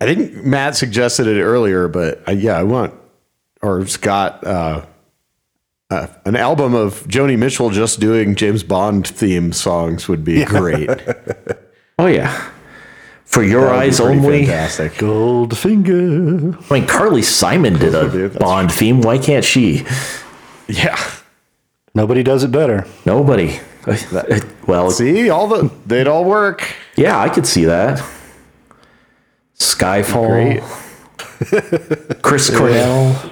[0.00, 2.94] I think Matt suggested it earlier, but uh, yeah, I want
[3.62, 4.86] or Scott uh,
[5.90, 10.88] uh, an album of Joni Mitchell just doing James Bond theme songs would be great.
[11.98, 12.50] Oh yeah,
[13.30, 14.46] for your That would be eyes pretty only.
[14.46, 14.92] Fantastic.
[14.94, 16.70] Goldfinger.
[16.70, 19.00] I mean, Carly Simon did a Dude, that's- Bond theme.
[19.02, 19.84] Why can't she?
[20.68, 20.98] Yeah.
[21.94, 22.86] Nobody does it better.
[23.06, 23.60] Nobody.
[23.86, 23.96] Uh,
[24.66, 26.62] well, See, all the they'd all work.
[26.96, 28.02] yeah, I could see that.
[29.58, 30.60] Skyfall.
[32.22, 33.30] Chris Cornell.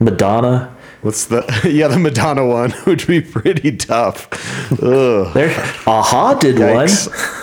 [0.00, 0.74] Madonna.
[1.02, 4.28] What's the yeah the Madonna one would be pretty tough.
[4.82, 5.32] Ugh.
[5.34, 5.50] There.
[5.86, 7.08] a-ha did Yikes.
[7.08, 7.37] one.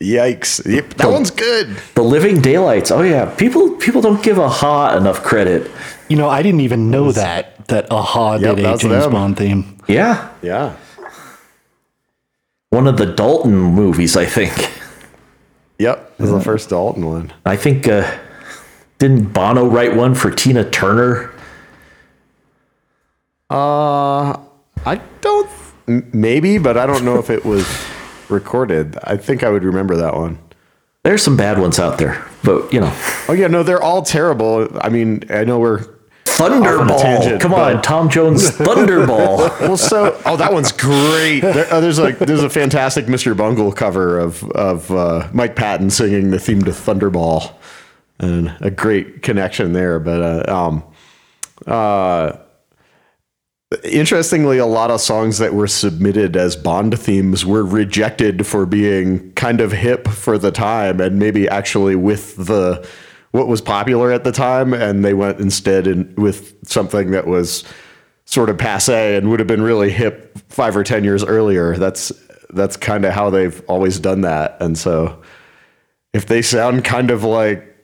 [0.00, 0.64] Yikes!
[0.70, 1.76] Yep, that one's good.
[1.94, 2.90] The Living Daylights.
[2.90, 5.70] Oh yeah, people people don't give a-ha enough credit.
[6.08, 9.12] You know, I didn't even know that that a-ha Yep, did a James them.
[9.12, 9.78] Bond theme.
[9.88, 10.74] Yeah, Yeah.
[12.70, 14.52] one of the Dalton movies, I think.
[15.78, 16.18] Yep.
[16.18, 17.32] This is the first Dalton one.
[17.46, 18.10] I think uh,
[18.98, 21.30] didn't Bono write one for Tina Turner?
[23.50, 24.36] Uh,
[24.84, 25.50] I don't.
[25.86, 27.66] Maybe, but I don't know if it was
[28.28, 28.98] recorded.
[29.04, 30.38] I think I would remember that one.
[31.02, 32.92] There's some bad ones out there, but you know,
[33.28, 34.68] Oh yeah, no, they're all terrible.
[34.80, 35.84] I mean, I know we're
[36.24, 37.00] Thunderball.
[37.00, 39.38] tangent, Come on, but- Tom Jones, Thunderball.
[39.60, 39.76] well.
[39.76, 41.40] So, oh, that one's great.
[41.40, 43.36] There, uh, there's like there's a fantastic Mr.
[43.36, 47.54] Bungle cover of of uh, Mike Patton singing the theme to Thunderball,
[48.18, 50.00] and a great connection there.
[50.00, 50.82] But uh, um,
[51.66, 52.32] uh,
[53.84, 59.32] interestingly, a lot of songs that were submitted as Bond themes were rejected for being
[59.32, 62.86] kind of hip for the time and maybe actually with the
[63.32, 67.64] what was popular at the time, and they went instead in with something that was
[68.24, 71.76] sort of passe and would have been really hip five or ten years earlier.
[71.76, 72.12] That's
[72.50, 75.22] that's kind of how they've always done that, and so
[76.14, 77.76] if they sound kind of like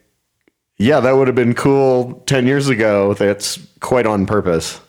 [0.79, 3.15] yeah, that would have been cool 10 years ago.
[3.15, 4.81] That's quite on purpose.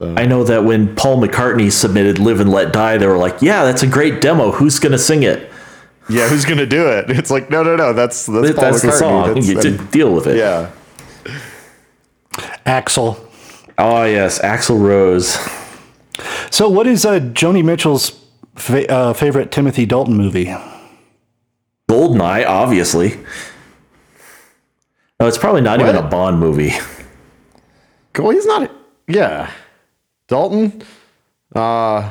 [0.00, 3.64] I know that when Paul McCartney submitted "Live and Let Die," they were like, "Yeah,
[3.64, 4.52] that's a great demo.
[4.52, 5.50] Who's gonna sing it?"
[6.10, 7.10] Yeah, who's going to do it?
[7.18, 7.92] It's like, no, no, no.
[7.92, 9.26] That's that's, Paul That's the song.
[9.28, 10.38] That's- you and- deal with it.
[10.38, 10.70] yeah.
[12.64, 13.18] Axl.
[13.76, 15.36] Oh yes, Axl Rose.
[16.50, 18.18] So, what is uh, Joni Mitchell's
[18.56, 20.46] fa- uh, favorite Timothy Dalton movie?
[21.88, 23.18] Goldeneye, obviously.
[25.20, 26.72] No, it's probably not even a Bond movie.
[28.18, 28.70] Well, he's not.
[29.06, 29.50] Yeah.
[30.28, 30.82] Dalton?
[31.54, 32.10] Uh,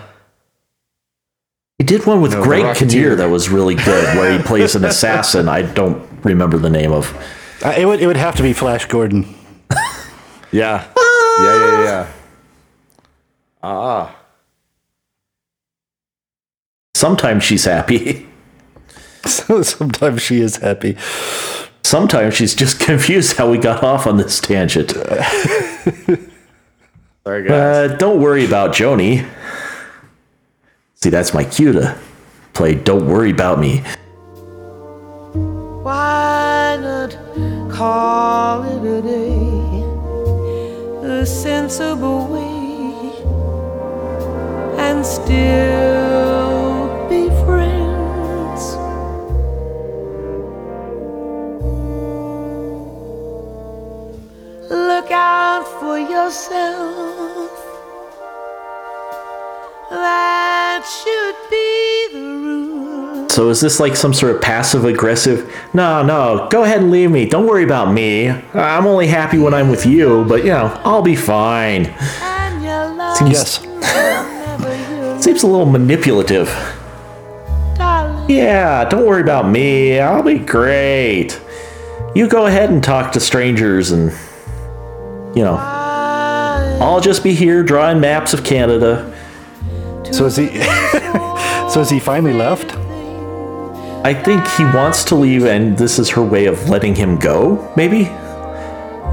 [1.77, 4.83] He did one with No, Greg Kinnear that was really good, where he plays an
[4.85, 5.47] assassin.
[5.47, 7.13] I don't remember the name of.
[7.63, 9.25] Uh, it would it would have to be Flash Gordon.
[10.51, 10.87] yeah.
[11.39, 12.07] yeah, yeah, yeah.
[13.63, 14.15] Ah.
[16.95, 18.27] Sometimes she's happy.
[19.25, 20.97] Sometimes she is happy.
[21.83, 24.93] Sometimes she's just confused how we got off on this tangent.
[27.27, 27.51] Sorry, guys.
[27.91, 29.29] Uh, don't worry about Joni.
[30.95, 31.97] See, that's my cue to
[32.53, 33.79] play Don't Worry About Me.
[35.83, 37.17] Why not
[37.69, 39.83] call it a day?
[41.05, 43.11] A sensible way
[44.79, 46.46] and still
[55.07, 57.49] Look out for yourself.
[59.89, 63.29] That should be the rule.
[63.29, 65.49] So is this like some sort of passive aggressive?
[65.73, 67.25] No, no, go ahead and leave me.
[67.25, 68.27] Don't worry about me.
[68.53, 71.85] I'm only happy when I'm with you, but you know, I'll be fine.
[71.85, 75.23] And your love Seems, Yes.
[75.23, 76.49] seems a little manipulative.
[78.27, 80.01] Yeah, don't worry about me.
[80.01, 81.39] I'll be great.
[82.13, 84.11] You go ahead and talk to strangers and
[85.37, 85.55] you know,
[86.81, 89.13] I'll just be here drawing maps of Canada.
[90.11, 90.47] So is he?
[91.69, 92.73] so is he finally left?
[94.03, 97.71] I think he wants to leave, and this is her way of letting him go,
[97.77, 98.05] maybe?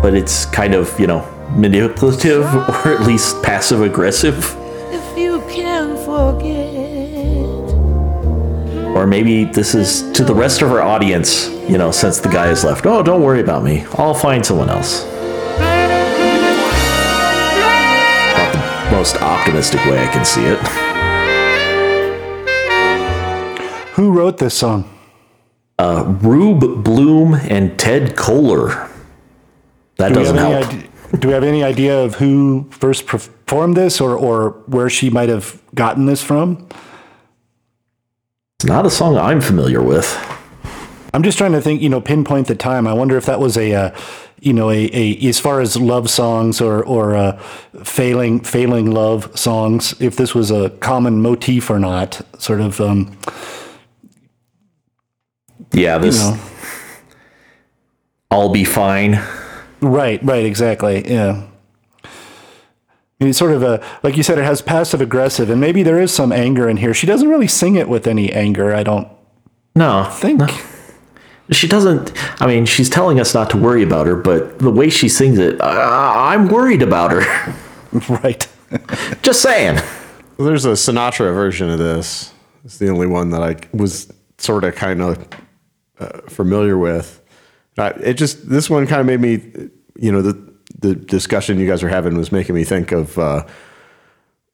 [0.00, 4.56] But it's kind of, you know, manipulative or at least passive aggressive.
[4.92, 6.54] If you can forget,
[8.96, 12.46] Or maybe this is to the rest of our audience, you know, since the guy
[12.46, 12.86] has left.
[12.86, 13.84] Oh, don't worry about me.
[13.98, 15.12] I'll find someone else.
[19.05, 20.59] Most optimistic way I can see it.
[23.96, 24.88] Who wrote this song?
[25.78, 28.90] Uh, Rube Bloom and Ted Koehler.
[29.98, 30.66] That Do doesn't any help.
[30.68, 30.88] idea,
[31.18, 35.28] do we have any idea of who first performed this, or or where she might
[35.28, 36.66] have gotten this from?
[38.59, 40.09] It's not a song I'm familiar with.
[41.12, 42.86] I'm just trying to think, you know, pinpoint the time.
[42.86, 43.90] I wonder if that was a, uh,
[44.41, 47.39] you know, a, a as far as love songs or or uh,
[47.82, 52.20] failing failing love songs, if this was a common motif or not.
[52.39, 53.16] Sort of, um,
[55.72, 56.39] Yeah, you this know,
[58.30, 59.20] I'll be fine.
[59.80, 61.43] right, right, exactly, yeah.
[62.05, 65.82] I mean, it's sort of a like you said, it has passive aggressive, and maybe
[65.82, 66.93] there is some anger in here.
[66.93, 68.74] She doesn't really sing it with any anger.
[68.74, 69.09] I don't
[69.74, 70.43] No, think.
[71.51, 72.12] She doesn't.
[72.40, 75.38] I mean, she's telling us not to worry about her, but the way she sings
[75.38, 77.55] it, I, I'm worried about her.
[78.22, 78.49] right.
[79.22, 79.80] Just saying.
[80.38, 82.32] There's a Sinatra version of this.
[82.64, 85.28] It's the only one that I was sort of kind of
[85.99, 87.20] uh, familiar with.
[87.76, 91.82] It just this one kind of made me, you know, the the discussion you guys
[91.82, 93.45] are having was making me think of uh,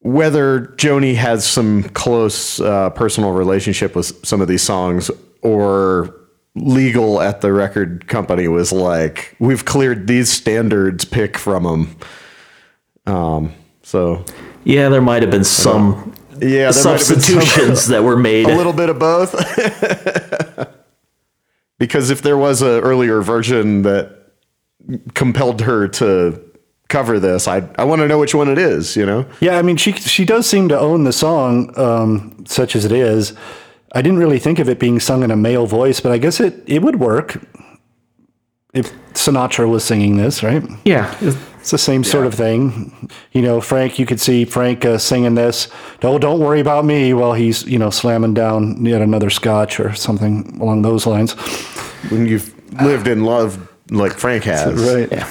[0.00, 5.10] whether Joni has some close uh, personal relationship with some of these songs,
[5.42, 6.14] or
[6.60, 11.96] legal at the record company was like, we've cleared these standards, pick from them.
[13.06, 13.52] Um,
[13.82, 14.24] so
[14.64, 18.16] Yeah, there might have been some yeah, there might have been some- substitutions that were
[18.16, 18.46] made.
[18.48, 19.34] a little bit of both.
[21.78, 24.16] because if there was an earlier version that
[25.14, 26.40] compelled her to
[26.88, 28.96] cover this, I I want to know which one it is.
[28.96, 32.74] You know, Yeah, I mean, she she does seem to own the song, um, such
[32.76, 33.32] as it is.
[33.92, 36.40] I didn't really think of it being sung in a male voice, but I guess
[36.40, 37.38] it it would work
[38.72, 40.62] if Sinatra was singing this, right?
[40.84, 43.10] yeah, It's the same sort of thing.
[43.32, 45.68] You know, Frank, you could see Frank uh, singing this.
[45.98, 49.92] Don't don't worry about me while he's you know slamming down yet another scotch or
[49.94, 51.32] something along those lines.
[52.10, 53.58] when you've lived in love
[53.90, 55.10] like Frank has, Right.
[55.10, 55.26] yeah.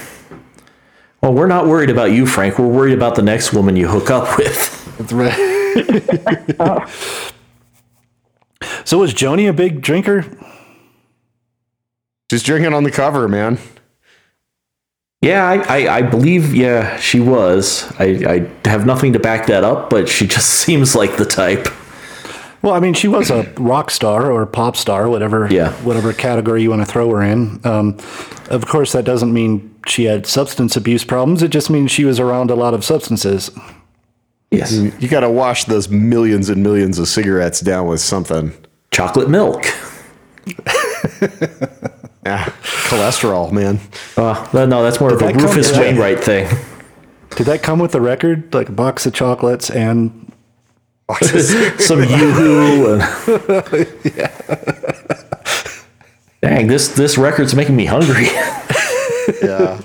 [1.22, 2.60] Well, we're not worried about you, Frank.
[2.60, 4.98] We're worried about the next woman you hook up with.
[4.98, 5.38] That's right.
[8.90, 10.26] so was Joni a big drinker?
[12.32, 13.60] She's drinking on the cover, man.
[15.22, 17.84] Yeah, I, I, I believe, yeah, she was.
[18.00, 21.68] I, I have nothing to back that up, but she just seems like the type.
[22.64, 25.72] Well, I mean, she was a rock star or pop star, whatever, Yeah.
[25.84, 27.62] whatever category you want to throw her in.
[27.64, 27.96] Um,
[28.50, 31.44] of course, that doesn't mean she had substance abuse problems.
[31.44, 33.52] It just means she was around a lot of substances.
[34.50, 34.74] Yes.
[34.74, 38.52] You got to wash those millions and millions of cigarettes down with something.
[38.92, 39.66] Chocolate milk.
[42.26, 42.54] Ah,
[42.90, 43.80] cholesterol, man.
[44.18, 45.80] Uh, no, that's more of a come- Rufus yeah.
[45.80, 46.48] Wainwright thing.
[47.38, 50.32] Did that come with the record, like a box of chocolates and?
[51.80, 52.94] Some yoo-hoo.
[52.94, 53.02] And...
[56.42, 58.26] Dang, this this record's making me hungry.
[59.42, 59.82] yeah.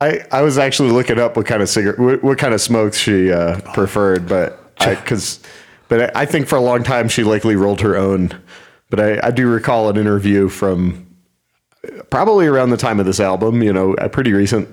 [0.00, 2.98] I I was actually looking up what kind of cigarette, what, what kind of smokes
[2.98, 5.40] she uh, preferred, but because,
[5.88, 8.30] but I, I think for a long time she likely rolled her own.
[8.88, 11.06] But I, I do recall an interview from
[12.10, 14.68] probably around the time of this album, you know, a pretty recent,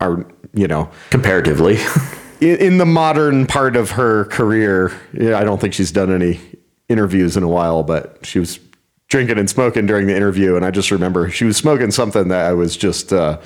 [0.00, 1.78] or you know, Comparatively.
[2.40, 4.92] in, in the modern part of her career.
[5.12, 6.40] Yeah, I don't think she's done any
[6.88, 8.58] interviews in a while, but she was
[9.08, 12.46] drinking and smoking during the interview, and I just remember she was smoking something that
[12.46, 13.38] I was just uh,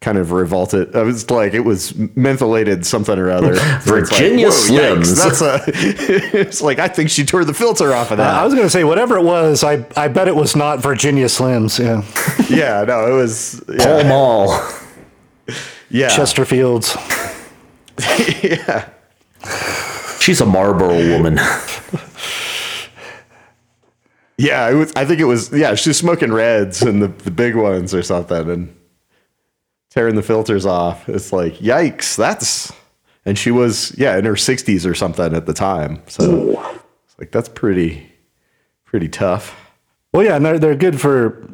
[0.00, 0.94] kind of revolted.
[0.94, 3.54] I was like, it was mentholated something or other.
[3.82, 5.16] Virginia like, Slims.
[5.16, 5.60] That's a.
[6.40, 8.34] it's like I think she tore the filter off of that.
[8.34, 9.64] Uh, I was going to say whatever it was.
[9.64, 11.78] I I bet it was not Virginia Slims.
[11.78, 12.02] Yeah,
[12.56, 14.48] yeah, no, it was Pall yeah, Mall.
[15.90, 16.08] yeah.
[16.08, 16.94] Chesterfields.
[18.42, 18.88] yeah.
[20.20, 21.38] She's a Marlboro woman.
[24.40, 25.52] Yeah, it was, I think it was.
[25.52, 28.77] Yeah, she's smoking reds and the, the big ones or something, and
[29.90, 31.08] tearing the filters off.
[31.08, 32.16] It's like, yikes!
[32.16, 32.72] That's
[33.24, 36.02] and she was yeah in her sixties or something at the time.
[36.06, 36.60] So
[37.06, 38.10] it's like that's pretty
[38.84, 39.54] pretty tough.
[40.12, 41.48] Well, yeah, and they're they're good for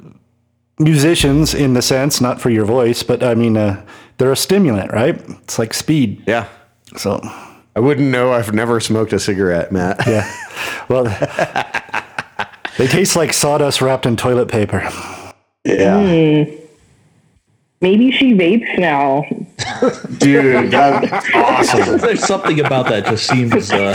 [0.79, 3.85] musicians in the sense, not for your voice, but I mean, uh,
[4.19, 5.21] they're a stimulant, right?
[5.43, 6.25] It's like speed.
[6.27, 6.49] Yeah,
[6.97, 7.21] So,
[7.77, 8.33] I wouldn't know.
[8.33, 10.05] I've never smoked a cigarette, Matt.
[10.07, 10.29] yeah.
[10.89, 11.05] Well,
[12.79, 14.83] they taste like sawdust wrapped in toilet paper.
[15.65, 16.45] Yeah,
[17.85, 19.27] Maybe she vapes now.
[20.17, 21.99] dude, that's awesome.
[21.99, 23.71] There's something about that just seems.
[23.71, 23.95] Uh,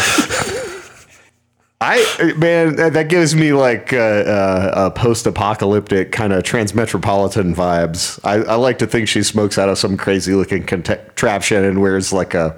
[1.82, 4.32] I man, that that gives me like a, uh,
[4.76, 8.20] uh, post-apocalyptic kind of transmetropolitan vibes.
[8.24, 12.36] I, I like to think she smokes out of some crazy-looking contraption and wears like
[12.36, 12.56] a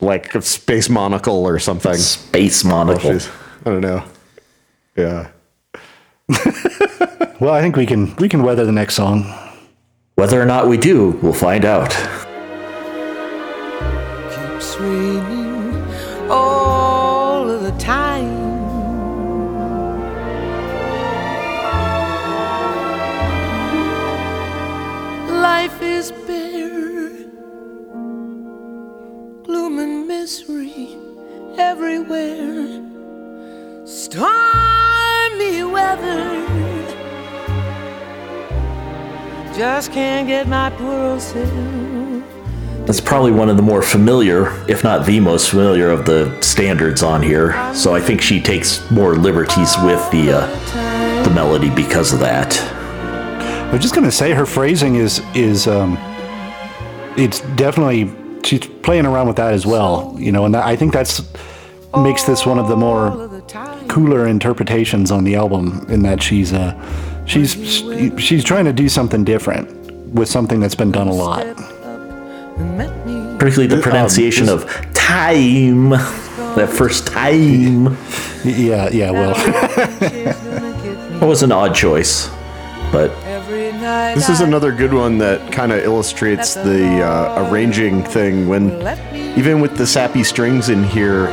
[0.00, 1.94] like a space monocle or something.
[1.94, 3.18] space monocle.
[3.66, 4.04] I don't know.
[4.94, 5.30] Yeah.
[7.40, 9.24] Well, I think we can we can weather the next song.
[10.22, 11.90] Whether or not we do, we'll find out.
[14.30, 15.74] keeps raining
[16.30, 18.62] all of the time.
[25.42, 27.10] Life is bare,
[29.42, 30.96] gloom and misery
[31.58, 32.80] everywhere,
[33.84, 36.61] stormy weather.
[39.54, 41.50] Just can't get my poor old self.
[42.86, 47.02] That's probably one of the more familiar, if not the most familiar, of the standards
[47.02, 47.52] on here.
[47.74, 52.58] So I think she takes more liberties with the uh, the melody because of that.
[52.60, 55.96] I was just gonna say her phrasing is is um,
[57.16, 58.10] it's definitely
[58.44, 61.22] she's playing around with that as well, you know, and that, I think that's
[61.98, 63.42] makes this one of the more
[63.88, 66.72] cooler interpretations on the album in that she's uh
[67.26, 67.52] she's
[68.20, 69.70] she's trying to do something different
[70.12, 71.46] with something that's been done a lot.
[73.38, 75.94] Particularly the pronunciation of time.
[76.56, 77.96] That first time.
[78.44, 79.34] Yeah, yeah, well.
[81.22, 82.28] It was an odd choice,
[82.90, 83.08] but
[84.14, 88.72] This is another good one that kind of illustrates the uh, arranging thing when,
[89.38, 91.26] even with the sappy strings in here,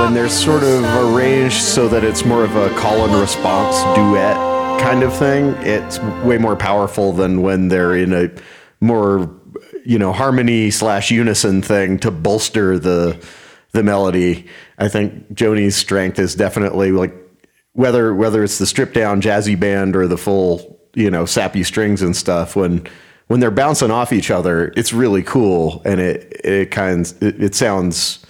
[0.00, 4.36] when they're sort of arranged so that it's more of a call and response duet
[4.80, 8.30] kind of thing, it's way more powerful than when they're in a
[8.80, 9.30] more,
[9.84, 13.22] you know, harmony slash unison thing to bolster the
[13.72, 14.46] the melody.
[14.78, 17.14] I think Joni's strength is definitely like
[17.72, 22.02] whether whether it's the stripped down jazzy band or the full you know sappy strings
[22.02, 22.86] and stuff when
[23.26, 25.82] when they're bouncing off each other it's really cool.
[25.84, 28.24] And it it kind it, it sounds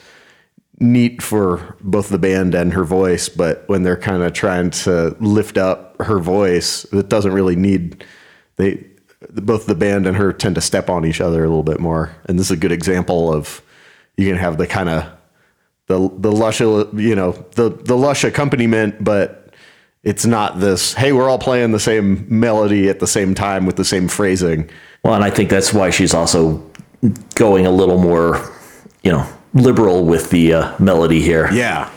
[0.80, 3.28] neat for both the band and her voice.
[3.28, 8.04] But when they're kind of trying to lift up her voice that doesn't really need
[8.56, 8.84] they
[9.30, 12.14] both the band and her tend to step on each other a little bit more.
[12.26, 13.62] And this is a good example of
[14.16, 15.10] you can have the kind of
[15.86, 19.52] the the lush you know the the lush accompaniment but
[20.02, 23.76] it's not this hey we're all playing the same melody at the same time with
[23.76, 24.70] the same phrasing.
[25.02, 26.64] Well, and I think that's why she's also
[27.34, 28.50] going a little more,
[29.02, 31.50] you know, liberal with the uh, melody here.
[31.52, 31.90] yeah.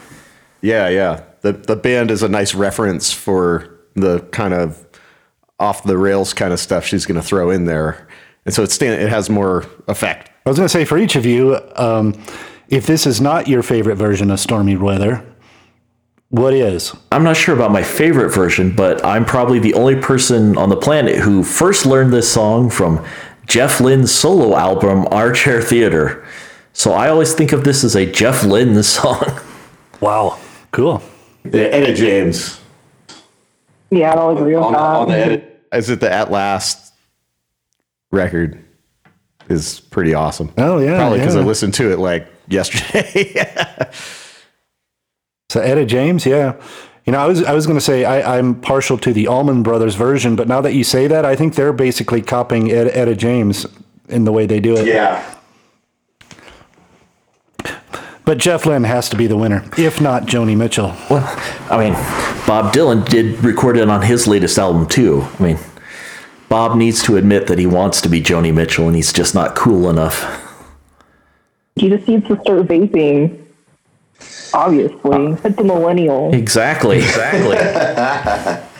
[0.62, 1.24] Yeah yeah.
[1.42, 4.86] The the band is a nice reference for the kind of
[5.60, 8.08] off the rails kind of stuff she's going to throw in there
[8.46, 11.26] and so it's, stand it has more effect I was gonna say for each of
[11.26, 12.14] you, um,
[12.70, 15.22] if this is not your favorite version of Stormy Weather,
[16.30, 16.96] what is?
[17.12, 20.78] I'm not sure about my favorite version, but I'm probably the only person on the
[20.78, 23.06] planet who first learned this song from
[23.46, 26.26] Jeff Lynne's solo album, Armchair Theater.
[26.72, 29.42] So I always think of this as a Jeff Lynne song.
[30.00, 30.38] Wow,
[30.72, 31.02] cool.
[31.44, 32.62] the Etta James
[33.90, 35.62] Yeah, I'll agree with that.
[35.72, 36.94] is it the At Last
[38.12, 38.64] record
[39.50, 40.54] is pretty awesome.
[40.58, 41.42] Oh, yeah, probably because yeah.
[41.42, 43.46] I listened to it like yesterday.
[45.50, 46.56] So Etta James, yeah.
[47.06, 49.64] You know, I was I was going to say I, I'm partial to the Allman
[49.64, 53.16] Brothers version, but now that you say that, I think they're basically copying Ed, Etta
[53.16, 53.66] James
[54.10, 54.86] in the way they do it.
[54.86, 55.24] yeah,
[58.28, 60.94] But Jeff Lynne has to be the winner, if not Joni Mitchell.
[61.10, 61.24] Well,
[61.72, 61.94] I mean,
[62.46, 65.26] Bob Dylan did record it on his latest album too.
[65.40, 65.60] I mean,
[66.50, 69.56] Bob needs to admit that he wants to be Joni Mitchell and he's just not
[69.56, 70.26] cool enough.
[71.78, 73.46] He just needs to start vaping.
[74.54, 76.34] Obviously, uh, it's the millennial.
[76.34, 76.98] Exactly.
[76.98, 77.58] Exactly.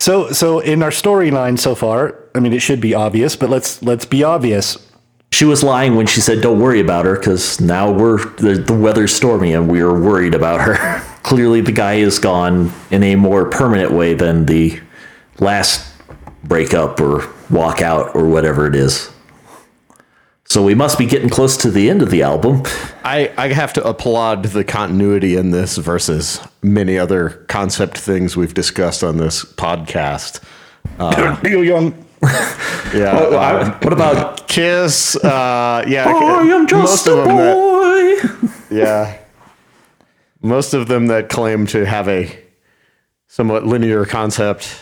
[0.00, 3.82] So, so in our storyline so far, I mean, it should be obvious, but let's
[3.82, 4.89] let's be obvious.
[5.32, 8.74] She was lying when she said, "Don't worry about her," because now we're the, the
[8.74, 11.00] weather's stormy and we're worried about her.
[11.22, 14.80] Clearly, the guy is gone in a more permanent way than the
[15.38, 15.86] last
[16.44, 17.20] breakup or
[17.50, 19.10] walkout or whatever it is.
[20.44, 22.64] So we must be getting close to the end of the album.
[23.04, 28.52] I, I have to applaud the continuity in this versus many other concept things we've
[28.52, 30.42] discussed on this podcast.
[30.98, 32.04] Uh, Neil Young.
[32.92, 33.12] Yeah.
[33.16, 35.14] uh, what about Kiss?
[35.16, 36.06] Uh, yeah.
[36.08, 38.74] I am just most a of them that- boy?
[38.76, 39.16] Yeah.
[40.42, 42.36] Most of them that claim to have a
[43.28, 44.74] somewhat linear concept,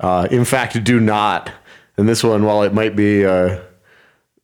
[0.00, 1.50] uh, in fact, do not.
[1.98, 3.60] And this one, while it might be uh,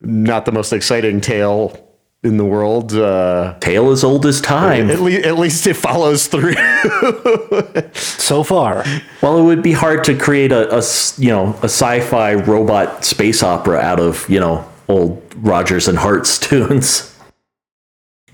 [0.02, 1.87] not the most exciting tale
[2.24, 4.90] in the world, uh, Tale as old as time.
[4.90, 6.54] at, le- at least it follows through.
[7.94, 8.84] So far,
[9.22, 13.04] Well, it would be hard to create a, a s- you know a sci-fi robot
[13.04, 17.16] space opera out of you know old Rodgers and Hart's tunes,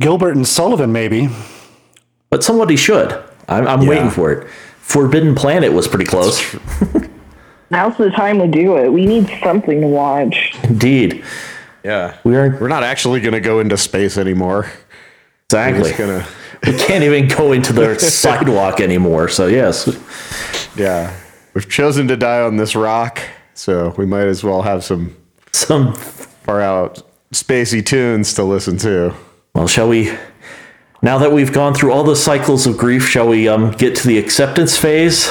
[0.01, 1.29] Gilbert and Sullivan, maybe.
[2.31, 3.13] but somebody should.
[3.49, 4.49] I'm, I'm waiting for it.
[4.81, 6.41] Forbidden Planet was pretty close,
[7.71, 8.93] Now's the time to do it.
[8.93, 10.55] We need something to watch.
[10.65, 11.25] indeed.
[11.85, 12.17] Yeah.
[12.25, 14.63] We aren't We're not actually going to go into space anymore.
[15.53, 15.83] We're exactly.
[15.91, 16.27] just gonna,
[16.67, 19.29] We can't even go into the sidewalk anymore.
[19.29, 19.87] So yes,
[20.77, 21.15] yeah.
[21.55, 23.21] We've chosen to die on this rock,
[23.55, 25.17] so we might as well have some
[25.53, 25.95] some.
[25.95, 27.03] far out
[27.33, 29.15] spacey tunes to listen to.
[29.55, 30.13] Well, shall we?
[31.03, 34.09] Now that we've gone through all the cycles of grief, shall we um, get to
[34.09, 35.29] the acceptance phase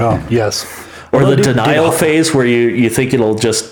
[0.00, 0.64] Oh, yes.
[1.12, 3.71] or Although the did- did- denial phase, where you you think it'll just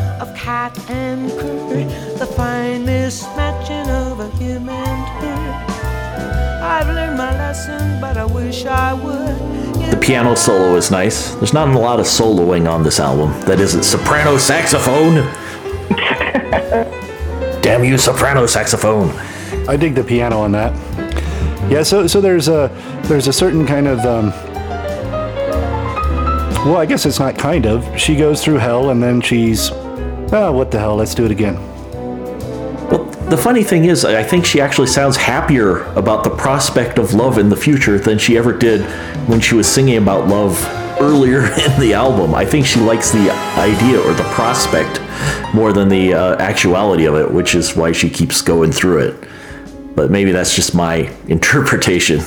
[0.41, 1.83] of cat and cur,
[2.17, 6.63] the fine mismatching of a him and her.
[6.63, 9.91] I've learned my lesson, but I wish I would.
[9.91, 11.33] The piano solo is nice.
[11.35, 13.31] There's not a lot of soloing on this album.
[13.41, 15.15] That isn't soprano saxophone.
[17.61, 19.09] Damn you, soprano saxophone!
[19.67, 20.73] I dig the piano on that.
[21.69, 22.69] Yeah, so so there's a
[23.03, 24.29] there's a certain kind of um,
[26.65, 27.99] well, I guess it's not kind of.
[27.99, 29.71] She goes through hell and then she's
[30.31, 30.95] oh, what the hell?
[30.95, 31.55] Let's do it again.
[32.89, 37.13] Well, the funny thing is, I think she actually sounds happier about the prospect of
[37.13, 38.81] love in the future than she ever did
[39.29, 40.61] when she was singing about love
[40.99, 42.35] earlier in the album.
[42.35, 44.99] I think she likes the idea or the prospect
[45.53, 49.29] more than the uh, actuality of it, which is why she keeps going through it.
[49.95, 52.19] But maybe that's just my interpretation.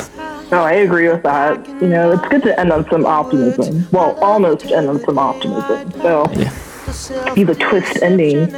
[0.50, 1.66] No, I agree with that.
[1.80, 3.88] You know, it's good to end on some optimism.
[3.90, 5.90] Well, almost end on some optimism.
[5.92, 6.26] So,
[7.34, 8.54] be the twist ending.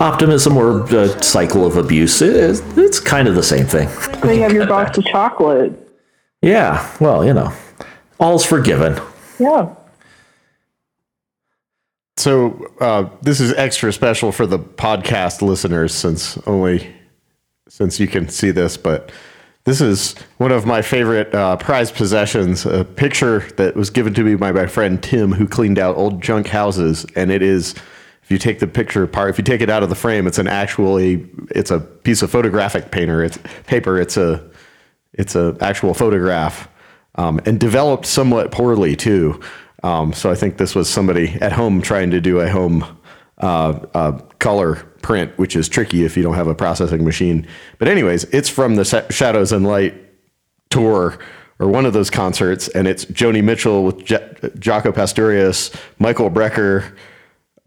[0.00, 3.88] Optimism or the cycle of abuse, it- it's kind of the same thing.
[4.22, 5.72] So you have your box of chocolate.
[6.42, 7.52] Yeah, well, you know,
[8.18, 8.98] all's forgiven.
[9.38, 9.74] Yeah.
[12.16, 16.94] So uh, this is extra special for the podcast listeners, since only
[17.68, 19.10] since you can see this, but
[19.64, 22.64] this is one of my favorite uh, prized possessions.
[22.64, 26.22] A picture that was given to me by my friend Tim, who cleaned out old
[26.22, 27.74] junk houses, and it is.
[28.22, 30.38] If you take the picture apart, if you take it out of the frame, it's
[30.38, 33.24] an actually it's a piece of photographic paper.
[33.24, 34.00] It's paper.
[34.00, 34.48] It's a
[35.12, 36.68] it's a actual photograph
[37.16, 39.40] um, and developed somewhat poorly too.
[39.82, 42.84] Um, so I think this was somebody at home trying to do a home
[43.40, 47.46] uh, uh, color print, which is tricky if you don't have a processing machine.
[47.78, 49.94] But anyways, it's from the Sa- Shadows and Light
[50.70, 51.18] tour
[51.58, 56.96] or one of those concerts, and it's Joni Mitchell with J- Jaco Pastorius, Michael Brecker,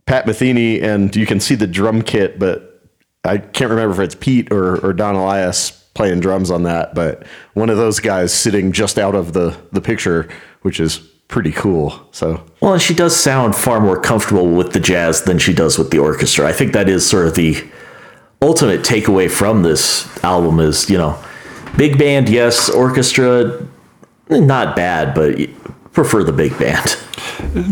[0.06, 2.82] Pat Metheny, and you can see the drum kit, but
[3.24, 7.26] I can't remember if it's Pete or, or Don Alias playing drums on that, but
[7.54, 10.28] one of those guys sitting just out of the, the picture,
[10.64, 12.08] which is pretty cool.
[12.12, 15.78] So Well, and she does sound far more comfortable with the jazz than she does
[15.78, 16.48] with the orchestra.
[16.48, 17.64] I think that is sort of the
[18.42, 21.18] ultimate takeaway from this album is, you know,
[21.78, 23.66] big band, yes, orchestra,
[24.30, 25.38] not bad, but
[25.94, 26.98] prefer the big band.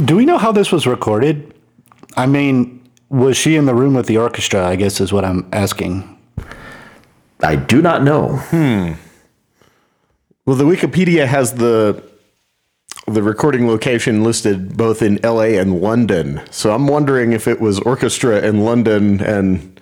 [0.05, 1.53] Do we know how this was recorded?
[2.17, 4.65] I mean, was she in the room with the orchestra?
[4.65, 6.17] I guess is what I'm asking.
[7.43, 8.37] I do not know.
[8.37, 8.93] Hmm.
[10.45, 12.03] Well, the Wikipedia has the
[13.07, 15.57] the recording location listed both in L.A.
[15.57, 16.41] and London.
[16.51, 19.79] So I'm wondering if it was orchestra in London and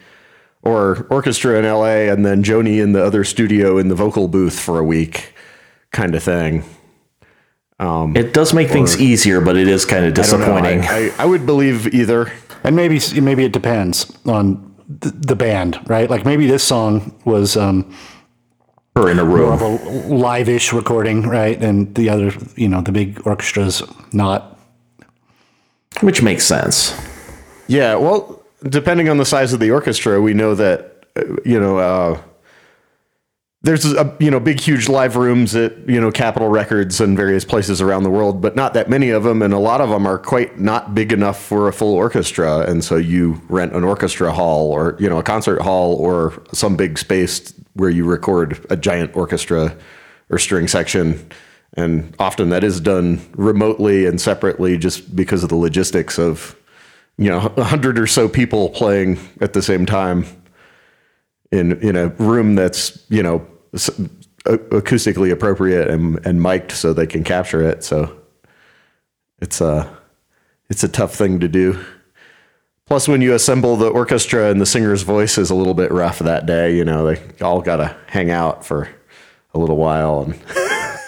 [0.61, 2.09] or orchestra in L.A.
[2.09, 5.33] and then Joni in the other studio in the vocal booth for a week,
[5.91, 6.63] kind of thing.
[7.79, 10.81] Um, it does make things easier, but it is kind of disappointing.
[10.81, 12.29] I, I, I, would believe either,
[12.65, 16.09] and maybe maybe it depends on the, the band, right?
[16.09, 17.55] Like maybe this song was.
[17.55, 17.95] Um,
[18.95, 19.49] or in a room.
[19.49, 21.61] More of a live-ish recording, right?
[21.61, 23.83] And the other, you know, the big orchestra's
[24.13, 24.59] not.
[26.01, 26.93] Which makes sense.
[27.67, 31.77] Yeah, well, depending on the size of the orchestra, we know that, uh, you know,
[31.77, 32.21] uh,
[33.61, 37.43] there's a you know big huge live rooms at you know Capitol Records and various
[37.43, 40.07] places around the world, but not that many of them, and a lot of them
[40.07, 44.31] are quite not big enough for a full orchestra, and so you rent an orchestra
[44.31, 48.77] hall or you know a concert hall or some big space where you record a
[48.77, 49.75] giant orchestra
[50.29, 51.29] or string section,
[51.73, 56.55] and often that is done remotely and separately just because of the logistics of
[57.17, 60.25] you know a hundred or so people playing at the same time
[61.51, 63.45] in in a room that's you know
[64.45, 67.83] acoustically appropriate and and mic'd so they can capture it.
[67.83, 68.15] So
[69.39, 69.97] it's a
[70.69, 71.83] it's a tough thing to do.
[72.85, 76.19] Plus, when you assemble the orchestra and the singer's voice is a little bit rough
[76.19, 78.89] that day, you know they all got to hang out for
[79.53, 80.21] a little while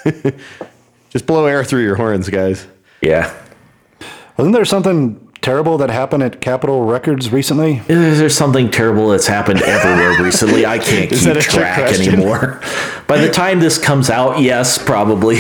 [0.06, 0.36] and
[1.10, 2.68] just blow air through your horns, guys.
[3.02, 3.34] Yeah.
[4.38, 7.82] Wasn't there something terrible that happened at Capitol Records recently?
[7.88, 10.66] Is there something terrible that's happened everywhere recently?
[10.66, 12.62] I can't keep track anymore.
[13.08, 15.40] By the time this comes out, yes, probably.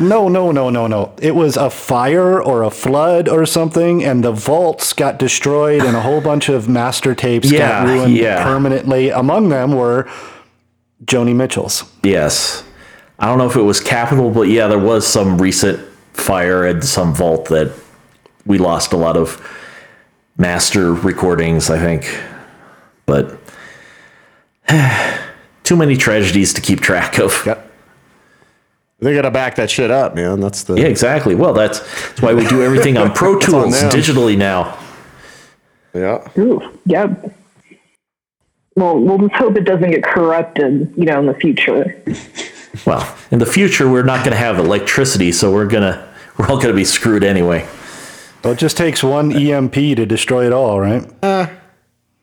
[0.00, 1.14] No, no, no, no, no.
[1.20, 5.96] It was a fire or a flood or something, and the vaults got destroyed, and
[5.96, 8.42] a whole bunch of master tapes yeah, got ruined yeah.
[8.42, 9.10] permanently.
[9.10, 10.08] Among them were
[11.04, 11.84] Joni Mitchell's.
[12.02, 12.64] Yes.
[13.18, 15.80] I don't know if it was Capitol, but yeah, there was some recent
[16.12, 17.72] fire at some vault that
[18.48, 19.40] we lost a lot of
[20.36, 22.20] master recordings, I think.
[23.06, 23.38] But
[25.62, 27.40] too many tragedies to keep track of.
[27.46, 27.66] Yep.
[29.00, 30.40] They gotta back that shit up, man.
[30.40, 31.36] That's the yeah, exactly.
[31.36, 34.76] Well, that's that's why we do everything on Pro Tools digitally now.
[35.94, 36.26] Yeah.
[36.36, 37.14] Ooh, yeah.
[38.74, 42.00] Well, we'll just hope it doesn't get corrupted, you know, in the future.
[42.86, 46.56] Well, in the future, we're not going to have electricity, so we're gonna we're all
[46.56, 47.66] going to be screwed anyway.
[48.42, 51.04] Well, it just takes one EMP to destroy it all, right?
[51.22, 51.48] Uh,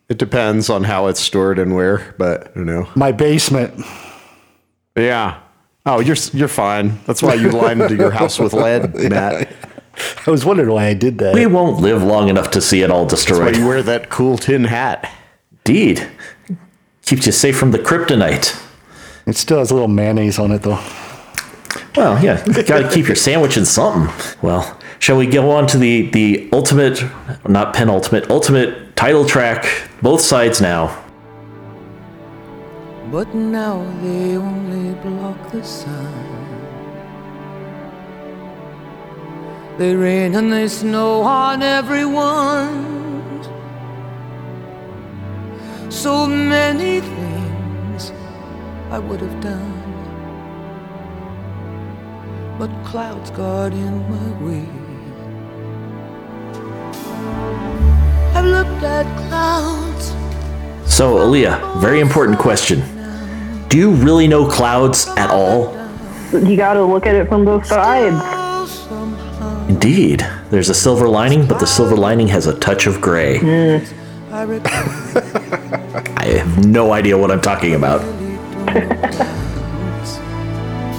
[0.07, 2.87] it depends on how it's stored and where, but you know.
[2.95, 3.73] My basement.
[4.95, 5.39] Yeah.
[5.85, 6.99] Oh, you're you're fine.
[7.05, 9.51] That's why you lined your house with lead, Matt.
[10.25, 11.33] I was wondering why I did that.
[11.35, 13.41] We won't live long enough to see it all destroyed.
[13.47, 15.11] That's why you wear that cool tin hat.
[15.65, 16.07] Indeed.
[17.05, 18.61] Keeps you safe from the kryptonite.
[19.27, 20.79] It still has a little mayonnaise on it, though.
[21.95, 24.11] Well, yeah, you got to keep your sandwich in something.
[24.41, 27.03] Well, Shall we go on to the the ultimate,
[27.47, 29.61] not penultimate, ultimate title track?
[30.01, 30.83] Both sides now.
[33.11, 36.11] But now they only block the sun.
[39.77, 42.73] They rain and they snow on everyone.
[45.91, 48.11] So many things
[48.89, 49.75] I would have done
[52.57, 54.84] but clouds got in my way.
[60.87, 62.81] So, Aaliyah, very important question.
[63.69, 65.73] Do you really know clouds at all?
[66.31, 68.15] You got to look at it from both sides.
[69.69, 70.25] Indeed.
[70.51, 73.39] There's a silver lining, but the silver lining has a touch of gray.
[73.39, 74.01] Mm.
[76.17, 78.01] I have no idea what I'm talking about.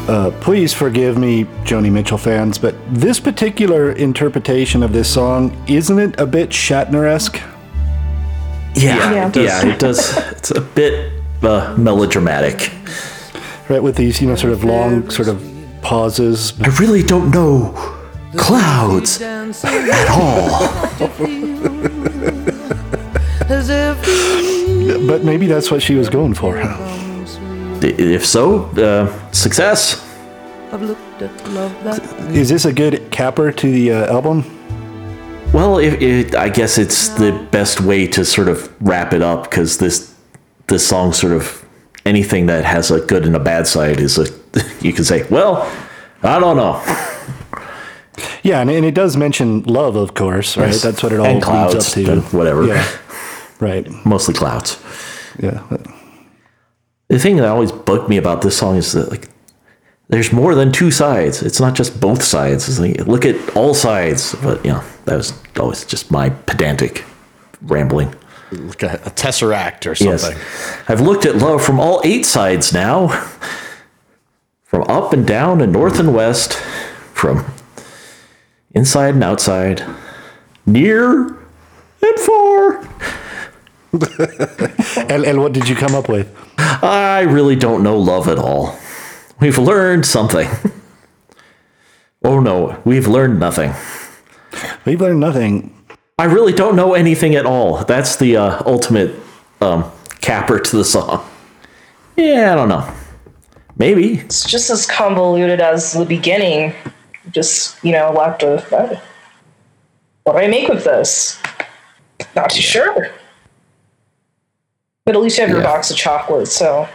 [0.07, 5.99] Uh, please forgive me, Joni Mitchell fans, but this particular interpretation of this song isn't
[5.99, 7.43] it a bit Shatner-esque?
[8.77, 9.45] Yeah, yeah, it does.
[9.45, 10.17] Yeah, it does.
[10.33, 11.13] It's a bit
[11.43, 12.73] uh, melodramatic,
[13.69, 13.83] right?
[13.83, 15.43] With these, you know, sort of long, sort of
[15.81, 16.53] pauses.
[16.61, 17.73] I really don't know
[18.37, 20.69] clouds at all.
[25.07, 26.59] but maybe that's what she was going for.
[27.83, 30.03] If so, uh, success.
[32.35, 34.56] Is this a good capper to the uh, album?
[35.53, 39.45] Well, it, it, I guess it's the best way to sort of wrap it up
[39.45, 40.15] because this
[40.69, 41.65] this song sort of
[42.05, 44.27] anything that has a good and a bad side is a
[44.81, 45.71] you can say, well,
[46.23, 46.83] I don't know.
[48.43, 50.67] Yeah, and, and it does mention love, of course, right?
[50.69, 50.83] Yes.
[50.83, 52.13] That's what it all And leads clouds, up to.
[52.13, 52.65] and whatever.
[52.67, 52.89] Yeah.
[53.61, 53.87] Right.
[54.05, 54.79] Mostly clouds.
[55.43, 55.63] Yeah.
[57.09, 59.29] The thing that always bugged me about this song is that like
[60.09, 61.43] there's more than two sides.
[61.43, 62.69] It's not just both sides.
[62.69, 64.35] It's like look at all sides.
[64.43, 67.05] But you know, that was always just my pedantic
[67.63, 68.15] rambling.
[68.53, 70.37] Like a, a tesseract or something.
[70.37, 70.83] Yes.
[70.89, 73.09] I've looked at love from all eight sides now.
[74.65, 76.55] From up and down and north and west.
[77.13, 77.45] From
[78.73, 79.83] inside and outside.
[80.67, 81.27] Near
[82.03, 82.89] and far.
[85.09, 86.35] And, and what did you come up with?
[86.59, 88.77] I really don't know love at all.
[89.41, 90.49] We've learned something.
[92.25, 93.73] Oh no, we've learned nothing.
[94.85, 95.73] We've learned nothing.
[96.19, 97.85] I really don't know anything at all.
[97.85, 99.15] That's the uh, ultimate
[99.61, 99.91] um,
[100.23, 101.29] capper to the song.
[102.17, 102.91] Yeah, I don't know.
[103.77, 104.15] Maybe.
[104.21, 106.75] It's just as convoluted as the beginning.
[107.31, 108.99] Just, you know, left with uh,
[110.25, 111.41] what do I make with this?
[112.35, 113.11] Not too sure.
[115.05, 116.89] But at least you have your box of chocolate, so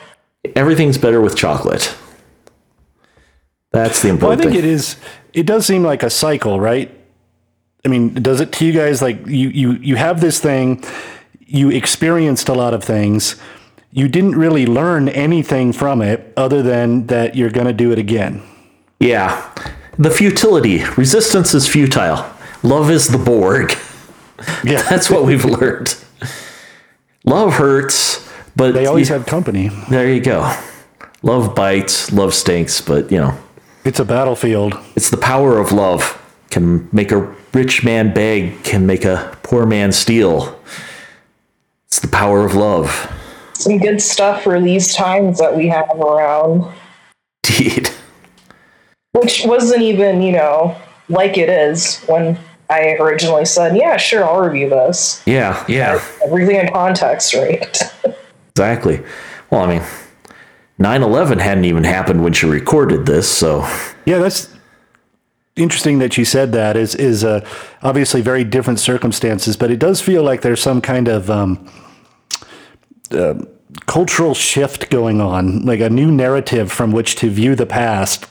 [0.56, 1.96] Everything's better with chocolate.
[3.72, 4.40] That's the important.
[4.42, 4.70] Well, I think thing.
[4.70, 4.98] it is.
[5.34, 6.92] It does seem like a cycle, right?
[7.86, 9.02] I mean, does it to you guys?
[9.02, 10.84] Like you, you, you have this thing.
[11.40, 13.36] You experienced a lot of things.
[13.92, 17.98] You didn't really learn anything from it, other than that you're going to do it
[18.00, 18.42] again.
[19.00, 19.50] Yeah.
[19.98, 20.84] The futility.
[20.98, 22.26] Resistance is futile.
[22.64, 23.74] Love is the Borg.
[24.64, 25.96] Yeah, That's what we've learned.
[27.26, 29.70] Love hurts, but they always you- have company.
[29.90, 30.56] There you go.
[31.24, 33.38] Love bites, love stinks, but you know,
[33.84, 34.78] It's a battlefield.
[34.96, 36.18] it's the power of love.
[36.50, 40.60] Can make a rich man beg, can make a poor man steal.
[41.88, 43.12] It's the power of love.
[43.54, 46.72] some good stuff for these times that we have around.
[47.48, 47.90] Indeed.
[49.14, 50.76] Which wasn't even, you know,
[51.10, 52.38] like it is when
[52.70, 55.22] I originally said, yeah, sure, I'll review this.
[55.26, 57.78] Yeah, yeah, Everything in context, right?
[58.52, 59.04] exactly.
[59.50, 59.84] Well, I mean,
[60.82, 63.62] 9 11 hadn't even happened when she recorded this, so
[64.06, 64.50] Yeah, that's
[65.56, 66.76] interesting that you said that.
[66.76, 67.46] Is is uh,
[67.84, 71.70] obviously very different circumstances, but it does feel like there's some kind of um,
[73.12, 73.36] uh,
[73.86, 78.26] cultural shift going on, like a new narrative from which to view the past.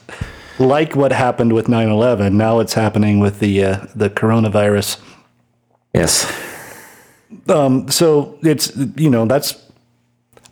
[0.58, 4.98] Like what happened with 9/11, now it's happening with the uh, the coronavirus.
[5.94, 6.26] yes.
[7.46, 9.69] So it's you know that's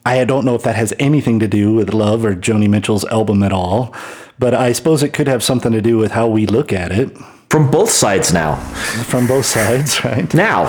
[0.07, 3.43] I don't know if that has anything to do with Love or Joni Mitchell's album
[3.43, 3.95] at all,
[4.39, 7.17] but I suppose it could have something to do with how we look at it
[7.51, 8.57] From both sides now.
[9.05, 10.33] from both sides, right?
[10.35, 10.65] Now.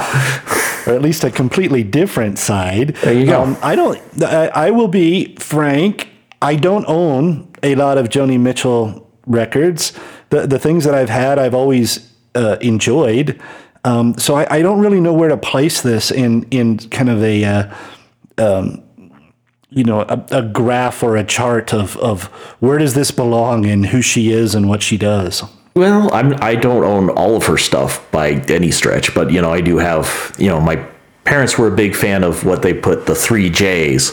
[0.87, 2.95] or at least a completely different side.
[3.03, 3.41] There you go.
[3.43, 3.99] Um, I don't.
[4.23, 6.09] I, I will be frank.
[6.41, 9.93] I don't own a lot of Joni Mitchell records.
[10.31, 13.39] The the things that I've had, I've always uh, enjoyed.
[13.85, 17.23] Um, so I, I don't really know where to place this in in kind of
[17.23, 17.43] a.
[17.45, 17.75] Uh,
[18.37, 18.83] um,
[19.69, 22.25] you know, a, a graph or a chart of, of
[22.59, 25.43] where does this belong and who she is and what she does.
[25.75, 29.51] Well, I'm I don't own all of her stuff by any stretch, but you know,
[29.51, 30.83] I do have, you know, my
[31.23, 34.11] parents were a big fan of what they put the three J's,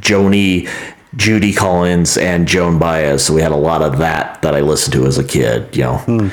[0.00, 0.68] Joni,
[1.14, 3.26] Judy Collins, and Joan Baez.
[3.26, 5.82] So we had a lot of that that I listened to as a kid, you
[5.82, 6.30] know.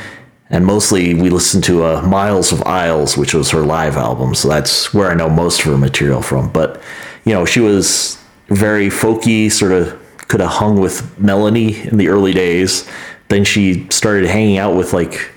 [0.49, 4.34] And mostly we listened to uh, Miles of Aisles, which was her live album.
[4.34, 6.52] So that's where I know most of her material from.
[6.52, 6.81] But,
[7.26, 8.20] you know, she was
[8.52, 9.98] very folky, sort of
[10.28, 12.90] could have hung with Melanie in the early days.
[13.30, 15.32] Then she started hanging out with like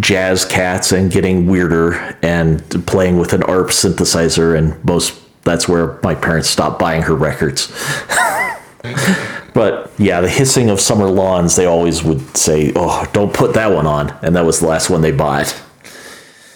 [0.00, 4.56] jazz cats and getting weirder and playing with an ARP synthesizer.
[4.56, 7.72] And most that's where my parents stopped buying her records.
[9.54, 13.72] But yeah, the hissing of summer lawns, they always would say, oh, don't put that
[13.72, 14.10] one on.
[14.22, 15.60] And that was the last one they bought.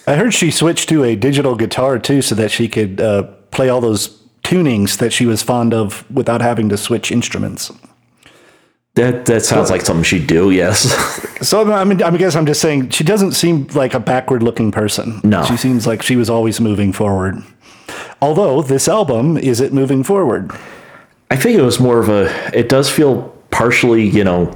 [0.07, 3.69] I heard she switched to a digital guitar too, so that she could uh, play
[3.69, 4.09] all those
[4.47, 7.73] tunings that she was fond of without having to switch instruments.
[8.95, 11.23] That, that sounds like something she'd do, yes.
[11.47, 15.21] So I mean, I guess I'm just saying she doesn't seem like a backward-looking person.
[15.23, 15.45] No.
[15.45, 17.43] she seems like she was always moving forward.
[18.23, 20.51] Although this album is it moving forward?
[21.31, 24.55] I think it was more of a, it does feel partially, you know,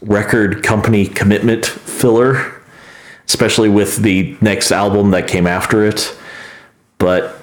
[0.00, 2.62] record company commitment filler,
[3.26, 6.16] especially with the next album that came after it.
[6.96, 7.41] But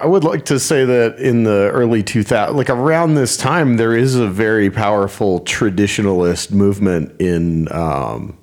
[0.00, 3.96] I would like to say that in the early 2000s, like around this time, there
[3.96, 8.38] is a very powerful traditionalist movement in um,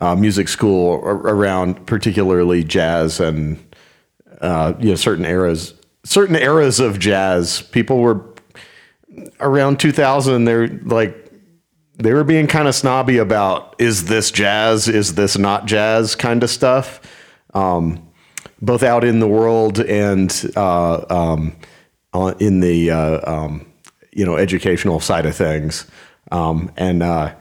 [0.00, 3.64] uh, music school around particularly jazz and
[4.40, 5.74] uh, you know certain eras.
[6.04, 7.62] certain eras of jazz.
[7.62, 8.24] People were
[9.40, 10.44] around 2000.
[10.44, 11.32] They're like
[11.94, 16.42] they were being kind of snobby about is this jazz, is this not jazz kind
[16.42, 17.00] of stuff.
[17.54, 18.07] Um,
[18.60, 21.56] both out in the world and uh, um,
[22.38, 23.66] in the uh, um,
[24.12, 25.86] you know educational side of things,
[26.32, 27.34] um, and uh,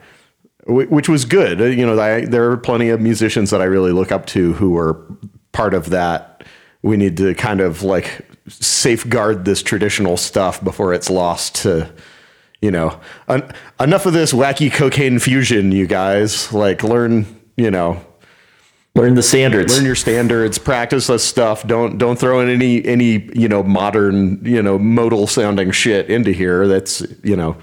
[0.67, 1.59] w- which was good.
[1.59, 4.77] You know, I, there are plenty of musicians that I really look up to who
[4.77, 5.05] are
[5.51, 6.43] part of that.
[6.83, 11.91] We need to kind of like safeguard this traditional stuff before it's lost to
[12.61, 17.25] you know en- enough of this wacky cocaine fusion you guys like learn
[17.57, 18.01] you know
[18.97, 19.75] Learn the standards.
[19.77, 21.65] learn your standards practice this stuff.
[21.67, 26.31] Don't don't throw in any any you know modern you know modal sounding shit into
[26.31, 27.55] here that's you know.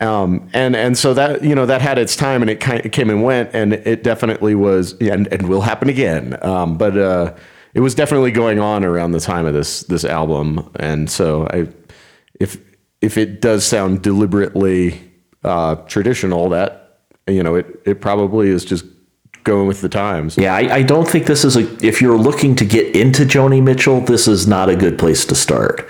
[0.00, 2.92] Um and and so that you know that had its time and it kind it
[2.92, 6.42] came and went and it definitely was and and will happen again.
[6.42, 7.34] Um but uh
[7.74, 10.70] it was definitely going on around the time of this this album.
[10.76, 11.68] And so i
[12.40, 12.58] if
[13.02, 15.00] if it does sound deliberately
[15.44, 18.86] uh traditional that you know it it probably is just
[19.46, 21.62] going with the times Yeah, I, I don't think this is a.
[21.84, 25.34] If you're looking to get into Joni Mitchell, this is not a good place to
[25.34, 25.88] start.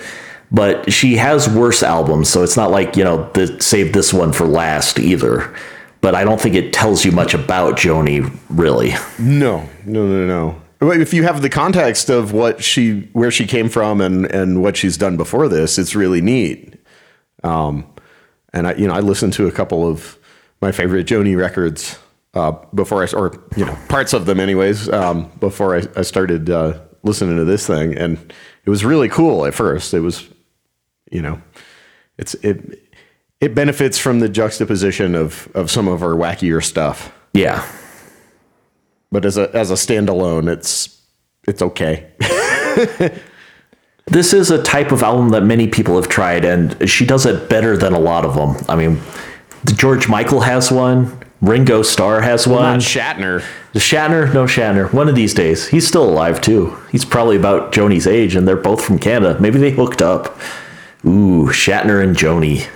[0.52, 4.32] But she has worse albums, so it's not like you know the, save this one
[4.32, 5.52] for last either.
[6.00, 8.94] But I don't think it tells you much about Joni really.
[9.18, 10.62] No, no, no, no.
[10.78, 14.62] But if you have the context of what she, where she came from, and and
[14.62, 16.74] what she's done before this, it's really neat.
[17.42, 17.90] Um,
[18.52, 20.18] and I, you know, I listened to a couple of
[20.60, 21.98] my favorite Joni records
[22.36, 26.50] uh, before I, or you know, parts of them, anyways, um, before I, I started
[26.50, 28.32] uh, listening to this thing, and
[28.66, 29.94] it was really cool at first.
[29.94, 30.28] It was,
[31.10, 31.40] you know,
[32.18, 32.82] it's it
[33.40, 37.66] it benefits from the juxtaposition of of some of our wackier stuff Yeah,
[39.10, 41.00] but as a as a standalone, it's
[41.48, 42.12] it's okay.
[44.08, 47.48] this is a type of album that many people have tried, and she does it
[47.48, 48.62] better than a lot of them.
[48.68, 49.00] I mean,
[49.64, 51.22] George Michael has one.
[51.40, 52.62] Ringo Starr has one.
[52.62, 53.44] Not Shatner.
[53.74, 54.92] Shatner, no Shatner.
[54.92, 56.76] One of these days, he's still alive too.
[56.90, 59.38] He's probably about Joni's age, and they're both from Canada.
[59.40, 60.38] Maybe they hooked up.
[61.04, 62.66] Ooh, Shatner and Joni.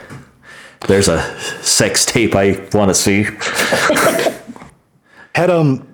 [0.86, 1.22] There's a
[1.62, 3.24] sex tape I want to see.
[5.34, 5.86] Had um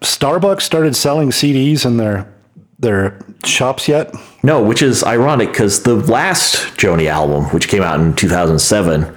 [0.00, 2.32] Starbucks started selling CDs in their
[2.78, 4.14] their shops yet?
[4.42, 9.16] No, which is ironic because the last Joni album, which came out in 2007,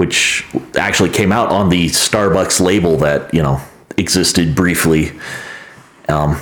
[0.00, 0.46] which
[0.76, 3.60] actually came out on the Starbucks label that you know
[3.98, 5.12] existed briefly,
[6.08, 6.40] um,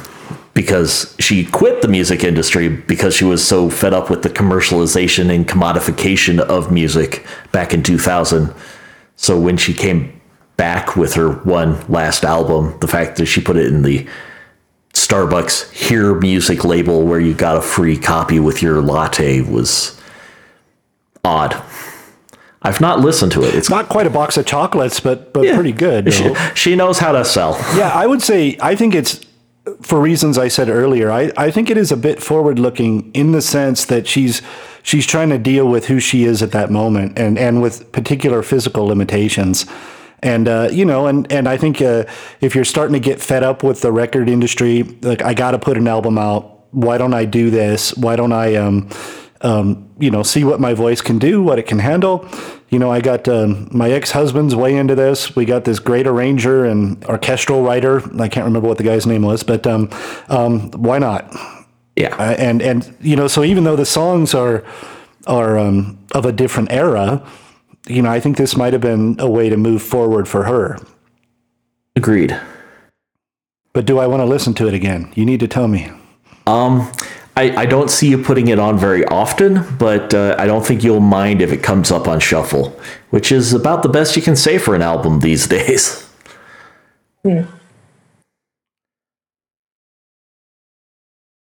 [0.55, 5.35] because she quit the music industry because she was so fed up with the commercialization
[5.35, 8.55] and commodification of music back in 2000.
[9.17, 10.21] So when she came
[10.57, 14.07] back with her one last album, the fact that she put it in the
[14.93, 20.01] Starbucks Hear Music label where you got a free copy with your latte was
[21.25, 21.61] odd.
[22.63, 23.55] I've not listened to it.
[23.55, 26.13] It's Not quite a box of chocolates, but but pretty good.
[26.13, 27.53] she, she knows how to sell.
[27.77, 29.21] Yeah, I would say I think it's
[29.83, 31.11] for reasons I said earlier.
[31.11, 34.43] I, I think it is a bit forward looking in the sense that she's
[34.83, 38.43] she's trying to deal with who she is at that moment and and with particular
[38.43, 39.67] physical limitations.
[40.21, 42.05] And uh, you know, and and I think uh,
[42.41, 45.59] if you're starting to get fed up with the record industry, like I got to
[45.61, 46.57] put an album out.
[46.71, 47.97] Why don't I do this?
[47.97, 48.89] Why don't I um,
[49.43, 52.29] um, you know, see what my voice can do, what it can handle.
[52.71, 55.35] You know, I got um, my ex husband's way into this.
[55.37, 58.03] We got this great arranger and orchestral writer.
[58.21, 59.91] I can't remember what the guy's name was, but um,
[60.29, 61.33] um, why not?
[61.97, 62.15] Yeah.
[62.17, 64.65] Uh, and and you know, so even though the songs are
[65.27, 67.27] are um, of a different era,
[67.87, 70.79] you know, I think this might have been a way to move forward for her.
[71.97, 72.39] Agreed.
[73.73, 75.13] But do I want to listen to it again?
[75.15, 75.91] You need to tell me.
[76.47, 76.91] Um,
[77.39, 80.83] I, I don't see you putting it on very often, but uh, I don't think
[80.83, 82.71] you'll mind if it comes up on shuffle,
[83.11, 86.05] which is about the best you can say for an album these days.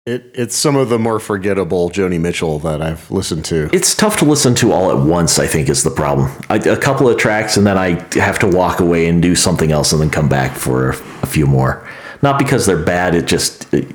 [0.05, 3.69] It, it's some of the more forgettable Joni Mitchell that I've listened to.
[3.73, 6.31] It's tough to listen to all at once, I think, is the problem.
[6.49, 9.73] I, a couple of tracks, and then I have to walk away and do something
[9.73, 11.85] else and then come back for a, a few more.
[12.21, 13.73] Not because they're bad, it just.
[13.73, 13.93] It,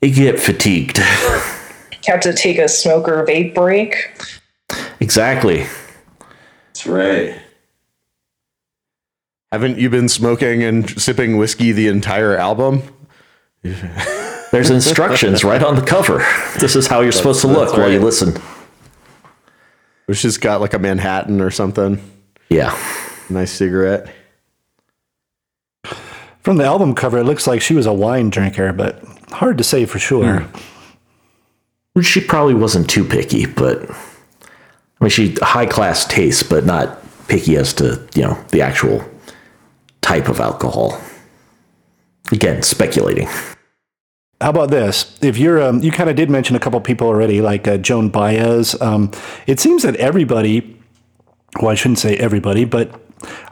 [0.00, 0.98] you get fatigued.
[0.98, 3.94] Have to take a smoke or vape break.
[5.00, 5.66] exactly.
[6.66, 7.38] That's right.
[9.52, 12.82] Haven't you been smoking and sipping whiskey the entire album?
[13.62, 16.24] There's instructions right on the cover.
[16.58, 18.04] This is how you're supposed to look that's while you right.
[18.04, 18.40] listen.
[20.06, 22.00] Which has got like a Manhattan or something.
[22.48, 22.76] Yeah.
[23.28, 24.08] Nice cigarette.
[26.40, 29.64] From the album cover, it looks like she was a wine drinker, but hard to
[29.64, 30.46] say for sure.
[32.00, 36.98] She probably wasn't too picky, but I mean, she high class taste, but not
[37.28, 39.04] picky as to you know the actual
[40.00, 41.00] type of alcohol.
[42.30, 43.28] Again, speculating.
[44.40, 45.18] How about this?
[45.20, 48.08] If you're, um, you kind of did mention a couple people already, like uh, Joan
[48.08, 48.80] Baez.
[48.80, 49.10] Um,
[49.48, 50.78] it seems that everybody,
[51.60, 53.00] well, I shouldn't say everybody, but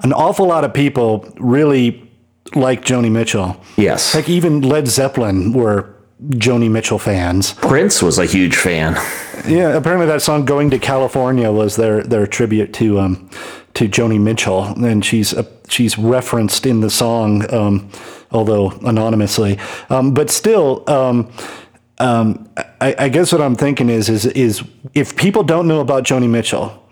[0.03, 2.06] an awful lot of people really
[2.55, 3.60] like Joni Mitchell.
[3.77, 4.14] Yes.
[4.14, 5.97] Like even Led Zeppelin were
[6.31, 7.52] Joni Mitchell fans.
[7.55, 8.94] Prince was a huge fan.
[9.47, 13.31] Yeah, apparently that song "Going to California" was their their tribute to um,
[13.74, 17.90] to Joni Mitchell, and she's uh, she's referenced in the song, um,
[18.31, 19.59] although anonymously.
[19.90, 21.31] Um, but still, um,
[21.98, 22.48] um,
[22.81, 24.64] I, I, guess what I'm thinking is is is
[24.94, 26.82] if people don't know about Joni Mitchell,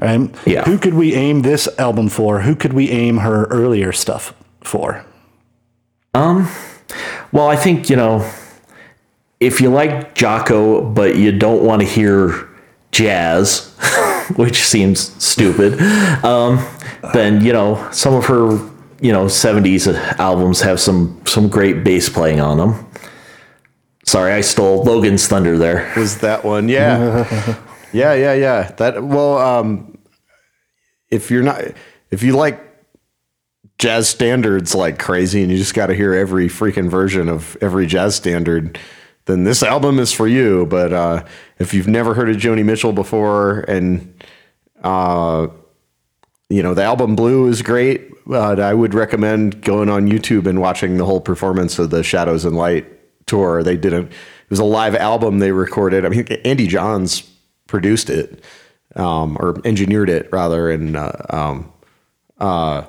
[0.00, 0.30] right?
[0.46, 0.64] Yeah.
[0.64, 2.40] Who could we aim this album for?
[2.40, 4.32] Who could we aim her earlier stuff
[4.62, 5.04] for?
[6.14, 6.48] Um.
[7.32, 8.28] Well, I think you know
[9.40, 12.48] if you like Jaco, but you don't want to hear
[12.92, 13.74] jazz,
[14.36, 15.80] which seems stupid,
[16.24, 16.64] um,
[17.14, 18.50] then you know some of her
[19.00, 19.86] you know 70s
[20.18, 22.86] albums have some some great bass playing on them.
[24.04, 25.92] Sorry, I stole Logan's thunder there.
[25.96, 26.68] Was that one?
[26.68, 27.24] Yeah,
[27.92, 28.70] yeah, yeah, yeah.
[28.72, 29.98] That well, um,
[31.10, 31.62] if you're not,
[32.10, 32.69] if you like
[33.80, 37.86] jazz standards like crazy, and you just got to hear every freaking version of every
[37.86, 38.78] jazz standard
[39.30, 40.66] then this album is for you.
[40.66, 41.24] But uh,
[41.58, 44.24] if you've never heard of Joni Mitchell before, and
[44.82, 45.48] uh,
[46.48, 50.60] you know the album Blue is great, uh, I would recommend going on YouTube and
[50.60, 52.86] watching the whole performance of the Shadows and Light
[53.26, 53.62] tour.
[53.62, 56.04] They did a it was a live album they recorded.
[56.04, 57.22] I mean, Andy Johns
[57.68, 58.42] produced it
[58.96, 61.72] um, or engineered it rather, and uh, um,
[62.38, 62.84] uh,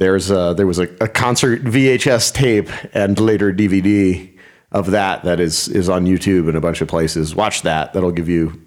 [0.00, 4.34] there's a, there was a, a concert VHS tape and later DVD
[4.72, 7.34] of that that is is on YouTube and a bunch of places.
[7.34, 7.92] Watch that.
[7.92, 8.66] That'll give you.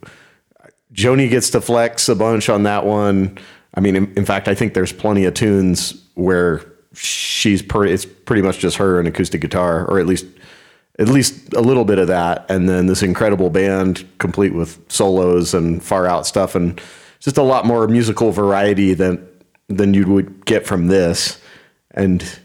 [0.94, 3.40] Joni gets to flex a bunch on that one.
[3.74, 6.62] I mean, in, in fact, I think there's plenty of tunes where
[6.94, 10.28] she's per, it's pretty much just her and acoustic guitar, or at least
[11.00, 15.56] at least a little bit of that, and then this incredible band complete with solos
[15.56, 16.80] and far out stuff, and
[17.20, 19.28] just a lot more musical variety than
[19.68, 21.42] than you would get from this.
[21.92, 22.40] And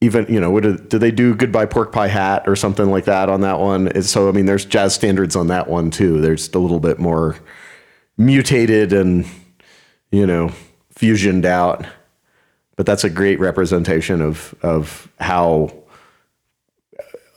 [0.00, 3.06] even you know what did, did they do goodbye pork pie hat or something like
[3.06, 4.02] that on that one?
[4.02, 6.20] So i mean there's jazz standards on that one too.
[6.20, 7.36] There's a little bit more
[8.16, 9.26] mutated and
[10.10, 10.52] you know
[10.90, 11.86] fusioned out.
[12.76, 15.72] But that's a great representation of of how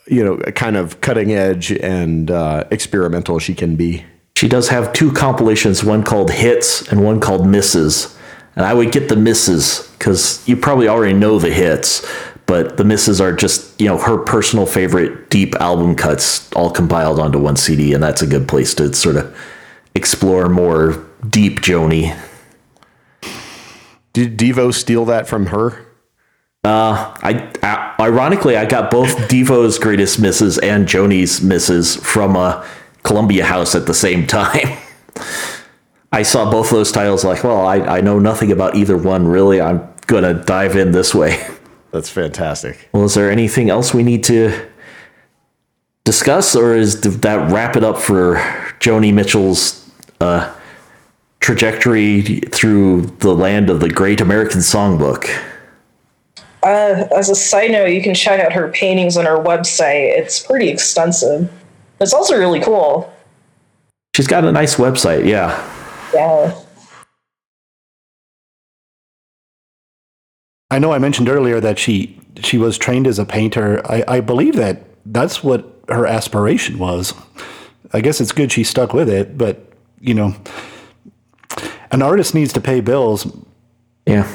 [0.08, 4.04] you know kind of cutting edge and uh, experimental she can be.
[4.36, 8.17] She does have two compilations one called hits and one called misses
[8.58, 12.06] and I would get the misses because you probably already know the hits,
[12.48, 17.20] but the misses are just you know her personal favorite deep album cuts all compiled
[17.20, 19.38] onto one CD, and that's a good place to sort of
[19.94, 22.20] explore more deep Joni.
[24.14, 25.86] Did Devo steal that from her?
[26.64, 32.68] Uh, I, I ironically I got both Devo's greatest misses and Joni's misses from a
[33.04, 34.76] Columbia House at the same time.
[36.18, 39.28] I saw both of those titles like, well, I, I know nothing about either one
[39.28, 39.62] really.
[39.62, 41.48] I'm gonna dive in this way.
[41.92, 42.90] That's fantastic.
[42.92, 44.68] Well, is there anything else we need to
[46.06, 48.38] discuss, or is that wrap it up for
[48.80, 49.88] Joni Mitchell's
[50.20, 50.52] uh,
[51.40, 55.30] trajectory through the land of the Great American Songbook?
[56.64, 60.18] Uh, as a side note, you can check out her paintings on her website.
[60.18, 61.48] It's pretty extensive.
[62.02, 63.14] It's also really cool.
[64.16, 65.76] She's got a nice website, yeah.
[66.14, 66.56] Yeah.
[70.70, 73.82] I know I mentioned earlier that she she was trained as a painter.
[73.90, 77.14] I, I believe that that's what her aspiration was.
[77.94, 79.72] I guess it's good she stuck with it, but
[80.02, 80.36] you know,
[81.92, 83.26] an artist needs to pay bills.
[84.06, 84.30] Yeah,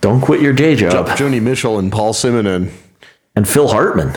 [0.00, 1.06] don't quit your day job.
[1.10, 2.72] Joni Mitchell and Paul Simonon
[3.36, 4.08] and Phil Hartman.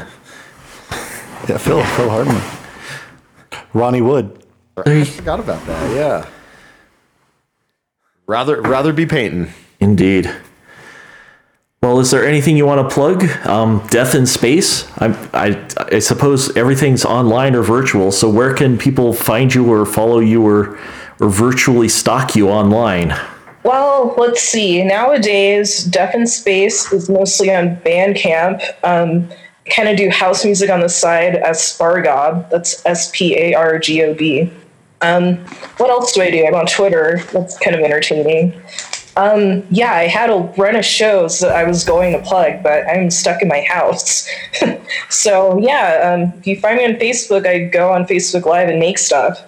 [1.47, 2.41] Yeah, Phil Phil Hartman,
[3.73, 4.43] Ronnie Wood.
[4.77, 5.95] I forgot about that.
[5.95, 6.29] Yeah.
[8.29, 9.51] Rather rather be painting.
[9.79, 10.31] Indeed.
[11.81, 13.23] Well, is there anything you want to plug?
[13.47, 14.87] Um, Death in Space.
[14.99, 18.11] I, I, I suppose everything's online or virtual.
[18.11, 20.77] So where can people find you or follow you or
[21.19, 23.19] or virtually stalk you online?
[23.63, 24.83] Well, let's see.
[24.83, 28.61] Nowadays, Death in Space is mostly on Bandcamp.
[28.83, 29.27] Um,
[29.75, 32.47] kind of do house music on the side as Spargob.
[32.51, 34.53] That's S P A R G O B.
[35.01, 35.37] Um,
[35.77, 36.45] what else do I do?
[36.45, 37.21] I'm on Twitter.
[37.31, 38.59] That's kind of entertaining.
[39.15, 42.87] Um, yeah, I had a run of shows that I was going to plug, but
[42.87, 44.29] I'm stuck in my house.
[45.09, 48.79] so yeah, um, if you find me on Facebook, I go on Facebook Live and
[48.79, 49.43] make stuff.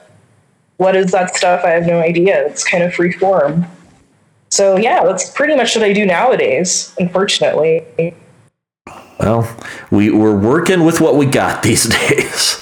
[0.77, 1.63] What is that stuff?
[1.63, 2.45] I have no idea.
[2.47, 3.65] It's kind of free form.
[4.49, 8.13] So yeah, that's pretty much what I do nowadays, unfortunately.
[9.19, 9.57] Well,
[9.91, 12.60] we, we're working with what we got these days.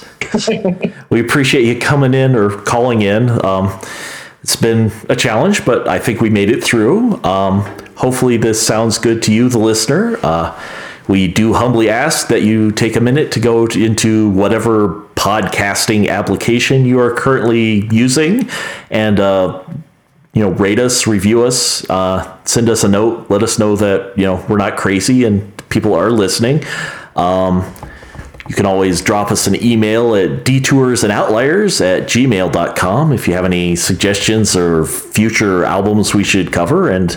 [1.10, 3.44] We appreciate you coming in or calling in.
[3.44, 3.78] Um,
[4.42, 7.22] it's been a challenge, but I think we made it through.
[7.24, 7.60] Um,
[7.96, 10.18] hopefully, this sounds good to you, the listener.
[10.22, 10.58] Uh,
[11.08, 16.08] we do humbly ask that you take a minute to go to, into whatever podcasting
[16.08, 18.48] application you are currently using
[18.90, 19.62] and uh,
[20.32, 24.16] you know rate us review us uh, send us a note let us know that
[24.16, 26.64] you know we're not crazy and people are listening
[27.16, 27.64] um,
[28.50, 33.34] you can always drop us an email at detours and outliers at gmail.com if you
[33.34, 36.90] have any suggestions or future albums we should cover.
[36.90, 37.16] And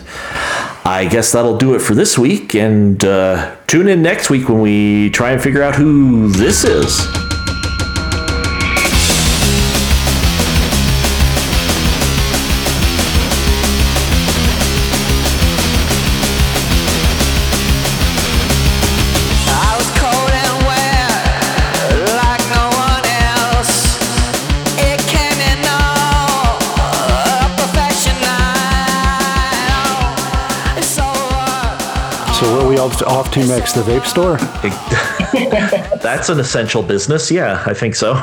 [0.86, 2.54] I guess that'll do it for this week.
[2.54, 7.33] And uh, tune in next week when we try and figure out who this is.
[32.92, 33.74] Off to next?
[33.74, 34.38] The vape store?
[36.02, 37.32] That's an essential business.
[37.32, 38.14] Yeah, I think so.